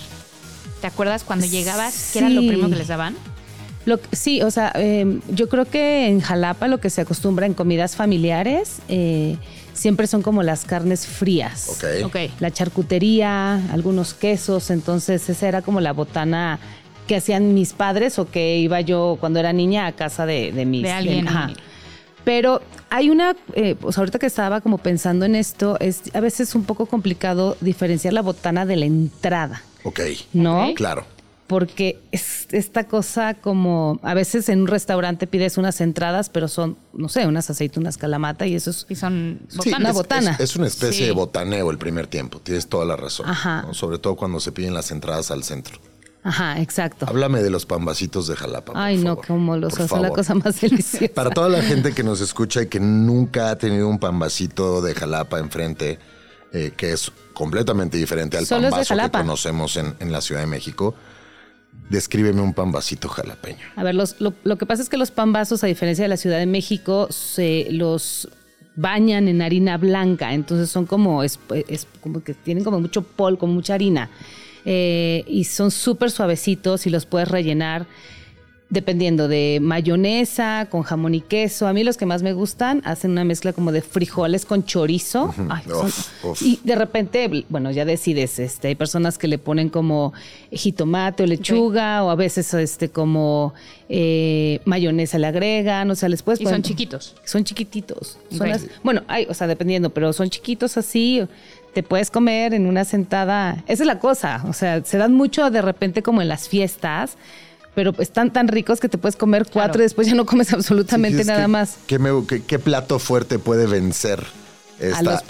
¿te 0.81 0.87
acuerdas 0.87 1.25
cuando 1.25 1.45
llegabas? 1.45 2.09
¿Qué 2.15 2.21
era 2.21 2.31
lo 2.31 2.41
primero 2.41 2.71
que 2.71 2.77
les 2.77 2.89
daban? 2.89 3.17
Sí, 4.13 4.43
o 4.43 4.51
sea, 4.51 4.73
em, 4.75 5.21
yo 5.31 5.49
creo 5.49 5.65
que 5.65 6.09
en 6.09 6.21
Jalapa 6.21 6.69
lo 6.69 6.81
que 6.81 6.91
se 6.91 7.01
acostumbra 7.01 7.47
en 7.47 7.55
comidas 7.55 7.97
familiares 7.97 8.79
eh, 8.89 9.37
siempre 9.73 10.07
son 10.07 10.23
como 10.23 10.43
las 10.43 10.65
carnes 10.65 11.07
frías. 11.07 11.81
Okay. 12.05 12.33
La 12.41 12.51
charcutería, 12.51 13.55
algunos 13.73 14.15
quesos, 14.15 14.71
entonces 14.71 15.29
esa 15.29 15.49
era 15.49 15.63
como 15.63 15.81
la 15.81 15.93
botana 15.93 16.59
que 17.07 17.17
hacían 17.17 17.55
mis 17.55 17.73
padres 17.73 18.19
o 18.19 18.31
que 18.31 18.59
iba 18.59 18.81
yo 18.81 19.17
cuando 19.19 19.41
era 19.41 19.53
niña 19.53 19.87
a 19.87 19.93
casa 19.93 20.27
de, 20.27 20.53
de 20.53 20.65
mis... 20.65 20.83
De 20.83 20.93
alguien. 20.93 21.27
Pero 22.23 22.61
hay 22.91 23.09
una, 23.09 23.35
eh, 23.55 23.75
pues 23.81 23.97
ahorita 23.97 24.19
que 24.19 24.27
estaba 24.27 24.61
como 24.61 24.79
pensando 24.79 25.25
en 25.25 25.35
esto, 25.35 25.79
es 25.81 26.03
a 26.15 26.21
veces 26.21 26.55
un 26.55 26.65
poco 26.65 26.85
complicado 26.85 27.57
diferenciar 27.61 28.13
la 28.13 28.21
botana 28.21 28.67
de 28.67 28.77
la 28.77 28.85
entrada. 28.85 29.63
Ok. 29.85 30.01
¿No? 30.35 30.73
Claro 30.75 31.07
porque 31.51 31.99
es 32.13 32.47
esta 32.53 32.85
cosa 32.85 33.35
como 33.35 33.99
a 34.05 34.15
veces 34.15 34.49
en 34.49 34.61
un 34.61 34.67
restaurante 34.69 35.27
pides 35.27 35.59
unas 35.59 35.81
entradas, 35.81 36.29
pero 36.29 36.47
son, 36.47 36.77
no 36.93 37.09
sé, 37.09 37.27
unas 37.27 37.51
aceitunas 37.51 37.99
calamata 37.99 38.47
y 38.47 38.55
eso 38.55 38.71
es 38.71 38.87
y 38.89 38.95
son 38.95 39.41
una 39.77 39.91
botana. 39.91 40.37
Es, 40.39 40.55
una 40.55 40.69
especie 40.69 41.07
de 41.07 41.11
botaneo 41.11 41.73
el 41.73 41.79
primer 41.79 42.07
tiempo, 42.07 42.39
tienes 42.39 42.69
toda 42.69 42.85
la 42.85 42.95
razón. 42.95 43.27
Sobre 43.73 43.99
todo 43.99 44.15
cuando 44.15 44.39
se 44.39 44.53
piden 44.53 44.75
las 44.75 44.93
entradas 44.93 45.33
al 45.33 45.43
centro. 45.43 45.81
Ajá, 46.23 46.61
exacto. 46.61 47.05
Háblame 47.09 47.43
de 47.43 47.51
los 47.51 47.67
pambacitos 47.67 48.29
de 48.29 48.37
Jalapa. 48.37 48.73
Ay, 48.77 48.99
no, 48.99 49.17
como 49.17 49.57
los 49.57 49.75
son 49.75 50.03
la 50.03 50.11
cosa 50.11 50.37
más 50.37 50.61
deliciosa. 50.61 51.13
Para 51.13 51.31
toda 51.31 51.49
la 51.49 51.63
gente 51.63 51.93
que 51.93 52.05
nos 52.05 52.21
escucha 52.21 52.63
y 52.63 52.69
que 52.69 52.79
nunca 52.79 53.51
ha 53.51 53.59
tenido 53.59 53.89
un 53.89 53.99
pambacito 53.99 54.83
de 54.83 54.95
Jalapa 54.95 55.41
enfrente, 55.41 55.99
eh, 56.53 56.75
que 56.77 56.93
es 56.93 57.11
completamente 57.33 57.97
diferente 57.99 58.39
al 58.39 58.47
pambazo 58.47 58.95
que 58.95 59.11
conocemos 59.11 59.77
en, 59.77 59.97
en 59.99 60.13
la 60.13 60.21
Ciudad 60.21 60.43
de 60.43 60.47
México 60.47 60.95
Descríbeme 61.89 62.41
un 62.41 62.55
pambacito 62.55 63.09
jalapeño. 63.09 63.59
A 63.77 63.83
ver, 63.83 63.95
lo, 63.95 64.59
que 64.59 64.67
pasa 64.67 64.83
es 64.83 64.89
que 64.89 64.97
los 64.97 65.11
pambazos, 65.11 65.65
a 65.65 65.67
diferencia 65.67 66.05
de 66.05 66.09
la 66.09 66.17
Ciudad 66.17 66.39
de 66.39 66.47
México, 66.47 67.09
se 67.11 67.69
los 67.71 68.29
bañan 68.77 69.29
en 69.29 69.43
harina 69.43 69.77
blanca, 69.77 70.33
entonces 70.33 70.71
son 70.71 70.87
como, 70.87 71.23
es, 71.23 71.39
como 72.01 72.23
que 72.23 72.35
tienen 72.35 72.63
como 72.63 72.81
mucho 72.81 73.03
pol, 73.03 73.39
como 73.39 73.55
mucha 73.55 73.75
harina. 73.75 74.11
Eh, 74.65 75.25
y 75.27 75.45
son 75.45 75.71
súper 75.71 76.11
suavecitos 76.11 76.87
y 76.87 76.91
los 76.91 77.07
puedes 77.07 77.29
rellenar 77.29 77.87
dependiendo 78.71 79.27
de 79.27 79.59
mayonesa, 79.61 80.69
con 80.71 80.83
jamón 80.83 81.15
y 81.15 81.21
queso. 81.21 81.67
A 81.67 81.73
mí 81.73 81.83
los 81.83 81.97
que 81.97 82.07
más 82.07 82.23
me 82.23 82.33
gustan 82.33 82.81
hacen 82.85 83.11
una 83.11 83.25
mezcla 83.25 83.53
como 83.53 83.73
de 83.73 83.83
frijoles 83.83 84.47
con 84.47 84.65
chorizo. 84.65 85.35
Y 86.41 86.61
de 86.63 86.77
repente, 86.77 87.45
bueno, 87.49 87.73
ya 87.73 87.85
decides, 87.85 88.39
este, 88.39 88.69
hay 88.69 88.77
personas 88.77 89.19
que 89.19 89.27
le 89.27 89.39
ponen 89.39 89.69
como 89.69 90.13
jitomate 90.53 91.25
o 91.25 91.27
lechuga 91.27 92.05
o 92.05 92.11
a 92.11 92.15
veces 92.15 92.55
este 92.55 92.89
como 92.91 93.55
eh, 93.89 94.61
mayonesa 94.65 95.19
le 95.19 95.27
agregan, 95.27 95.91
o 95.91 95.97
sea, 95.97 96.09
les 96.09 96.23
puedes 96.23 96.41
Y 96.41 96.47
son 96.47 96.63
chiquitos. 96.63 97.17
Son 97.25 97.43
chiquititos. 97.43 98.19
bueno, 98.85 99.03
hay, 99.09 99.27
o 99.29 99.35
sea, 99.35 99.49
dependiendo, 99.49 99.91
pero 99.91 100.13
son 100.13 100.31
chiquitos 100.31 100.77
así 100.77 101.27
te 101.73 101.85
puedes 101.85 102.11
comer 102.11 102.53
en 102.53 102.67
una 102.67 102.85
sentada. 102.85 103.63
Esa 103.69 103.85
es 103.85 103.87
la 103.87 104.01
cosa. 104.01 104.43
O 104.49 104.53
sea, 104.53 104.85
se 104.85 104.99
dan 104.99 105.15
mucho 105.15 105.51
de 105.51 105.63
repente 105.63 106.03
como 106.03 106.21
en 106.21 106.29
las 106.29 106.49
fiestas 106.49 107.17
pero 107.75 107.95
están 107.99 108.33
tan 108.33 108.49
ricos 108.49 108.81
que 108.81 108.89
te 108.89 108.99
puedes 108.99 109.17
comer 109.17 109.47
cuatro 109.53 109.81
y 109.81 109.85
después 109.85 110.07
ya 110.07 110.15
no 110.15 110.27
comes 110.27 110.53
absolutamente 110.53 111.25
nada 111.25 111.49
más. 111.49 111.77
¿qué, 111.87 112.59
plato 112.59 112.99
fuerte 112.99 113.39
puede 113.39 113.67
vencer? 113.67 114.25
Esta, 114.79 115.23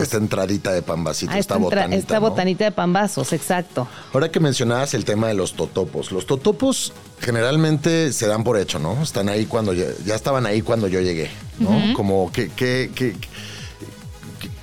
esta, 0.00 0.16
entradita 0.16 0.72
de 0.72 0.80
pambacitos, 0.80 1.34
ah, 1.34 1.38
esta, 1.38 1.58
botanita. 1.58 1.94
Esta 1.94 2.18
botanita 2.20 2.64
de 2.64 2.70
pambazos, 2.70 3.34
exacto. 3.34 3.86
Ahora 4.14 4.30
que 4.30 4.40
mencionabas 4.40 4.94
el 4.94 5.04
tema 5.04 5.28
de 5.28 5.34
los 5.34 5.52
totopos, 5.52 6.10
los 6.10 6.24
totopos 6.24 6.94
generalmente 7.20 8.14
se 8.14 8.26
dan 8.26 8.44
por 8.44 8.58
hecho, 8.58 8.78
¿no? 8.78 9.02
Están 9.02 9.28
ahí 9.28 9.44
cuando 9.44 9.74
ya, 9.74 10.14
estaban 10.14 10.46
ahí 10.46 10.62
cuando 10.62 10.88
yo 10.88 11.02
llegué, 11.02 11.28
¿no? 11.58 11.92
Como 11.94 12.32
que, 12.32 12.48
que, 12.48 12.92
que 12.94 13.14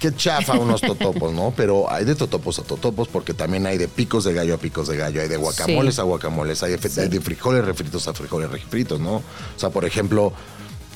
qué 0.02 0.14
chafa 0.16 0.54
unos 0.58 0.82
totopos, 0.82 1.32
¿no? 1.32 1.54
Pero 1.56 1.90
hay 1.90 2.04
de 2.04 2.16
totopos 2.16 2.58
a 2.58 2.64
totopos 2.64 3.08
porque 3.08 3.36
también 3.36 3.68
hay 3.68 3.78
de 3.78 3.88
picos 3.88 4.24
de 4.24 4.34
gallo 4.34 4.56
a 4.56 4.58
picos 4.58 4.88
de 4.88 4.98
gallo, 4.98 5.22
hay 5.22 5.28
de 5.28 5.38
guacamoles 5.38 6.00
a 6.00 6.04
guacamoles, 6.04 6.64
hay 6.64 6.72
de, 6.72 7.22
frijoles 7.22 7.64
refritos 7.64 8.08
a 8.08 8.14
frijoles 8.14 8.50
refritos, 8.50 9.00
¿no? 9.00 9.18
O 9.18 9.24
sea, 9.56 9.70
por 9.70 9.86
ejemplo, 9.86 10.34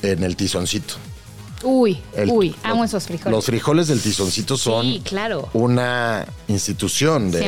en 0.02 0.24
el 0.24 0.34
tizoncito. 0.34 0.94
Uy, 1.62 1.98
uy, 2.28 2.54
amo 2.64 2.84
esos 2.84 3.04
frijoles. 3.04 3.32
Los 3.32 3.46
frijoles 3.46 3.86
del 3.86 4.00
tizoncito 4.00 4.56
son 4.56 4.98
claro. 5.00 5.48
una 5.52 6.26
institución 6.48 7.30
de, 7.30 7.46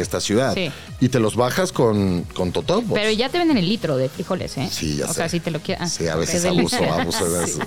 esta 0.00 0.20
ciudad. 0.20 0.56
Y 1.00 1.08
te 1.08 1.20
los 1.20 1.36
bajas 1.36 1.70
con, 1.70 2.22
con 2.34 2.50
totopos. 2.50 2.92
Pero 2.92 3.10
ya 3.12 3.28
te 3.28 3.38
venden 3.38 3.56
el 3.58 3.68
litro 3.68 3.96
de 3.96 4.08
frijoles, 4.08 4.58
¿eh? 4.58 4.68
Sí, 4.70 4.96
ya 4.96 5.06
o 5.06 5.14
sea, 5.14 5.28
si 5.28 5.40
te 5.40 5.50
lo 5.50 5.60
quieres. 5.60 5.90
Sí, 5.92 6.08
a 6.08 6.16
veces 6.16 6.44
abuso, 6.44 6.82
abuso 6.84 7.30
de 7.30 7.44
eso. 7.44 7.60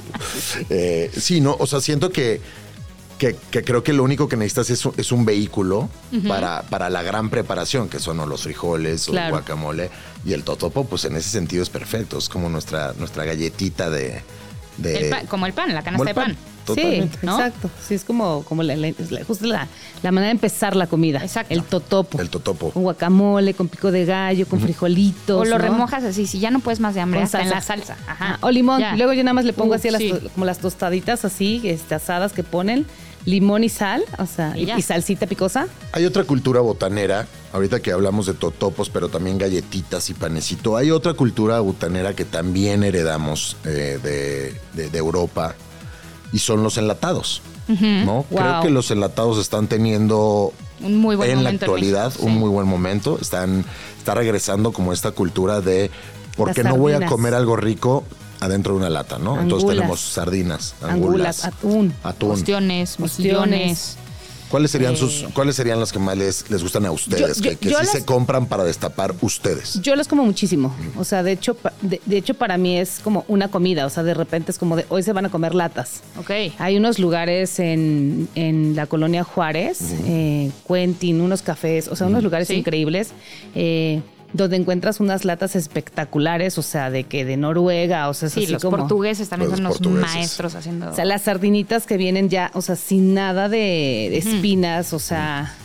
Eh, 0.70 1.12
sí, 1.18 1.42
no, 1.42 1.56
o 1.58 1.66
sea, 1.66 1.82
siento 1.82 2.12
que 2.12 2.42
que, 3.20 3.36
creo 3.36 3.84
que 3.84 3.94
lo 3.94 4.04
único 4.04 4.28
que 4.28 4.38
necesitas 4.38 4.70
es, 4.98 5.12
un 5.12 5.26
vehículo 5.26 5.90
para, 6.28 6.64
para 6.64 6.90
la 6.90 7.04
gran 7.04 7.30
preparación, 7.30 7.90
que 7.90 8.00
son 8.00 8.18
los 8.28 8.44
frijoles, 8.44 9.10
el 9.10 9.30
guacamole 9.30 9.92
y 10.26 10.34
el 10.34 10.44
totopo, 10.44 10.86
pues 10.86 11.06
en 11.06 11.16
ese 11.16 11.30
sentido 11.30 11.62
es 11.62 11.70
perfecto, 11.70 12.18
es 12.18 12.30
como 12.30 12.50
nuestra, 12.50 12.94
nuestra 12.98 13.26
galletita 13.26 13.90
de... 13.90 14.24
como 15.28 15.46
el 15.46 15.54
pan, 15.54 15.76
la 15.76 15.84
canasta 15.84 16.06
de 16.06 16.14
pan. 16.16 16.38
Sí, 16.76 16.82
exacto. 16.82 17.70
Sí, 17.82 17.96
es 17.96 18.04
como, 18.04 18.44
como 18.44 18.64
la, 18.64 18.76
justo 19.26 19.48
la, 19.48 19.68
manera 20.04 20.26
de 20.26 20.32
empezar 20.32 20.76
la 20.76 20.88
comida. 20.88 21.20
Exacto. 21.20 21.54
El 21.54 21.64
totopo. 21.64 22.22
El 22.22 22.30
totopo. 22.30 22.70
Con 22.72 22.84
guacamole, 22.84 23.56
con 23.56 23.68
pico 23.68 23.92
de 23.92 24.06
gallo, 24.06 24.46
con 24.48 24.60
frijolitos. 24.60 25.42
O 25.42 25.46
lo 25.46 25.58
remojas 25.58 26.04
así, 26.04 26.28
si 26.28 26.40
ya 26.40 26.52
no 26.52 26.60
puedes 26.60 26.80
más 26.80 26.94
de 26.94 27.02
hambre, 27.02 27.22
hasta 27.22 27.42
en 27.42 27.50
la 27.50 27.62
salsa. 27.62 27.98
Ajá. 28.08 28.38
o 28.42 28.52
limón. 28.52 28.84
Luego 28.98 29.14
yo 29.14 29.24
nada 29.24 29.34
más 29.34 29.46
le 29.46 29.54
pongo 29.54 29.74
así 29.74 29.90
las, 29.90 30.02
como 30.34 30.46
las 30.46 30.60
tostaditas 30.60 31.26
así, 31.26 31.62
este, 31.64 31.96
asadas 31.96 32.34
que 32.34 32.44
ponen 32.44 32.86
limón 33.26 33.64
y 33.64 33.70
sal, 33.70 34.04
o 34.18 34.26
sea, 34.26 34.58
y, 34.58 34.82
salsita 34.82 35.28
picosa. 35.28 35.68
Hay 35.92 36.06
otra 36.06 36.24
cultura 36.24 36.62
botanera, 36.62 37.28
ahorita 37.54 37.82
que 37.82 37.92
hablamos 37.92 38.26
de 38.26 38.34
totopos, 38.34 38.90
pero 38.90 39.10
también 39.10 39.38
galletitas 39.38 40.10
y 40.10 40.14
panecito. 40.14 40.78
Hay 40.78 40.92
otra 40.92 41.14
cultura 41.14 41.60
botanera 41.60 42.16
que 42.16 42.26
también 42.26 42.84
heredamos 42.84 43.58
eh, 43.66 44.00
de, 44.74 44.98
Europa 44.98 45.56
y 46.32 46.40
son 46.40 46.64
los 46.64 46.78
enlatados. 46.78 47.42
¿no? 47.68 48.26
Creo 48.30 48.62
que 48.62 48.70
los 48.72 48.90
enlatados 48.90 49.38
están 49.38 49.68
teniendo 49.68 50.54
un 50.82 50.98
muy 50.98 51.16
buen 51.16 51.30
en 51.30 51.44
la 51.44 51.52
actualidad 51.52 52.14
un 52.20 52.38
muy 52.38 52.50
buen 52.50 52.68
momento. 52.68 53.20
Están, 53.22 53.64
está 53.98 54.16
regresando 54.16 54.72
como 54.72 54.92
esta 54.94 55.12
cultura 55.12 55.62
de 55.62 55.92
Porque 56.36 56.64
no 56.64 56.78
voy 56.78 56.94
a 56.94 57.06
comer 57.06 57.34
algo 57.36 57.56
rico 57.56 58.04
adentro 58.40 58.74
de 58.74 58.80
una 58.80 58.90
lata, 58.90 59.18
¿no? 59.20 59.40
Entonces 59.40 59.70
tenemos 59.70 60.00
sardinas, 60.00 60.76
angulas, 60.82 61.46
atún, 61.46 61.94
atún, 62.04 62.32
ostiones, 62.32 63.00
mejillones. 63.00 63.98
¿Cuáles 64.50 64.72
serían 64.72 64.98
sus, 64.98 65.22
eh, 65.22 65.28
cuáles 65.34 65.56
serían 65.56 65.80
las 65.80 65.92
que 65.92 66.00
más 66.00 66.18
les, 66.18 66.44
gustan 66.64 66.86
a 66.86 66.92
ustedes? 66.92 67.40
que, 67.40 67.56
sí 67.56 67.86
se 67.86 68.04
compran 68.04 68.48
para 68.48 68.64
destapar 68.64 69.14
ustedes. 69.22 69.80
Yo 69.82 69.96
las 69.96 70.08
como 70.08 70.26
muchísimo. 70.26 70.76
O 70.98 71.04
sea, 71.04 71.22
de 71.22 71.34
hecho, 71.34 71.56
de, 71.82 72.18
hecho, 72.18 72.34
para 72.34 72.58
mí 72.58 72.78
es 72.78 73.00
como 73.04 73.26
una 73.28 73.50
comida. 73.50 73.86
O 73.86 73.90
sea, 73.92 74.02
de 74.02 74.16
repente 74.16 74.52
es 74.52 74.58
como 74.58 74.76
de 74.76 74.86
hoy 74.90 75.04
se 75.04 75.14
van 75.14 75.26
a 75.28 75.30
comer 75.30 75.54
latas. 75.54 76.02
Ok. 76.18 76.32
Hay 76.58 76.78
unos 76.78 76.98
lugares 76.98 77.60
en, 77.60 78.28
la 78.76 78.88
colonia 78.88 79.24
Juárez, 79.24 79.80
eh, 80.06 80.52
Quentin, 80.68 81.22
unos 81.22 81.44
cafés, 81.44 81.88
o 81.88 81.96
sea, 81.96 82.08
unos 82.08 82.24
lugares 82.24 82.50
increíbles. 82.50 83.12
Eh, 83.54 84.02
donde 84.34 84.58
encuentras 84.58 85.00
unas 85.00 85.26
latas 85.26 85.56
espectaculares, 85.56 86.58
o 86.58 86.62
sea, 86.62 86.90
de 86.90 87.04
que 87.04 87.26
de 87.26 87.38
Noruega, 87.38 88.10
o 88.10 88.14
sea, 88.14 88.30
sí, 88.30 88.46
los 88.48 88.62
portugueses 88.62 89.30
también 89.30 89.52
son 89.52 89.64
los 89.64 89.82
maestros 89.82 90.56
haciendo. 90.56 90.92
O 90.92 90.96
sea, 90.96 91.06
las 91.06 91.24
sardinitas 91.24 91.86
que 91.86 91.98
vienen 91.98 92.30
ya, 92.30 92.52
o 92.54 92.62
sea, 92.62 92.76
sin 92.76 93.14
nada 93.14 93.50
de, 93.50 94.16
espinas, 94.18 94.94
o 94.94 95.00
sea, 95.00 95.56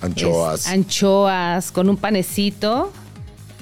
anchoas, 0.00 0.66
anchoas 0.66 1.70
con 1.72 1.90
un 1.90 1.98
panecito 1.98 2.90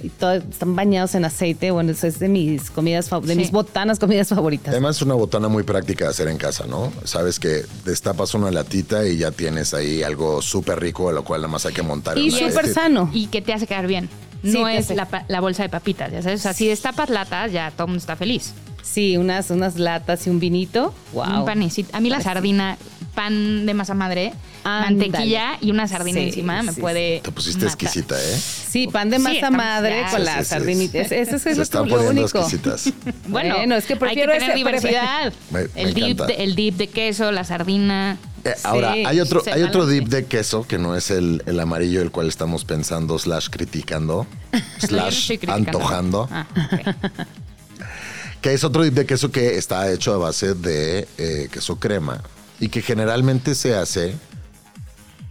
y 0.05 0.11
todo, 0.11 0.35
están 0.35 0.77
bañados 0.77 1.17
en 1.17 1.25
aceite. 1.25 1.73
Bueno, 1.73 1.91
eso 1.91 2.07
es 2.07 2.21
de 2.21 2.29
mis 2.29 2.71
comidas, 2.71 3.11
de 3.23 3.35
mis 3.35 3.51
botanas, 3.51 3.99
comidas 3.99 4.29
favoritas. 4.29 4.69
Además, 4.69 4.97
es 4.97 5.03
una 5.03 5.15
botana 5.15 5.49
muy 5.49 5.65
práctica 5.65 6.05
de 6.05 6.11
hacer 6.11 6.29
en 6.29 6.37
casa, 6.37 6.67
¿no? 6.69 6.93
Sabes 7.03 7.41
que 7.41 7.65
destapas 7.85 8.35
una 8.35 8.53
latita 8.53 9.05
y 9.09 9.17
ya 9.17 9.33
tienes 9.33 9.75
ahí 9.75 10.05
algo 10.05 10.43
súper 10.43 10.79
rico, 10.79 11.09
a 11.09 11.13
lo 11.13 11.25
cual 11.25 11.41
nada 11.41 11.51
más 11.51 11.67
hay 11.67 11.73
que 11.73 11.83
montar. 11.83 12.19
Y 12.19 12.31
súper 12.31 12.69
sano. 12.69 13.11
Y 13.13 13.27
que 13.27 13.43
te 13.43 13.53
hace 13.53 13.67
quedar 13.67 13.89
bien 13.89 14.09
no 14.45 14.69
es 14.69 14.91
la, 14.91 15.41
bolsa 15.41 15.63
de 15.63 15.69
papitas, 15.69 16.13
ya 16.13 16.23
sabes. 16.23 16.41
O 16.41 16.43
sea, 16.43 16.53
si 16.53 16.69
destapas 16.69 17.11
latas, 17.11 17.53
ya 17.53 17.71
todo 17.71 17.85
el 17.85 17.89
mundo 17.89 18.01
está 18.01 18.17
feliz. 18.17 18.55
Sí, 18.83 19.17
unas, 19.17 19.51
unas 19.51 19.77
latas 19.77 20.27
y 20.27 20.31
un 20.31 20.39
vinito. 20.39 20.95
Wow. 21.13 21.41
Un 21.41 21.45
panecito. 21.47 21.97
A 21.97 22.01
mí 22.01 22.11
la 22.11 22.21
sardina, 22.21 22.77
pan 23.15 23.67
de 23.67 23.75
masa 23.75 23.95
madre, 23.95 24.33
mantequilla 24.65 25.57
y 25.61 25.71
una 25.71 25.89
sardina 25.89 26.21
encima 26.21 26.63
me 26.63 26.73
puede. 26.73 27.21
Te 27.21 27.31
pusiste 27.31 27.67
exquisita, 27.67 28.21
¿eh? 28.21 28.39
Sí, 28.39 28.89
pan 28.89 29.11
de 29.11 29.19
masa 29.19 29.51
madre 29.51 30.05
con 30.11 30.25
la 30.25 30.45
sardinita. 30.45 31.01
Eso 31.01 31.37
es, 31.37 31.47
están 31.47 31.89
lo 31.89 32.03
único. 32.03 32.39
exquisitas. 32.39 32.93
bueno, 33.29 33.75
es 33.75 33.87
que 33.87 33.97
prefiero 33.97 34.33
hay 34.33 34.39
que 34.39 34.45
tener 34.45 34.57
diversidad. 34.57 35.33
el, 35.75 35.95
dip 35.95 36.21
el 36.37 36.55
dip 36.55 36.77
de 36.77 36.89
queso, 36.89 37.33
la 37.33 37.45
sardina. 37.45 38.19
Eh, 38.45 38.55
ahora, 38.63 38.93
hay 38.93 39.21
otro, 39.21 39.43
hay 39.51 39.63
otro 39.63 39.87
dip 39.87 40.09
de 40.09 40.27
queso 40.27 40.67
que 40.67 40.79
no 40.79 40.97
es 40.97 41.11
el, 41.11 41.43
amarillo 41.61 42.03
el 42.03 42.11
cual 42.11 42.29
estamos 42.29 42.65
pensando, 42.65 43.19
slash 43.19 43.49
criticando, 43.49 44.27
slash 44.79 45.33
antojando. 45.49 46.29
Ah, 46.31 46.47
que 48.43 48.53
es 48.53 48.65
otro 48.65 48.83
dip 48.83 48.95
de 48.95 49.07
queso 49.07 49.31
que 49.31 49.57
está 49.57 49.91
hecho 49.91 50.13
a 50.13 50.19
base 50.19 50.55
de 50.55 51.09
eh, 51.17 51.49
queso 51.51 51.77
crema 51.77 52.21
y 52.61 52.69
que 52.69 52.83
generalmente 52.83 53.55
se 53.55 53.75
hace 53.75 54.15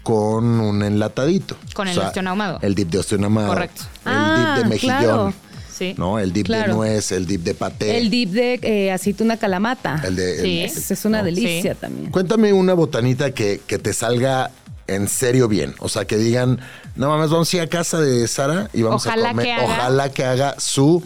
con 0.04 0.60
un 0.60 0.84
enlatadito. 0.84 1.56
Con 1.74 1.88
el 1.88 1.98
ostión 1.98 2.28
ahumado. 2.28 2.60
El 2.62 2.76
dip 2.76 2.90
de 2.90 3.00
ostión 3.00 3.24
ahumado. 3.24 3.50
Correcto. 3.50 3.84
El 4.06 4.12
dip 4.12 4.56
de 4.56 4.62
ah, 4.62 4.68
mejillón. 4.68 5.36
¿no? 5.98 6.20
El 6.20 6.34
dip 6.34 6.48
de 6.48 6.68
nuez, 6.68 7.12
el 7.12 7.26
dip 7.26 7.42
de 7.42 7.54
paté. 7.56 7.98
El 7.98 8.10
dip 8.10 8.30
de 8.32 8.60
eh, 8.62 8.92
aceituna 8.92 9.38
calamata. 9.38 10.02
El 10.06 10.16
de, 10.16 10.42
sí. 10.42 10.62
es, 10.62 11.06
una 11.06 11.24
delicia 11.24 11.76
también. 11.76 12.12
Cuéntame 12.12 12.54
una 12.54 12.74
botanita 12.74 13.32
que, 13.32 13.62
que, 13.66 13.80
te 13.80 13.94
salga 13.94 14.52
en 14.88 15.08
serio 15.08 15.48
bien. 15.48 15.74
O 15.80 15.90
sea, 15.90 16.06
que 16.06 16.18
digan, 16.18 16.60
no 16.96 17.10
mames, 17.10 17.30
vamos 17.30 17.54
a 17.54 17.58
ir 17.58 17.64
a 17.64 17.68
casa 17.68 18.00
de 18.00 18.28
Sara 18.28 18.70
y 18.74 18.84
vamos 18.84 19.08
a 19.08 19.16
comer. 19.16 19.60
Ojalá 19.64 20.10
que 20.10 20.24
haga 20.24 20.56
su... 20.60 21.04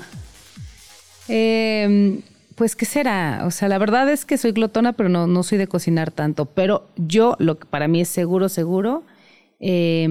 Eh, 1.27 2.21
pues, 2.57 2.75
¿qué 2.75 2.85
será? 2.85 3.43
O 3.45 3.51
sea, 3.51 3.69
la 3.69 3.77
verdad 3.77 4.09
es 4.09 4.25
que 4.25 4.37
soy 4.37 4.51
glotona, 4.51 4.93
pero 4.93 5.09
no, 5.09 5.27
no 5.27 5.43
soy 5.43 5.59
de 5.59 5.67
cocinar 5.67 6.09
tanto. 6.11 6.45
Pero 6.47 6.87
yo, 6.97 7.35
lo 7.37 7.59
que 7.59 7.67
para 7.67 7.87
mí 7.87 8.01
es 8.01 8.09
seguro, 8.09 8.49
seguro, 8.49 9.03
eh, 9.59 10.07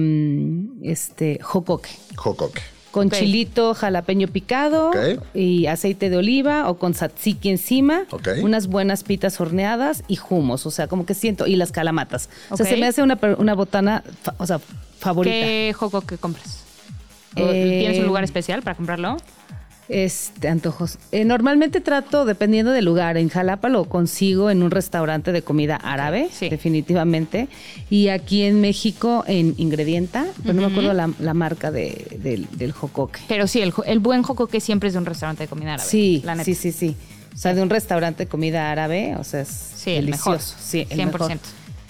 este, 0.81 1.39
jocoque. 1.43 1.89
Jocoque 2.15 2.61
con 2.97 3.11
chilito 3.11 3.75
jalapeño 3.75 4.27
picado 4.27 4.91
y 5.35 5.67
aceite 5.67 6.09
de 6.09 6.17
oliva 6.17 6.67
o 6.67 6.79
con 6.79 6.93
tzatziki 6.93 7.49
encima, 7.49 8.05
unas 8.41 8.65
buenas 8.65 9.03
pitas 9.03 9.39
horneadas 9.39 10.03
y 10.07 10.17
humos, 10.29 10.65
o 10.65 10.71
sea, 10.71 10.87
como 10.87 11.05
que 11.05 11.13
siento, 11.13 11.45
y 11.45 11.57
las 11.57 11.71
calamatas. 11.71 12.29
O 12.49 12.57
sea, 12.57 12.65
se 12.65 12.75
me 12.77 12.87
hace 12.87 13.03
una, 13.03 13.19
una 13.37 13.53
botana, 13.53 14.03
o 14.37 14.47
sea, 14.47 14.59
favorita. 14.99 15.35
¿Qué 15.35 15.73
joco 15.77 16.01
que 16.01 16.17
compras? 16.17 16.63
¿Tienes 17.35 17.99
un 17.99 18.07
lugar 18.07 18.23
especial 18.23 18.63
para 18.63 18.75
comprarlo? 18.75 19.17
Este, 19.89 20.49
antojos. 20.49 20.97
Eh, 21.11 21.23
normalmente 21.23 21.79
trato, 21.79 22.25
dependiendo 22.25 22.71
del 22.71 22.85
lugar, 22.85 23.17
en 23.17 23.29
Jalapa 23.29 23.69
lo 23.69 23.85
consigo 23.85 24.49
en 24.49 24.63
un 24.63 24.71
restaurante 24.71 25.31
de 25.31 25.41
comida 25.41 25.77
árabe, 25.77 26.29
definitivamente. 26.39 27.47
Y 27.89 28.09
aquí 28.09 28.43
en 28.43 28.59
México 28.59 29.23
en 29.27 29.53
Ingredienta, 29.57 30.25
pero 30.41 30.53
no 30.53 30.61
me 30.61 30.67
acuerdo 30.67 30.93
la, 30.93 31.33
marca 31.33 31.71
del, 31.71 32.47
del, 32.51 32.71
jocoque. 32.71 33.21
Pero 33.27 33.47
sí, 33.47 33.61
el, 33.61 33.99
buen 33.99 34.23
jocoque 34.23 34.59
siempre 34.59 34.87
es 34.87 34.93
de 34.93 34.99
un 34.99 35.05
restaurante 35.05 35.43
de 35.43 35.47
comida 35.47 35.75
árabe. 35.75 35.89
Sí, 35.89 36.23
sí, 36.43 36.55
sí, 36.55 36.71
sí. 36.71 36.95
O 37.33 37.37
sea, 37.37 37.53
de 37.53 37.61
un 37.61 37.69
restaurante 37.69 38.23
de 38.23 38.27
comida 38.27 38.71
árabe, 38.71 39.15
o 39.17 39.23
sea, 39.23 39.41
es 39.41 39.83
delicioso. 39.85 40.55
Sí, 40.59 40.87
el 40.89 40.99
100%. 40.99 41.11
Mejor. 41.11 41.37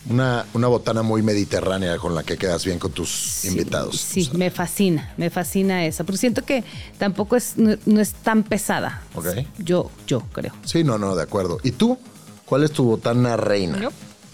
Una, 0.10 0.46
una 0.54 0.68
botana 0.68 1.02
muy 1.02 1.22
mediterránea 1.22 1.98
con 1.98 2.16
la 2.16 2.24
que 2.24 2.38
quedas 2.38 2.64
bien 2.64 2.80
con 2.80 2.92
tus 2.92 3.44
invitados. 3.46 4.00
Sí, 4.00 4.30
me 4.34 4.50
fascina, 4.50 5.14
me 5.18 5.30
fascina 5.30 5.86
esa. 5.86 6.04
Porque 6.04 6.18
siento 6.18 6.46
que 6.46 6.64
tampoco 6.98 7.36
es, 7.36 7.56
no, 7.58 8.00
es 8.00 8.14
tan 8.14 8.44
pesada. 8.44 9.02
Ok. 9.16 9.28
Yo, 9.58 9.92
yo 10.08 10.22
creo. 10.32 10.54
Sí, 10.64 10.84
no, 10.84 10.98
no, 10.98 11.16
de 11.16 11.24
acuerdo. 11.24 11.60
¿Y 11.64 11.72
tú? 11.72 11.98
¿Cuál 12.46 12.64
es 12.64 12.72
tu 12.72 12.86
botana 12.86 13.36
reina? 13.36 13.80
Yo, 13.80 13.90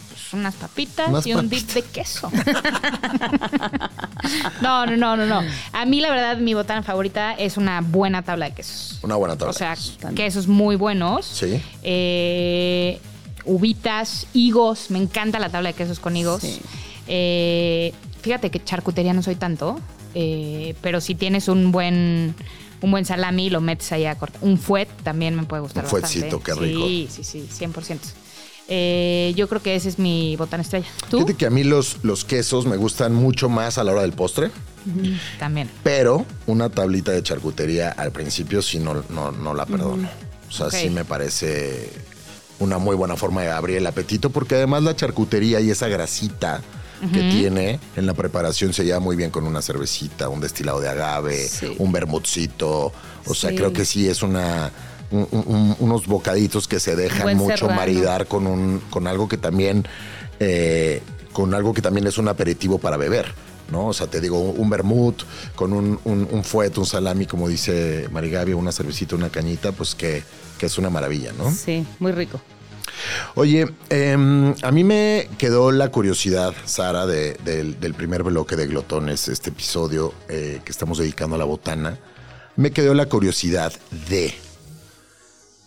pues 0.10 0.34
unas 0.34 0.54
papitas 0.54 1.26
y 1.26 1.34
un 1.34 1.50
dip 1.50 1.68
de 1.72 1.82
queso. 1.82 2.30
no, 4.62 4.86
no, 4.86 4.96
no, 4.96 5.18
no, 5.18 5.26
no. 5.26 5.42
A 5.72 5.86
mí, 5.86 6.02
la 6.02 6.12
verdad, 6.12 6.38
mi 6.38 6.54
botana 6.54 6.84
favorita 6.84 7.34
es 7.34 7.58
una 7.58 7.82
buena 7.82 8.22
tabla 8.22 8.50
de 8.50 8.54
quesos. 8.54 9.00
Una 9.02 9.16
buena 9.16 9.36
tabla. 9.36 9.50
O 9.50 9.54
sea, 9.54 9.76
quesos 10.16 10.48
muy 10.48 10.76
buenos. 10.76 11.26
Sí. 11.26 11.60
Eh 11.82 13.02
uvitas, 13.46 14.28
higos. 14.34 14.90
Me 14.90 15.00
encanta 15.00 15.40
la 15.40 15.50
tabla 15.50 15.70
de 15.70 15.76
quesos 15.76 16.00
con 16.00 16.16
higos. 16.16 16.44
Eh, 17.08 17.94
fíjate 18.22 18.50
que 18.50 18.64
charcutería 18.64 19.14
no 19.14 19.24
soy 19.24 19.36
tanto, 19.36 19.80
eh, 20.16 20.76
pero 20.82 21.02
si 21.02 21.16
tienes 21.16 21.48
un 21.48 21.72
buen 21.72 22.36
un 22.82 22.92
buen 22.92 23.06
salami 23.06 23.50
lo 23.50 23.62
metes 23.62 23.92
ahí 23.92 24.06
a 24.06 24.16
cortar. 24.16 24.42
Un 24.44 24.58
fuet 24.58 24.90
también 25.04 25.36
me 25.36 25.44
puede 25.44 25.62
gustar. 25.62 25.86
Un 25.86 25.90
fuetcito, 25.90 26.42
qué 26.42 26.54
rico. 26.54 26.86
Sí, 26.86 27.08
sí, 27.10 27.24
sí, 27.24 27.48
100%. 27.66 27.98
Eh, 28.70 29.34
yo 29.36 29.50
creo 29.50 29.62
que 29.62 29.76
ese 29.76 29.90
es 29.90 30.00
mi 30.00 30.36
botán 30.36 30.62
estrella. 30.62 30.88
¿Tú? 31.10 31.18
Fíjate 31.18 31.36
que 31.36 31.46
a 31.46 31.50
mí 31.50 31.64
los, 31.64 31.98
los 32.04 32.24
quesos 32.26 32.66
me 32.66 32.78
gustan 32.78 33.14
mucho 33.14 33.50
más 33.50 33.78
a 33.78 33.84
la 33.84 33.92
hora 33.92 34.02
del 34.02 34.14
postre. 34.14 34.52
También. 35.40 35.70
Pero 35.82 36.26
una 36.46 36.70
tablita 36.70 37.12
de 37.12 37.24
charcutería 37.24 37.90
al 37.90 38.12
principio 38.12 38.62
sí 38.62 38.80
no, 38.80 39.02
no, 39.10 39.54
la 39.54 39.66
perdono. 39.66 40.10
O 40.50 40.52
sea, 40.52 40.70
sí 40.70 40.90
me 40.90 41.06
parece 41.06 41.90
una 42.60 42.78
muy 42.78 42.96
buena 42.96 43.16
forma 43.16 43.42
de 43.42 43.52
abrir 43.52 43.78
el 43.78 43.88
apetito, 43.88 44.30
porque 44.30 44.56
además 44.56 44.84
la 44.84 44.96
charcutería 44.96 45.60
y 45.60 45.72
esa 45.72 45.88
grasita 45.88 46.62
que 47.12 47.20
tiene 47.32 47.82
en 47.98 48.06
la 48.06 48.14
preparación 48.14 48.72
se 48.72 48.86
lleva 48.86 49.02
muy 49.02 49.18
bien 49.18 49.30
con 49.30 49.46
una 49.46 49.62
cervecita, 49.62 50.30
un 50.30 50.40
destilado 50.40 50.80
de 50.80 50.88
agave, 50.88 51.50
un 51.78 51.92
bermudcito. 51.92 52.94
O 53.26 53.34
sea, 53.34 53.54
creo 53.54 53.74
que 53.74 53.84
sí 53.84 54.08
es 54.08 54.24
una 54.24 54.72
unos 55.12 56.08
bocaditos 56.08 56.68
que 56.68 56.80
se 56.80 56.96
dejan 56.96 57.38
mucho 57.38 57.70
maridar 57.70 58.26
con 58.26 58.48
un 58.48 58.82
con 58.90 59.06
algo 59.06 59.28
que 59.28 59.38
también 59.38 59.86
eh, 60.40 61.04
con 61.34 61.54
algo 61.54 61.74
que 61.74 61.82
también 61.82 62.08
es 62.08 62.18
un 62.18 62.28
aperitivo 62.28 62.78
para 62.78 62.98
beber. 62.98 63.34
¿No? 63.72 63.88
O 63.88 63.94
sea, 63.94 64.08
te 64.08 64.22
digo, 64.22 64.40
un 64.40 64.70
vermut 64.70 65.24
con 65.56 65.74
un, 65.74 66.00
un, 66.04 66.28
un 66.30 66.44
fuet, 66.44 66.78
un 66.78 66.86
salami, 66.86 67.26
como 67.26 67.48
dice 67.48 68.08
Marigabi, 68.12 68.54
una 68.54 68.72
cervecita, 68.72 69.16
una 69.16 69.30
cañita, 69.30 69.72
pues 69.72 69.96
que, 69.96 70.24
que 70.58 70.66
es 70.66 70.78
una 70.78 70.90
maravilla, 70.90 71.34
¿no? 71.38 71.52
Sí, 71.52 71.86
muy 72.00 72.12
rico. 72.12 72.40
Oye, 73.36 73.68
em, 73.90 74.54
a 74.62 74.72
mí 74.72 74.84
me 74.84 75.30
quedó 75.38 75.72
la 75.72 75.90
curiosidad, 75.90 76.54
Sara, 76.66 77.06
del 77.06 77.94
primer 77.96 78.24
bloque 78.24 78.56
de 78.56 78.68
Glotones, 78.68 79.28
este 79.28 79.50
episodio 79.50 80.14
eh, 80.30 80.62
que 80.64 80.72
estamos 80.72 80.98
dedicando 80.98 81.36
a 81.36 81.40
la 81.40 81.46
botana. 81.46 82.00
Me 82.56 82.72
quedó 82.72 82.94
la 82.94 83.08
curiosidad 83.08 83.74
de 84.10 84.34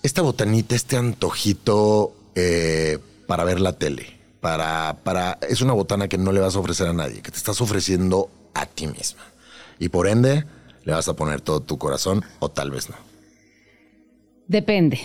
esta 0.03 0.22
botanita, 0.22 0.74
este 0.76 0.97
antojito 0.97 2.14
eh, 2.34 2.99
para 3.26 3.44
ver 3.44 3.61
la 3.61 3.72
tele. 3.72 4.16
Para, 4.47 4.97
para, 5.03 5.38
es 5.49 5.61
una 5.61 5.72
botana 5.72 6.07
que 6.07 6.18
no 6.18 6.30
le 6.30 6.38
vas 6.38 6.55
a 6.55 6.61
ofrecer 6.61 6.86
a 6.86 6.92
nadie, 6.92 7.20
que 7.20 7.32
te 7.32 7.36
estás 7.36 7.61
ofreciendo 7.61 8.30
a 8.55 8.64
ti 8.64 8.86
misma. 8.86 9.22
Y 9.80 9.88
por 9.88 10.07
ende, 10.07 10.44
le 10.84 10.92
vas 10.92 11.09
a 11.09 11.14
poner 11.14 11.40
todo 11.40 11.59
tu 11.59 11.78
corazón 11.78 12.24
o 12.38 12.49
tal 12.49 12.70
vez 12.70 12.88
no. 12.88 12.94
Depende. 14.47 15.01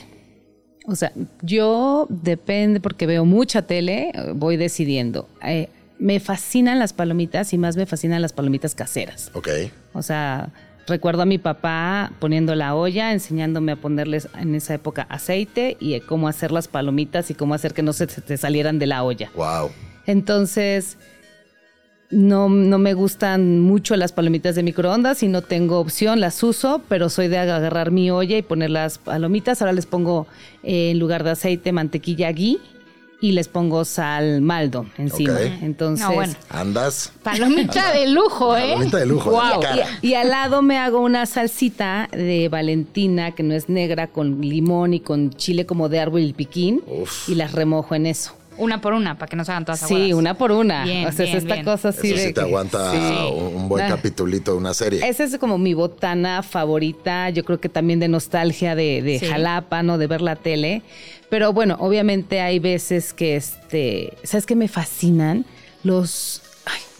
O 0.85 0.95
sea, 0.95 1.11
yo 1.41 2.05
depende 2.09 2.81
porque 2.81 3.07
veo 3.07 3.25
mucha 3.25 3.63
tele, 3.63 4.11
voy 4.35 4.57
decidiendo. 4.57 5.27
Eh, 5.43 5.69
me 5.97 6.19
fascinan 6.19 6.77
las 6.77 6.93
palomitas 6.93 7.51
y 7.51 7.57
más 7.57 7.75
me 7.77 7.87
fascinan 7.87 8.21
las 8.21 8.33
palomitas 8.33 8.75
caseras. 8.75 9.31
Ok. 9.33 9.49
O 9.93 10.03
sea, 10.03 10.51
recuerdo 10.88 11.23
a 11.23 11.25
mi 11.25 11.38
papá 11.38 12.11
poniendo 12.19 12.55
la 12.55 12.75
olla, 12.75 13.11
enseñándome 13.11 13.73
a 13.73 13.75
ponerles 13.75 14.27
en 14.39 14.55
esa 14.55 14.73
época 14.73 15.05
aceite 15.09 15.77
y 15.79 15.99
cómo 16.01 16.27
hacer 16.27 16.51
las 16.51 16.67
palomitas 16.67 17.32
y 17.32 17.36
cómo 17.36 17.53
hacer 17.53 17.73
que 17.73 17.84
no 17.84 17.93
se 17.93 18.07
te 18.07 18.38
salieran 18.38 18.79
de 18.79 18.88
la 18.88 19.03
olla. 19.03 19.32
Wow. 19.36 19.71
Entonces, 20.05 20.97
no, 22.09 22.49
no 22.49 22.77
me 22.77 22.93
gustan 22.93 23.59
mucho 23.59 23.95
las 23.95 24.11
palomitas 24.11 24.55
de 24.55 24.63
microondas 24.63 25.23
y 25.23 25.27
no 25.27 25.41
tengo 25.41 25.79
opción, 25.79 26.19
las 26.19 26.43
uso, 26.43 26.82
pero 26.89 27.09
soy 27.09 27.27
de 27.29 27.38
agarrar 27.38 27.91
mi 27.91 28.11
olla 28.11 28.38
y 28.38 28.41
poner 28.41 28.69
las 28.69 28.97
palomitas. 28.97 29.61
Ahora 29.61 29.73
les 29.73 29.86
pongo 29.86 30.27
eh, 30.63 30.91
en 30.91 30.99
lugar 30.99 31.23
de 31.23 31.32
aceite 31.32 31.71
mantequilla 31.71 32.32
ghee 32.32 32.59
y 33.22 33.32
les 33.34 33.47
pongo 33.47 33.86
sal 33.86 34.41
maldo 34.41 34.88
encima. 34.97 35.39
Entonces, 35.61 36.38
andas. 36.49 37.13
Palomita 37.24 37.93
de 37.93 38.07
lujo, 38.07 38.57
¿eh? 38.57 38.72
Palomita 38.74 38.97
de 38.97 39.05
lujo. 39.05 39.32
Wow. 39.32 39.61
Y, 40.01 40.15
al 40.15 40.30
lado 40.30 40.61
me 40.63 40.78
hago 40.78 40.99
una 40.99 41.26
salsita 41.28 42.09
de 42.11 42.49
Valentina 42.49 43.32
que 43.32 43.43
no 43.43 43.53
es 43.53 43.69
negra 43.69 44.07
con 44.07 44.41
limón 44.41 44.95
y 44.95 44.99
con 44.99 45.30
chile 45.32 45.65
como 45.65 45.88
de 45.88 45.99
árbol 45.99 46.22
y 46.22 46.34
piquín 46.34 46.82
y 47.28 47.36
las 47.36 47.53
remojo 47.53 47.95
en 47.95 48.07
eso. 48.07 48.40
Una 48.57 48.81
por 48.81 48.93
una, 48.93 49.17
para 49.17 49.29
que 49.29 49.35
no 49.35 49.45
se 49.45 49.51
hagan 49.51 49.65
todas 49.65 49.79
Sí, 49.79 50.13
una 50.13 50.33
por 50.35 50.51
una. 50.51 50.83
o 50.83 51.11
sea, 51.11 51.25
es 51.25 51.35
esta 51.35 51.63
cosa 51.63 51.89
así 51.89 52.13
Eso 52.13 52.27
sí 52.27 52.33
te 52.33 52.41
aguanta 52.41 52.91
un 53.29 53.69
buen 53.69 53.87
capitulito 53.87 54.51
de 54.51 54.57
una 54.57 54.73
serie. 54.73 55.07
Esa 55.07 55.23
es 55.23 55.37
como 55.37 55.57
mi 55.57 55.73
botana 55.73 56.43
favorita. 56.43 57.29
Yo 57.29 57.43
creo 57.43 57.59
que 57.59 57.69
también 57.69 57.99
de 57.99 58.07
nostalgia 58.07 58.75
de, 58.75 59.01
de 59.01 59.19
Jalapa, 59.19 59.83
¿no? 59.83 59.97
De 59.97 60.07
ver 60.07 60.21
la 60.21 60.35
tele. 60.35 60.81
Pero 61.29 61.53
bueno, 61.53 61.77
obviamente 61.79 62.41
hay 62.41 62.59
veces 62.59 63.13
que, 63.13 63.37
este, 63.37 64.13
¿sabes 64.23 64.45
qué 64.45 64.55
me 64.55 64.67
fascinan? 64.67 65.45
Los 65.83 66.41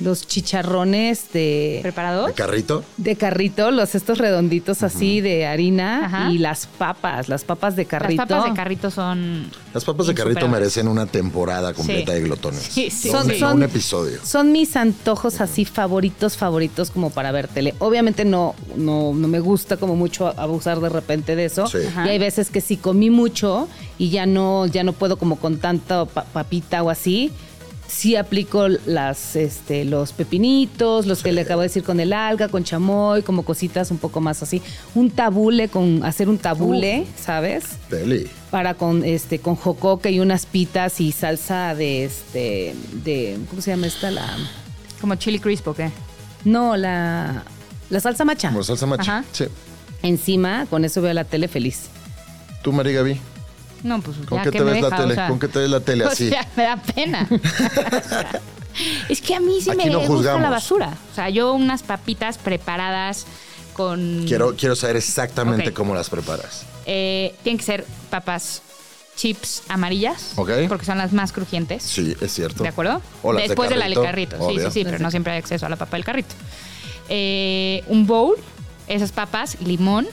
los 0.02 0.28
chicharrones 0.28 1.32
de... 1.32 1.80
¿Preparados? 1.82 2.28
¿De 2.28 2.34
carrito? 2.34 2.84
De 2.98 3.16
carrito, 3.16 3.72
los 3.72 3.96
estos 3.96 4.18
redonditos 4.18 4.84
así 4.84 5.22
de 5.22 5.46
harina 5.46 6.30
y 6.32 6.40
las 6.40 6.66
papas, 6.66 7.30
las 7.30 7.44
papas 7.44 7.76
de 7.76 7.86
carrito. 7.86 8.24
Las 8.24 8.28
papas 8.28 8.50
de 8.50 8.56
carrito 8.56 8.92
son... 8.92 9.52
Las 9.74 9.86
papas 9.86 10.08
de 10.08 10.14
carrito 10.14 10.48
merecen 10.48 10.88
una 10.88 11.06
temporada 11.06 11.74
completa 11.74 12.14
de 12.14 12.22
glotones. 12.22 12.62
Sí, 12.62 12.90
sí. 12.90 13.10
Son, 13.10 13.56
un 13.56 13.64
episodio. 13.64 14.20
Son 14.24 14.52
mis 14.52 14.76
antojos 14.76 15.40
así 15.40 15.66
favoritos, 15.66 16.36
favoritos 16.36 16.92
como 16.92 17.10
para 17.10 17.32
ver 17.32 17.48
tele. 17.48 17.76
Obviamente 17.80 18.26
no, 18.26 18.56
no, 18.76 19.14
no 19.14 19.28
me 19.28 19.40
gusta 19.40 19.78
como 19.78 19.96
mucho 19.96 20.28
abusar 20.38 20.80
de 20.82 20.90
repente 20.90 21.36
de 21.36 21.46
eso. 21.46 21.66
Y 21.74 22.10
hay 22.10 22.20
veces 22.20 22.50
que 22.50 22.62
si 22.62 22.78
comí 22.78 23.10
mucho 23.10 23.68
y 23.98 24.10
ya 24.10 24.26
no, 24.26 24.66
ya 24.66 24.84
no 24.84 24.94
puedo 24.94 25.18
como 25.18 25.38
con 25.38 25.60
tanta 25.60 26.06
papita 26.06 26.84
o 26.84 26.90
así 26.90 27.32
sí 27.92 28.16
aplico 28.16 28.68
las, 28.70 29.36
este, 29.36 29.84
los 29.84 30.14
pepinitos, 30.14 31.06
los 31.06 31.22
que 31.22 31.32
le 31.32 31.42
acabo 31.42 31.62
de 31.62 31.68
decir 31.68 31.84
con 31.84 32.00
el 32.00 32.14
alga, 32.14 32.48
con 32.48 32.64
chamoy, 32.64 33.22
como 33.22 33.44
cositas 33.44 33.92
un 33.92 33.98
poco 33.98 34.22
más 34.22 34.42
así. 34.42 34.62
Un 34.96 35.12
tabule, 35.12 35.68
con 35.68 36.04
hacer 36.04 36.30
un 36.30 36.38
tabule, 36.38 37.06
¿sabes? 37.20 37.66
Deli. 37.90 38.28
Para 38.50 38.76
con 38.76 39.04
este, 39.04 39.40
con 39.40 39.56
jocoque 39.56 40.10
y 40.12 40.20
unas 40.20 40.46
pitas 40.46 41.02
y 41.02 41.12
salsa 41.12 41.76
de 41.76 42.06
este, 42.06 42.76
de, 43.04 43.38
¿cómo 43.50 43.62
se 43.62 43.72
llama 43.72 43.88
esta? 43.88 44.10
La. 44.10 44.38
Como 45.00 45.16
chili 45.16 45.40
crisp 45.40 45.68
o 45.68 45.74
qué? 45.74 45.92
No, 46.46 46.78
la, 46.78 47.44
la 47.90 48.00
salsa 48.00 48.24
macha. 48.24 48.50
Como 48.50 48.64
salsa 48.64 48.86
macha. 48.86 49.24
Sí. 49.32 49.46
Encima, 50.02 50.66
con 50.70 50.86
eso 50.86 51.02
veo 51.02 51.14
la 51.14 51.26
tele 51.26 51.48
feliz. 51.48 51.90
¿Tú, 52.64 52.72
María 52.72 52.94
Gaby? 52.94 53.20
No, 53.84 54.02
pues 54.02 54.18
¿Con 54.28 54.42
qué 54.42 54.52
te 54.52 54.64
ves 54.64 54.82
la 54.82 54.96
tele? 54.96 55.16
¿Con 55.28 55.40
qué 55.40 55.48
te 55.48 55.60
ves 55.60 55.70
la 55.70 55.80
tele 55.80 56.06
así? 56.06 56.28
O 56.28 56.32
sea, 56.32 56.48
me 56.56 56.64
da 56.64 56.78
pena. 56.78 57.28
es 59.10 59.22
que 59.22 59.36
a 59.36 59.40
mí 59.40 59.62
sí 59.62 59.72
me 59.76 59.96
gusta 60.06 60.40
la 60.40 60.50
basura. 60.50 60.98
O 61.12 61.16
sea, 61.16 61.30
yo 61.30 61.54
unas 61.54 61.84
papitas 61.84 62.38
preparadas 62.38 63.26
con... 63.74 64.26
Quiero, 64.28 64.56
quiero 64.56 64.76
saber 64.76 64.98
exactamente 64.98 65.74
cómo 65.74 65.96
las 65.96 66.10
preparas. 66.10 66.66
Eh, 66.86 67.36
tienen 67.44 67.58
que 67.58 67.66
ser 67.66 67.86
papas 68.10 68.62
chips 69.16 69.64
amarillas. 69.68 70.34
Ok. 70.36 70.52
Porque 70.68 70.86
son 70.86 70.98
las 70.98 71.14
más 71.14 71.32
crujientes. 71.32 71.84
Sí, 71.84 72.16
es 72.20 72.34
cierto. 72.34 72.64
¿De 72.64 72.70
acuerdo? 72.70 73.02
O 73.24 73.34
las 73.34 73.48
Después 73.48 73.70
de, 73.70 73.76
la 73.76 73.86
del 73.86 74.02
carrito. 74.02 74.38
Sí, 74.50 74.60
sí, 74.60 74.72
sí, 74.72 74.84
pero 74.84 75.00
no 75.00 75.12
siempre 75.12 75.34
hay 75.34 75.40
acceso 75.40 75.66
a 75.66 75.70
la 75.70 75.76
papa 75.76 75.98
del 75.98 76.06
carrito. 76.06 76.36
Eh, 77.10 77.84
un 77.88 78.08
bowl, 78.08 78.36
esas 78.88 79.12
papas, 79.12 79.58
limón, 79.62 80.08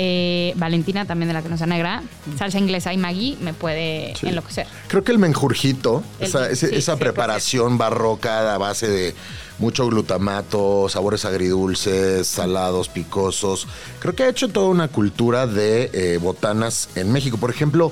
eh, 0.00 0.52
Valentina, 0.54 1.06
también 1.06 1.26
de 1.26 1.34
la 1.34 1.42
que 1.42 1.48
no 1.48 1.58
sea 1.58 1.66
negra, 1.66 2.04
salsa 2.38 2.56
inglesa 2.56 2.92
y 2.92 2.98
Maggi 2.98 3.36
me 3.40 3.52
puede 3.52 4.14
enloquecer. 4.22 4.68
Creo 4.86 5.02
que 5.02 5.10
el 5.10 5.18
menjurjito, 5.18 6.04
esa, 6.20 6.96
preparación 6.96 7.78
barroca 7.78 8.54
a 8.54 8.58
base 8.58 8.88
de 8.88 9.14
mucho 9.58 9.88
glutamato, 9.88 10.88
sabores 10.88 11.24
agridulces, 11.24 12.28
salados, 12.28 12.88
picosos, 12.88 13.66
creo 13.98 14.14
que 14.14 14.22
ha 14.22 14.28
hecho 14.28 14.48
toda 14.48 14.68
una 14.68 14.86
cultura 14.86 15.48
de 15.48 15.90
eh, 15.92 16.18
botanas 16.18 16.90
en 16.94 17.10
México. 17.10 17.36
Por 17.36 17.50
ejemplo, 17.50 17.90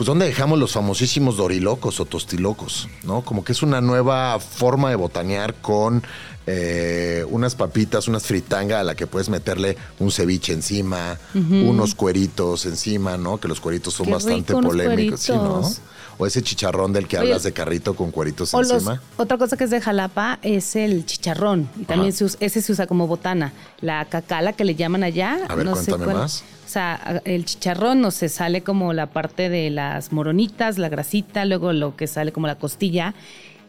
pues 0.00 0.06
¿dónde 0.06 0.24
dejamos 0.24 0.58
los 0.58 0.72
famosísimos 0.72 1.36
dorilocos 1.36 2.00
o 2.00 2.06
tostilocos? 2.06 2.88
¿No? 3.02 3.20
Como 3.20 3.44
que 3.44 3.52
es 3.52 3.62
una 3.62 3.82
nueva 3.82 4.40
forma 4.40 4.88
de 4.88 4.96
botanear 4.96 5.56
con 5.56 6.02
eh, 6.46 7.22
unas 7.28 7.54
papitas, 7.54 8.08
unas 8.08 8.22
fritanga 8.22 8.80
a 8.80 8.82
la 8.82 8.94
que 8.94 9.06
puedes 9.06 9.28
meterle 9.28 9.76
un 9.98 10.10
ceviche 10.10 10.54
encima, 10.54 11.18
unos 11.34 11.94
cueritos 11.94 12.64
encima, 12.64 13.18
¿no? 13.18 13.38
Que 13.40 13.48
los 13.48 13.60
cueritos 13.60 13.92
son 13.92 14.10
bastante 14.10 14.54
polémicos, 14.54 15.20
¿sí, 15.20 15.32
no? 15.32 15.70
O 16.20 16.26
ese 16.26 16.42
chicharrón 16.42 16.92
del 16.92 17.08
que 17.08 17.16
hablas 17.16 17.42
de 17.42 17.52
carrito 17.52 17.96
con 17.96 18.10
cueritos 18.10 18.52
encima. 18.52 19.00
otra 19.16 19.38
cosa 19.38 19.56
que 19.56 19.64
es 19.64 19.70
de 19.70 19.80
Jalapa 19.80 20.38
es 20.42 20.76
el 20.76 21.06
chicharrón. 21.06 21.68
Y 21.80 21.84
también 21.84 22.12
se 22.12 22.26
ese 22.40 22.60
se 22.60 22.72
usa 22.72 22.86
como 22.86 23.06
botana. 23.06 23.54
La 23.80 24.04
cacala 24.04 24.52
que 24.52 24.64
le 24.66 24.74
llaman 24.74 25.02
allá. 25.02 25.38
A 25.48 25.54
ver, 25.54 25.66
cuéntame 25.66 26.06
más. 26.12 26.44
O 26.66 26.68
sea, 26.68 27.22
el 27.24 27.46
chicharrón 27.46 28.02
no 28.02 28.10
se 28.10 28.28
sale 28.28 28.62
como 28.62 28.92
la 28.92 29.06
parte 29.06 29.48
de 29.48 29.70
las 29.70 30.12
moronitas, 30.12 30.76
la 30.76 30.90
grasita, 30.90 31.46
luego 31.46 31.72
lo 31.72 31.96
que 31.96 32.06
sale 32.06 32.32
como 32.32 32.46
la 32.46 32.56
costilla 32.56 33.14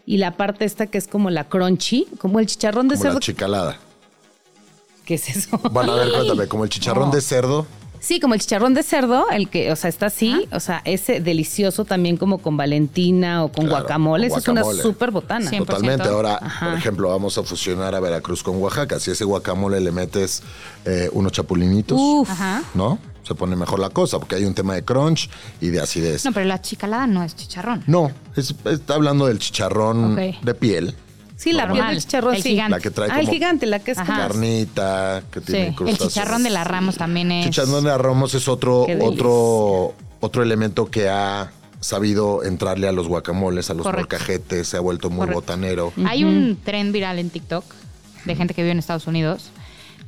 y 0.06 0.18
la 0.18 0.36
parte 0.36 0.66
esta 0.66 0.88
que 0.88 0.97
es 0.97 1.08
como 1.08 1.30
la 1.30 1.45
crunchy, 1.45 2.08
como 2.20 2.39
el 2.39 2.47
chicharrón 2.47 2.89
de 2.89 2.95
como 2.95 3.04
cerdo. 3.04 3.16
La 3.16 3.22
chicalada. 3.22 3.78
¿Qué 5.06 5.16
es 5.16 5.30
eso? 5.30 5.58
Bueno, 5.72 5.93
a 5.93 5.95
ver, 5.95 6.12
cuéntame, 6.16 6.47
como 6.47 6.66
el 6.66 6.70
chicharrón 6.70 7.12
de 7.12 7.22
cerdo. 7.22 7.66
Sí, 8.02 8.20
como 8.20 8.34
el 8.34 8.39
chicharrón 8.39 8.74
de 8.74 8.82
cerdo, 8.82 9.30
el 9.30 9.47
que, 9.47 9.72
o 9.72 9.76
sea, 9.76 9.88
está 9.88 10.08
así, 10.08 10.47
o 10.52 10.60
sea, 10.60 10.82
ese 10.86 11.20
delicioso 11.20 11.86
también 11.86 12.18
como 12.18 12.39
con 12.39 12.58
Valentina 12.58 13.43
o 13.43 13.52
con 13.52 13.70
guacamole, 13.70 14.26
es 14.26 14.47
una 14.47 14.64
súper 14.64 15.12
botana. 15.12 15.49
Totalmente. 15.52 16.08
Ahora, 16.08 16.39
por 16.60 16.74
ejemplo, 16.74 17.10
vamos 17.10 17.38
a 17.38 17.43
fusionar 17.43 17.93
a 17.93 17.99
Veracruz 17.99 18.41
con 18.41 18.58
Oaxaca. 18.58 18.99
Si 18.99 19.12
ese 19.12 19.24
guacamole 19.24 19.80
le 19.80 19.91
metes 19.91 20.41
eh, 20.84 21.10
unos 21.14 21.32
chapulinitos, 21.32 21.99
¿no? 22.74 22.97
se 23.24 23.36
pone 23.36 23.56
mejor 23.56 23.80
la 23.80 23.89
cosa, 23.89 24.18
porque 24.18 24.36
hay 24.36 24.45
un 24.45 24.56
tema 24.56 24.74
de 24.74 24.84
crunch 24.84 25.30
y 25.62 25.68
de 25.70 25.80
acidez. 25.80 26.26
No, 26.26 26.32
pero 26.32 26.47
la 26.47 26.60
chicalada 26.60 27.06
no 27.06 27.24
es 27.24 27.36
chicharrón. 27.36 27.84
No, 27.86 28.12
está 28.36 28.95
hablando 28.95 29.28
del 29.28 29.38
chicharrón 29.38 30.16
de 30.16 30.54
piel. 30.56 30.95
Sí, 31.42 31.54
la 31.54 31.72
piel 31.72 31.88
del 31.88 32.00
chicharrón, 32.00 32.36
el 32.36 32.44
Gigante. 32.44 32.70
La 32.70 32.80
que 32.80 32.92
trae 32.92 33.10
ah, 33.12 33.20
el 33.20 33.28
gigante, 33.28 33.66
la 33.66 33.80
que 33.80 33.92
es 33.92 33.98
carnita, 33.98 35.24
que 35.32 35.42
tiene 35.42 35.76
El 35.88 35.98
chicharrón 35.98 36.44
de 36.44 36.52
la 36.52 36.64
Ramos 36.64 36.98
también 36.98 37.32
es. 37.32 37.46
Chicharrón 37.46 37.84
de 37.84 37.89
la 37.89 37.98
Ramos 37.98 38.36
es 38.36 38.48
otro, 38.48 38.86
otro, 39.00 39.96
otro 40.20 40.44
elemento 40.44 40.92
que 40.92 41.10
ha 41.10 41.52
sabido 41.80 42.44
entrarle 42.44 42.88
a 42.88 42.92
los 42.92 43.08
guacamoles, 43.08 43.72
a 43.72 43.74
los 43.74 43.88
molcajetes, 43.88 44.68
se 44.68 44.78
ha 44.78 44.82
vuelto 44.82 45.10
muy 45.10 45.26
botanero. 45.26 45.92
Hay 46.06 46.24
un 46.24 46.60
tren 46.64 46.92
viral 46.92 47.18
en 47.18 47.32
TikTok 47.32 47.66
de 48.26 48.36
gente 48.36 48.54
que 48.54 48.62
vive 48.62 48.74
en 48.74 48.78
Estados 48.78 49.08
Unidos 49.08 49.50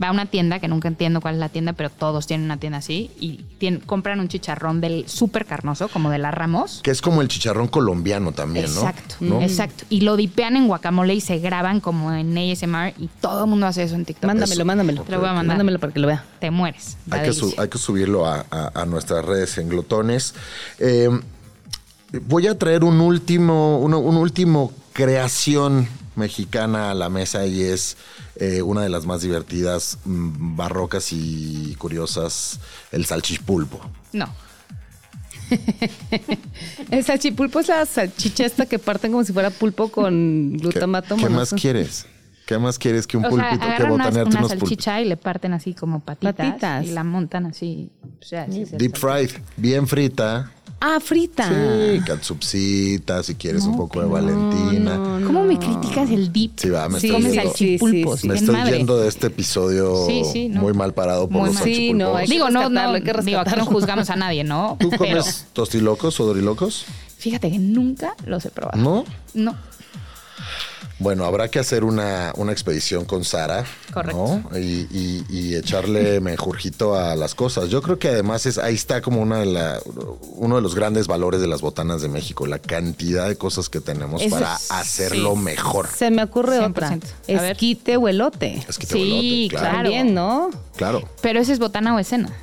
va 0.01 0.09
a 0.09 0.11
una 0.11 0.25
tienda, 0.25 0.59
que 0.59 0.67
nunca 0.67 0.87
entiendo 0.87 1.21
cuál 1.21 1.35
es 1.35 1.39
la 1.39 1.49
tienda, 1.49 1.73
pero 1.73 1.89
todos 1.89 2.27
tienen 2.27 2.45
una 2.45 2.57
tienda 2.57 2.79
así, 2.79 3.11
y 3.19 3.45
compran 3.85 4.19
un 4.19 4.27
chicharrón 4.27 4.81
del 4.81 5.07
súper 5.07 5.45
carnoso, 5.45 5.87
como 5.87 6.09
de 6.09 6.17
la 6.17 6.31
Ramos. 6.31 6.81
Que 6.83 6.91
es 6.91 7.01
como 7.01 7.21
el 7.21 7.27
chicharrón 7.27 7.67
colombiano 7.67 8.31
también, 8.31 8.65
exacto, 8.65 9.15
¿no? 9.19 9.41
Exacto, 9.41 9.85
Y 9.89 10.01
lo 10.01 10.15
dipean 10.15 10.55
en 10.55 10.67
guacamole 10.67 11.13
y 11.13 11.21
se 11.21 11.39
graban 11.39 11.79
como 11.79 12.13
en 12.13 12.37
ASMR 12.37 12.93
y 12.97 13.09
todo 13.21 13.43
el 13.43 13.49
mundo 13.49 13.67
hace 13.67 13.83
eso 13.83 13.95
en 13.95 14.05
TikTok. 14.05 14.25
Mándamelo, 14.25 14.65
mándamelo. 14.65 15.03
Te 15.03 15.11
lo 15.11 15.19
voy 15.19 15.29
a 15.29 15.33
mandar. 15.33 15.57
Mándamelo 15.57 15.79
para 15.79 15.93
que 15.93 15.99
lo 15.99 16.07
vea. 16.07 16.23
Te 16.39 16.51
mueres. 16.51 16.97
Hay 17.09 17.29
que, 17.29 17.61
hay 17.61 17.67
que, 17.67 17.77
subirlo 17.77 18.25
a, 18.25 18.85
nuestras 18.85 19.23
redes 19.25 19.57
en 19.57 19.69
glotones. 19.69 20.33
Eh, 20.79 21.09
voy 22.27 22.47
a 22.47 22.57
traer 22.57 22.83
un 22.83 22.99
último, 22.99 23.79
un 23.79 23.93
último 24.17 24.71
creación 24.93 25.87
mexicana 26.15 26.91
a 26.91 26.93
la 26.93 27.09
mesa 27.09 27.45
y 27.45 27.61
es 27.61 27.97
eh, 28.35 28.61
una 28.61 28.81
de 28.81 28.89
las 28.89 29.05
más 29.05 29.21
divertidas, 29.21 29.99
mm, 30.05 30.55
barrocas 30.55 31.11
y 31.11 31.75
curiosas, 31.77 32.59
el 32.91 33.05
salchichpulpo. 33.05 33.79
No. 34.11 34.27
el 36.91 37.03
salchipulpo 37.03 37.59
es 37.59 37.67
la 37.67 37.85
salchicha 37.85 38.45
esta 38.45 38.65
que 38.65 38.79
parten 38.79 39.11
como 39.11 39.23
si 39.23 39.33
fuera 39.33 39.49
pulpo 39.49 39.89
con 39.89 40.53
glutamato. 40.57 41.15
¿Qué, 41.15 41.29
más 41.29 41.53
quieres? 41.53 42.05
¿Qué 42.45 42.57
más 42.57 42.77
quieres 42.77 43.07
que 43.07 43.17
un 43.17 43.23
pulpito 43.23 43.65
que 43.77 43.83
botanearte 43.83 44.37
una, 44.37 44.47
salchicha 44.47 45.01
y 45.01 45.05
le 45.05 45.17
parten 45.17 45.53
así 45.53 45.73
como 45.73 46.01
patitas, 46.01 46.85
y 46.85 46.91
la 46.91 47.03
montan 47.03 47.45
así. 47.45 47.89
Deep 48.77 48.97
fried, 48.97 49.31
bien 49.57 49.87
frita, 49.87 50.51
Ah, 50.85 50.99
frita. 50.99 51.47
Sí, 51.47 52.01
catsupcita, 52.05 53.23
si 53.23 53.35
quieres 53.35 53.63
un 53.63 53.77
poco 53.77 54.01
de 54.01 54.07
Valentina. 54.07 55.21
¿Cómo 55.25 55.45
me 55.45 55.57
criticas 55.57 56.09
el 56.09 56.33
dip? 56.33 56.59
Sí, 56.59 56.69
va, 56.69 56.89
me 56.89 56.99
sí, 56.99 57.07
estoy, 57.07 57.21
yendo, 57.21 58.17
me 58.23 58.35
estoy 58.35 58.63
yendo 58.65 58.97
de 58.97 59.07
este 59.07 59.27
episodio 59.27 60.05
muy 60.49 60.73
mal 60.73 60.93
parado 60.93 61.29
por 61.29 61.47
los 61.47 61.55
Sí, 61.55 61.93
no, 61.93 62.17
digo, 62.27 62.49
no, 62.49 62.69
no, 62.69 62.99
digo, 62.99 63.39
aquí 63.39 63.55
no 63.55 63.65
juzgamos 63.65 64.09
a 64.09 64.17
nadie, 64.17 64.43
¿no? 64.43 64.75
¿Tú 64.77 64.91
comes 64.91 65.45
tostilocos 65.53 66.19
o 66.19 66.25
dorilocos? 66.25 66.83
Fíjate 67.17 67.49
que 67.49 67.59
nunca 67.59 68.17
los 68.25 68.43
he 68.43 68.49
probado. 68.49 68.77
¿No? 68.77 69.05
No. 69.33 69.55
Bueno, 71.03 71.25
habrá 71.25 71.49
que 71.49 71.59
hacer 71.59 71.83
una, 71.83 72.31
expedición 72.49 73.03
con 73.03 73.25
Sara. 73.25 73.65
Correcto. 73.93 74.41
Y, 74.55 75.53
echarle 75.53 76.19
mejorjito 76.19 76.95
a 76.95 77.15
las 77.15 77.35
cosas. 77.35 77.69
Yo 77.69 77.81
creo 77.81 77.99
que 77.99 78.07
además 78.07 78.45
es, 78.45 78.57
ahí 78.57 78.73
está 78.73 79.01
como 79.01 79.21
una 79.21 79.39
de 79.39 79.45
la, 79.45 79.79
uno 80.35 80.55
de 80.55 80.61
los 80.61 80.73
grandes 80.73 81.07
valores 81.07 81.41
de 81.41 81.47
las 81.47 81.61
botanas 81.61 82.01
de 82.01 82.09
México, 82.09 82.47
la 82.47 82.59
cantidad 82.59 83.27
de 83.27 83.35
cosas 83.35 83.69
que 83.69 83.81
tenemos 83.81 84.23
para 84.23 84.55
hacerlo 84.69 85.35
mejor. 85.35 85.87
Se 85.93 86.09
me 86.09 86.23
ocurre 86.23 86.59
otra. 86.59 86.97
Esquite 87.27 87.97
o 87.97 88.07
elote. 88.07 88.63
Esquite 88.67 88.93
sí, 88.93 89.47
claro. 89.49 89.83
También, 89.83 90.13
¿no? 90.13 90.49
Claro. 90.75 91.07
Pero 91.21 91.39
ese 91.39 91.53
es 91.53 91.59
botana 91.59 91.93
o 91.93 91.99
escena. 91.99 92.33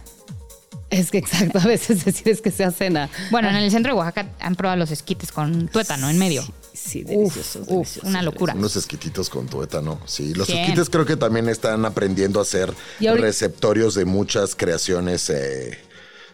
Es 0.90 1.10
que 1.10 1.18
exacto, 1.18 1.58
a 1.58 1.64
veces 1.64 2.04
decir 2.04 2.28
es 2.28 2.40
que 2.40 2.50
sea 2.50 2.70
cena. 2.70 3.08
Bueno, 3.30 3.48
en 3.48 3.56
el 3.56 3.70
centro 3.70 3.92
de 3.92 3.98
Oaxaca 3.98 4.26
han 4.40 4.56
probado 4.56 4.78
los 4.78 4.90
esquites 4.90 5.32
con 5.32 5.68
tuétano 5.68 6.10
en 6.10 6.18
medio. 6.18 6.44
Sí, 6.72 7.02
deliciosos. 7.02 7.66
una 8.02 8.22
locura. 8.22 8.54
Unos 8.54 8.76
esquititos 8.76 9.28
con 9.28 9.46
tuétano, 9.46 10.00
sí. 10.06 10.34
Los 10.34 10.48
esquites 10.48 10.88
creo 10.90 11.04
que 11.04 11.16
también 11.16 11.48
están 11.48 11.84
aprendiendo 11.84 12.40
a 12.40 12.44
ser 12.44 12.72
receptorios 13.00 13.94
de 13.94 14.04
muchas 14.04 14.54
creaciones 14.54 15.30
eh, 15.30 15.78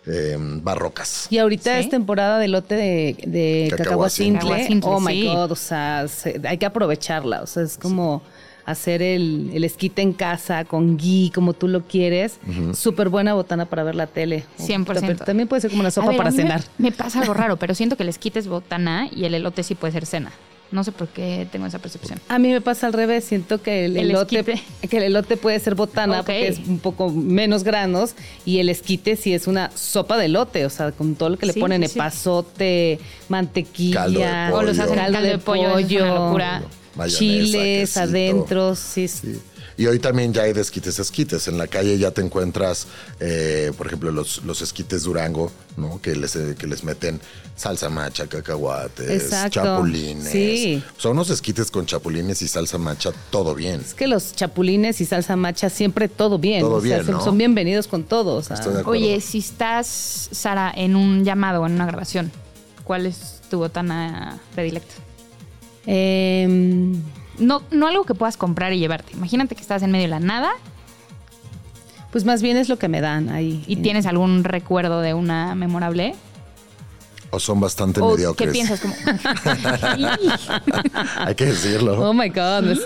em, 0.06 0.62
barrocas. 0.62 1.26
Y 1.30 1.38
ahorita 1.38 1.78
es 1.78 1.88
temporada 1.88 2.38
de 2.38 2.48
lote 2.48 2.74
de, 2.74 3.16
de 3.26 3.74
cacahuacintle. 3.76 4.80
Oh 4.82 5.00
my 5.00 5.24
God, 5.26 5.52
o 5.52 5.56
sea, 5.56 6.06
hay 6.44 6.58
que 6.58 6.66
aprovecharla. 6.66 7.42
O 7.42 7.46
sea, 7.46 7.62
es 7.62 7.76
como 7.76 8.22
hacer 8.66 9.00
el, 9.00 9.50
el, 9.54 9.64
esquite 9.64 10.02
en 10.02 10.12
casa 10.12 10.64
con 10.64 10.98
ghee, 10.98 11.30
como 11.32 11.54
tú 11.54 11.68
lo 11.68 11.82
quieres. 11.82 12.38
Súper 12.74 13.08
buena 13.08 13.32
botana 13.32 13.64
para 13.66 13.84
ver 13.84 13.94
la 13.94 14.08
tele. 14.08 14.44
100%. 14.58 15.24
también 15.24 15.48
puede 15.48 15.62
ser 15.62 15.70
como 15.70 15.80
una 15.80 15.92
sopa 15.92 16.12
para 16.12 16.32
cenar. 16.32 16.62
Me, 16.76 16.90
pasa 16.90 17.20
algo 17.20 17.32
raro, 17.32 17.56
pero 17.60 17.74
siento 17.74 17.96
que 17.96 18.02
el 18.02 18.08
esquite 18.08 18.40
es 18.40 18.48
botana 18.48 19.08
y 19.14 19.24
el 19.24 19.34
elote 19.34 19.62
sí 19.62 19.76
puede 19.76 19.92
ser 19.92 20.04
cena. 20.04 20.32
No 20.72 20.82
sé 20.82 20.90
por 20.90 21.06
qué 21.06 21.46
tengo 21.52 21.66
esa 21.66 21.78
percepción. 21.78 22.20
A 22.28 22.40
mí 22.40 22.50
me 22.50 22.60
pasa 22.60 22.88
al 22.88 22.92
revés. 22.92 23.24
Siento 23.24 23.62
que 23.62 23.84
el, 23.84 23.96
elote, 23.96 24.42
que 24.90 24.96
el 24.96 25.04
elote 25.04 25.36
puede 25.36 25.60
ser 25.60 25.76
botana 25.76 26.18
porque 26.18 26.48
es 26.48 26.58
un 26.58 26.80
poco 26.80 27.08
menos 27.10 27.62
granos 27.62 28.16
y 28.44 28.58
el 28.58 28.68
esquite 28.68 29.14
sí 29.14 29.32
es 29.32 29.46
una 29.46 29.70
sopa 29.76 30.16
de 30.18 30.24
elote, 30.24 30.66
o 30.66 30.70
sea, 30.70 30.90
con 30.90 31.14
todo 31.14 31.28
lo 31.28 31.36
que 31.38 31.46
le 31.46 31.54
ponen, 31.54 31.84
epazote, 31.84 32.98
mantequilla, 33.28 33.94
caldo 33.94 34.18
de 34.18 34.26
pollo, 34.26 34.56
o 34.56 34.62
los 34.62 34.78
hacen 34.80 34.96
caldo, 34.96 35.20
de 35.22 35.38
pollo, 35.38 35.72
pollo. 35.72 35.86
Es 35.86 36.02
una 36.02 36.14
locura 36.14 36.62
chiles 37.06 37.96
adentro, 37.96 38.74
sí. 38.74 39.08
Y 39.78 39.86
hoy 39.86 39.98
también 39.98 40.32
ya 40.32 40.42
hay 40.42 40.54
de 40.54 40.62
esquites 40.62 40.98
esquites. 40.98 41.48
En 41.48 41.58
la 41.58 41.66
calle 41.66 41.98
ya 41.98 42.10
te 42.10 42.22
encuentras, 42.22 42.86
eh, 43.20 43.72
por 43.76 43.86
ejemplo, 43.86 44.10
los, 44.10 44.42
los 44.44 44.62
esquites 44.62 45.02
Durango, 45.02 45.52
¿no? 45.76 46.00
Que 46.00 46.16
les, 46.16 46.34
eh, 46.36 46.54
que 46.58 46.66
les 46.66 46.82
meten 46.82 47.20
salsa 47.54 47.90
macha, 47.90 48.26
cacahuates, 48.26 49.30
chapulines. 49.50 50.30
Sí. 50.30 50.82
Son 50.96 51.12
unos 51.12 51.28
esquites 51.28 51.70
con 51.70 51.84
chapulines 51.84 52.40
y 52.40 52.48
salsa 52.48 52.78
macha, 52.78 53.12
todo 53.30 53.54
bien. 53.54 53.82
Es 53.82 53.92
que 53.92 54.06
los 54.06 54.34
chapulines 54.34 55.00
y 55.02 55.04
salsa 55.04 55.36
macha 55.36 55.68
siempre 55.68 56.08
todo 56.08 56.38
bien. 56.38 56.62
Todo 56.62 56.80
bien, 56.80 57.04
Son 57.04 57.36
bienvenidos 57.36 57.86
con 57.86 58.04
todos. 58.04 58.48
Oye, 58.86 59.20
si 59.20 59.38
estás, 59.38 60.30
Sara, 60.32 60.72
en 60.74 60.96
un 60.96 61.22
llamado 61.24 61.60
o 61.60 61.66
en 61.66 61.72
una 61.72 61.86
grabación, 61.86 62.32
¿cuál 62.84 63.04
es 63.04 63.42
tu 63.50 63.58
botana 63.58 64.40
predilecta? 64.54 65.05
Em, 65.86 67.00
no, 67.38 67.62
no 67.70 67.86
algo 67.86 68.04
que 68.04 68.14
puedas 68.14 68.36
comprar 68.36 68.72
y 68.72 68.78
llevarte. 68.78 69.12
Imagínate 69.14 69.54
que 69.54 69.62
estás 69.62 69.82
en 69.82 69.90
medio 69.90 70.04
de 70.04 70.10
la 70.10 70.20
nada. 70.20 70.50
Pues 72.10 72.24
más 72.24 72.42
bien 72.42 72.56
es 72.56 72.68
lo 72.68 72.78
que 72.78 72.88
me 72.88 73.00
dan 73.00 73.28
ahí. 73.28 73.62
¿Y 73.66 73.76
tienes 73.76 74.06
algún 74.06 74.44
recuerdo 74.44 75.00
de 75.00 75.14
una 75.14 75.54
memorable? 75.54 76.14
O 77.36 77.38
son 77.38 77.60
bastante 77.60 78.00
mediocres. 78.00 78.48
¿Qué 78.48 78.50
piensas? 78.50 78.80
Como... 78.80 78.94
Hay 81.18 81.34
que 81.34 81.44
decirlo. 81.44 82.08
Oh 82.08 82.14
my 82.14 82.30
God. 82.30 82.78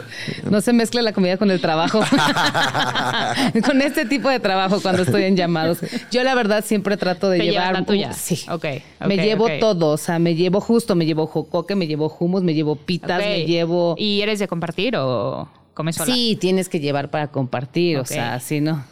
No 0.51 0.61
se 0.61 0.72
mezcla 0.72 1.03
la 1.03 1.12
comida 1.12 1.36
con 1.36 1.53
el 1.53 1.61
trabajo. 1.61 2.01
con 3.64 3.80
este 3.80 4.07
tipo 4.07 4.28
de 4.28 4.40
trabajo 4.40 4.80
cuando 4.82 5.03
estoy 5.03 5.22
en 5.22 5.36
llamados. 5.36 5.78
Yo, 6.11 6.24
la 6.24 6.34
verdad, 6.34 6.64
siempre 6.64 6.96
trato 6.96 7.30
de 7.30 7.38
llevar. 7.38 7.74
La 7.74 7.84
tuya? 7.84 8.12
Sí. 8.12 8.44
Ok. 8.51 8.64
me 9.07 9.18
llevo 9.18 9.46
todo. 9.61 9.90
O 9.90 9.96
sea, 9.96 10.18
me 10.18 10.34
llevo 10.34 10.61
justo, 10.61 10.96
me 10.96 11.07
llevo 11.07 11.28
jocoque, 11.28 11.76
me 11.76 11.86
llevo 11.86 12.12
hummus, 12.18 12.42
me 12.42 12.53
llevo 12.53 12.74
pitas, 12.74 13.20
me 13.20 13.46
llevo. 13.46 13.94
¿Y 13.98 14.22
eres 14.22 14.40
de 14.40 14.48
compartir 14.48 14.96
o 14.96 15.48
comes 15.74 15.94
sola? 15.94 16.12
Sí, 16.12 16.36
tienes 16.40 16.68
que 16.68 16.80
llevar 16.80 17.12
para 17.12 17.28
compartir. 17.28 17.98
O 17.98 18.05
sea, 18.05 18.34
así 18.34 18.61
no. 18.61 18.82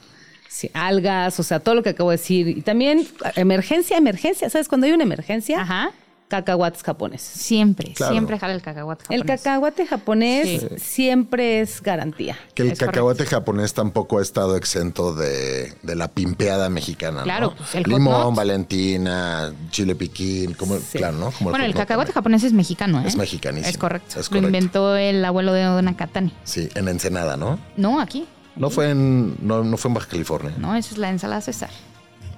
Sí, 0.49 0.71
algas, 0.73 1.39
o 1.39 1.43
sea, 1.43 1.61
todo 1.61 1.75
lo 1.75 1.83
que 1.83 1.91
acabo 1.91 2.11
de 2.11 2.17
decir. 2.17 2.49
Y 2.49 2.63
también 2.63 3.07
emergencia, 3.37 3.97
emergencia. 3.99 4.49
¿Sabes? 4.49 4.67
Cuando 4.69 4.87
hay 4.87 4.93
una 4.93 5.03
emergencia, 5.03 5.61
Ajá. 5.61 5.91
cacahuates 6.29 6.83
japoneses. 6.83 7.29
Siempre, 7.29 7.95
siempre 7.95 8.39
jala 8.39 8.55
el 8.55 8.63
cacahuate 8.63 9.05
japonés. 9.05 9.21
El 9.21 9.27
cacahuate 9.27 9.87
japonés 9.87 10.67
siempre 10.79 11.61
es 11.61 11.83
garantía. 11.83 12.39
Que 12.55 12.63
el 12.63 12.79
cacahuate 12.79 13.27
japonés 13.27 13.75
tampoco 13.75 14.19
ha 14.19 14.23
estado 14.23 14.57
exento 14.57 15.15
de, 15.15 15.75
la 15.83 16.09
pimpeada 16.09 16.71
mexicana. 16.71 17.25
Claro, 17.25 17.55
pues 17.55 17.75
el 17.75 17.83
Limón, 17.83 18.35
Valentina, 18.35 19.53
chile 19.71 19.95
piquín, 19.97 20.55
como, 20.55 20.79
claro, 20.93 21.19
¿no? 21.19 21.33
bueno, 21.41 21.63
el, 21.63 21.75
cacahuate 21.75 22.13
japonés 22.13 22.43
es 22.43 22.55
mexicano, 22.55 23.03
¿eh? 23.03 23.05
Es 23.07 23.17
mexicanísimo. 23.17 23.69
Es 23.69 23.77
correcto. 23.77 24.19
Lo 24.31 24.39
inventó 24.39 24.97
el 24.97 25.23
abuelo 25.27 25.53
de 25.53 25.65
Don 25.65 25.93
Katani. 25.93 26.33
Sí, 26.45 26.71
en 26.75 26.89
Ensenada, 26.89 27.37
¿no? 27.37 27.59
No, 27.77 28.01
aquí. 28.01 28.27
No 28.59 28.71
fue 28.71 28.91
en, 28.91 29.37
no, 29.41 29.77
fue 29.77 29.89
en 29.89 29.95
Baja 29.95 30.09
California. 30.09 30.53
No, 30.59 30.75
esa 30.75 30.93
es 30.93 30.99
la 30.99 31.11
ensalada 31.11 31.41
César. 31.41 31.71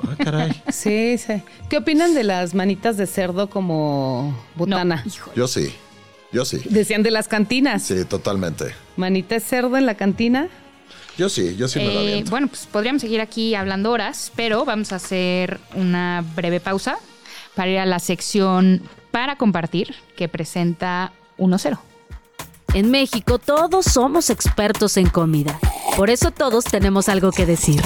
Ah, 0.02 0.14
caray. 0.22 0.62
sí, 0.68 1.16
sí. 1.18 1.42
¿Qué 1.68 1.78
opinan 1.78 2.14
de 2.14 2.24
las 2.24 2.54
manitas 2.54 2.96
de 2.96 3.06
cerdo 3.06 3.48
como 3.48 4.38
botana? 4.54 5.04
Yo 5.34 5.48
sí. 5.48 5.74
Yo 6.32 6.44
sí. 6.44 6.60
Decían 6.68 7.02
de 7.02 7.10
las 7.10 7.26
cantinas. 7.26 7.82
Sí, 7.82 8.04
totalmente. 8.04 8.74
¿Manita 8.96 9.34
de 9.34 9.40
cerdo 9.40 9.76
en 9.76 9.86
la 9.86 9.94
cantina? 9.96 10.48
Yo 11.18 11.28
sí, 11.28 11.56
yo 11.56 11.68
sí 11.68 11.80
me 11.80 11.92
lo 11.92 12.00
eh, 12.00 12.24
Bueno, 12.30 12.48
pues 12.48 12.66
podríamos 12.66 13.02
seguir 13.02 13.20
aquí 13.20 13.54
hablando 13.54 13.90
horas, 13.90 14.32
pero 14.36 14.64
vamos 14.64 14.92
a 14.92 14.96
hacer 14.96 15.60
una 15.74 16.24
breve 16.36 16.60
pausa 16.60 16.98
para 17.54 17.70
ir 17.70 17.78
a 17.78 17.86
la 17.86 17.98
sección 17.98 18.82
para 19.10 19.36
compartir 19.36 19.94
que 20.16 20.28
presenta 20.28 21.12
1-0. 21.36 21.78
En 22.72 22.90
México 22.90 23.38
todos 23.40 23.84
somos 23.84 24.30
expertos 24.30 24.96
en 24.96 25.08
comida. 25.08 25.58
Por 25.96 26.08
eso 26.08 26.30
todos 26.30 26.64
tenemos 26.64 27.08
algo 27.08 27.32
que 27.32 27.44
decir. 27.44 27.80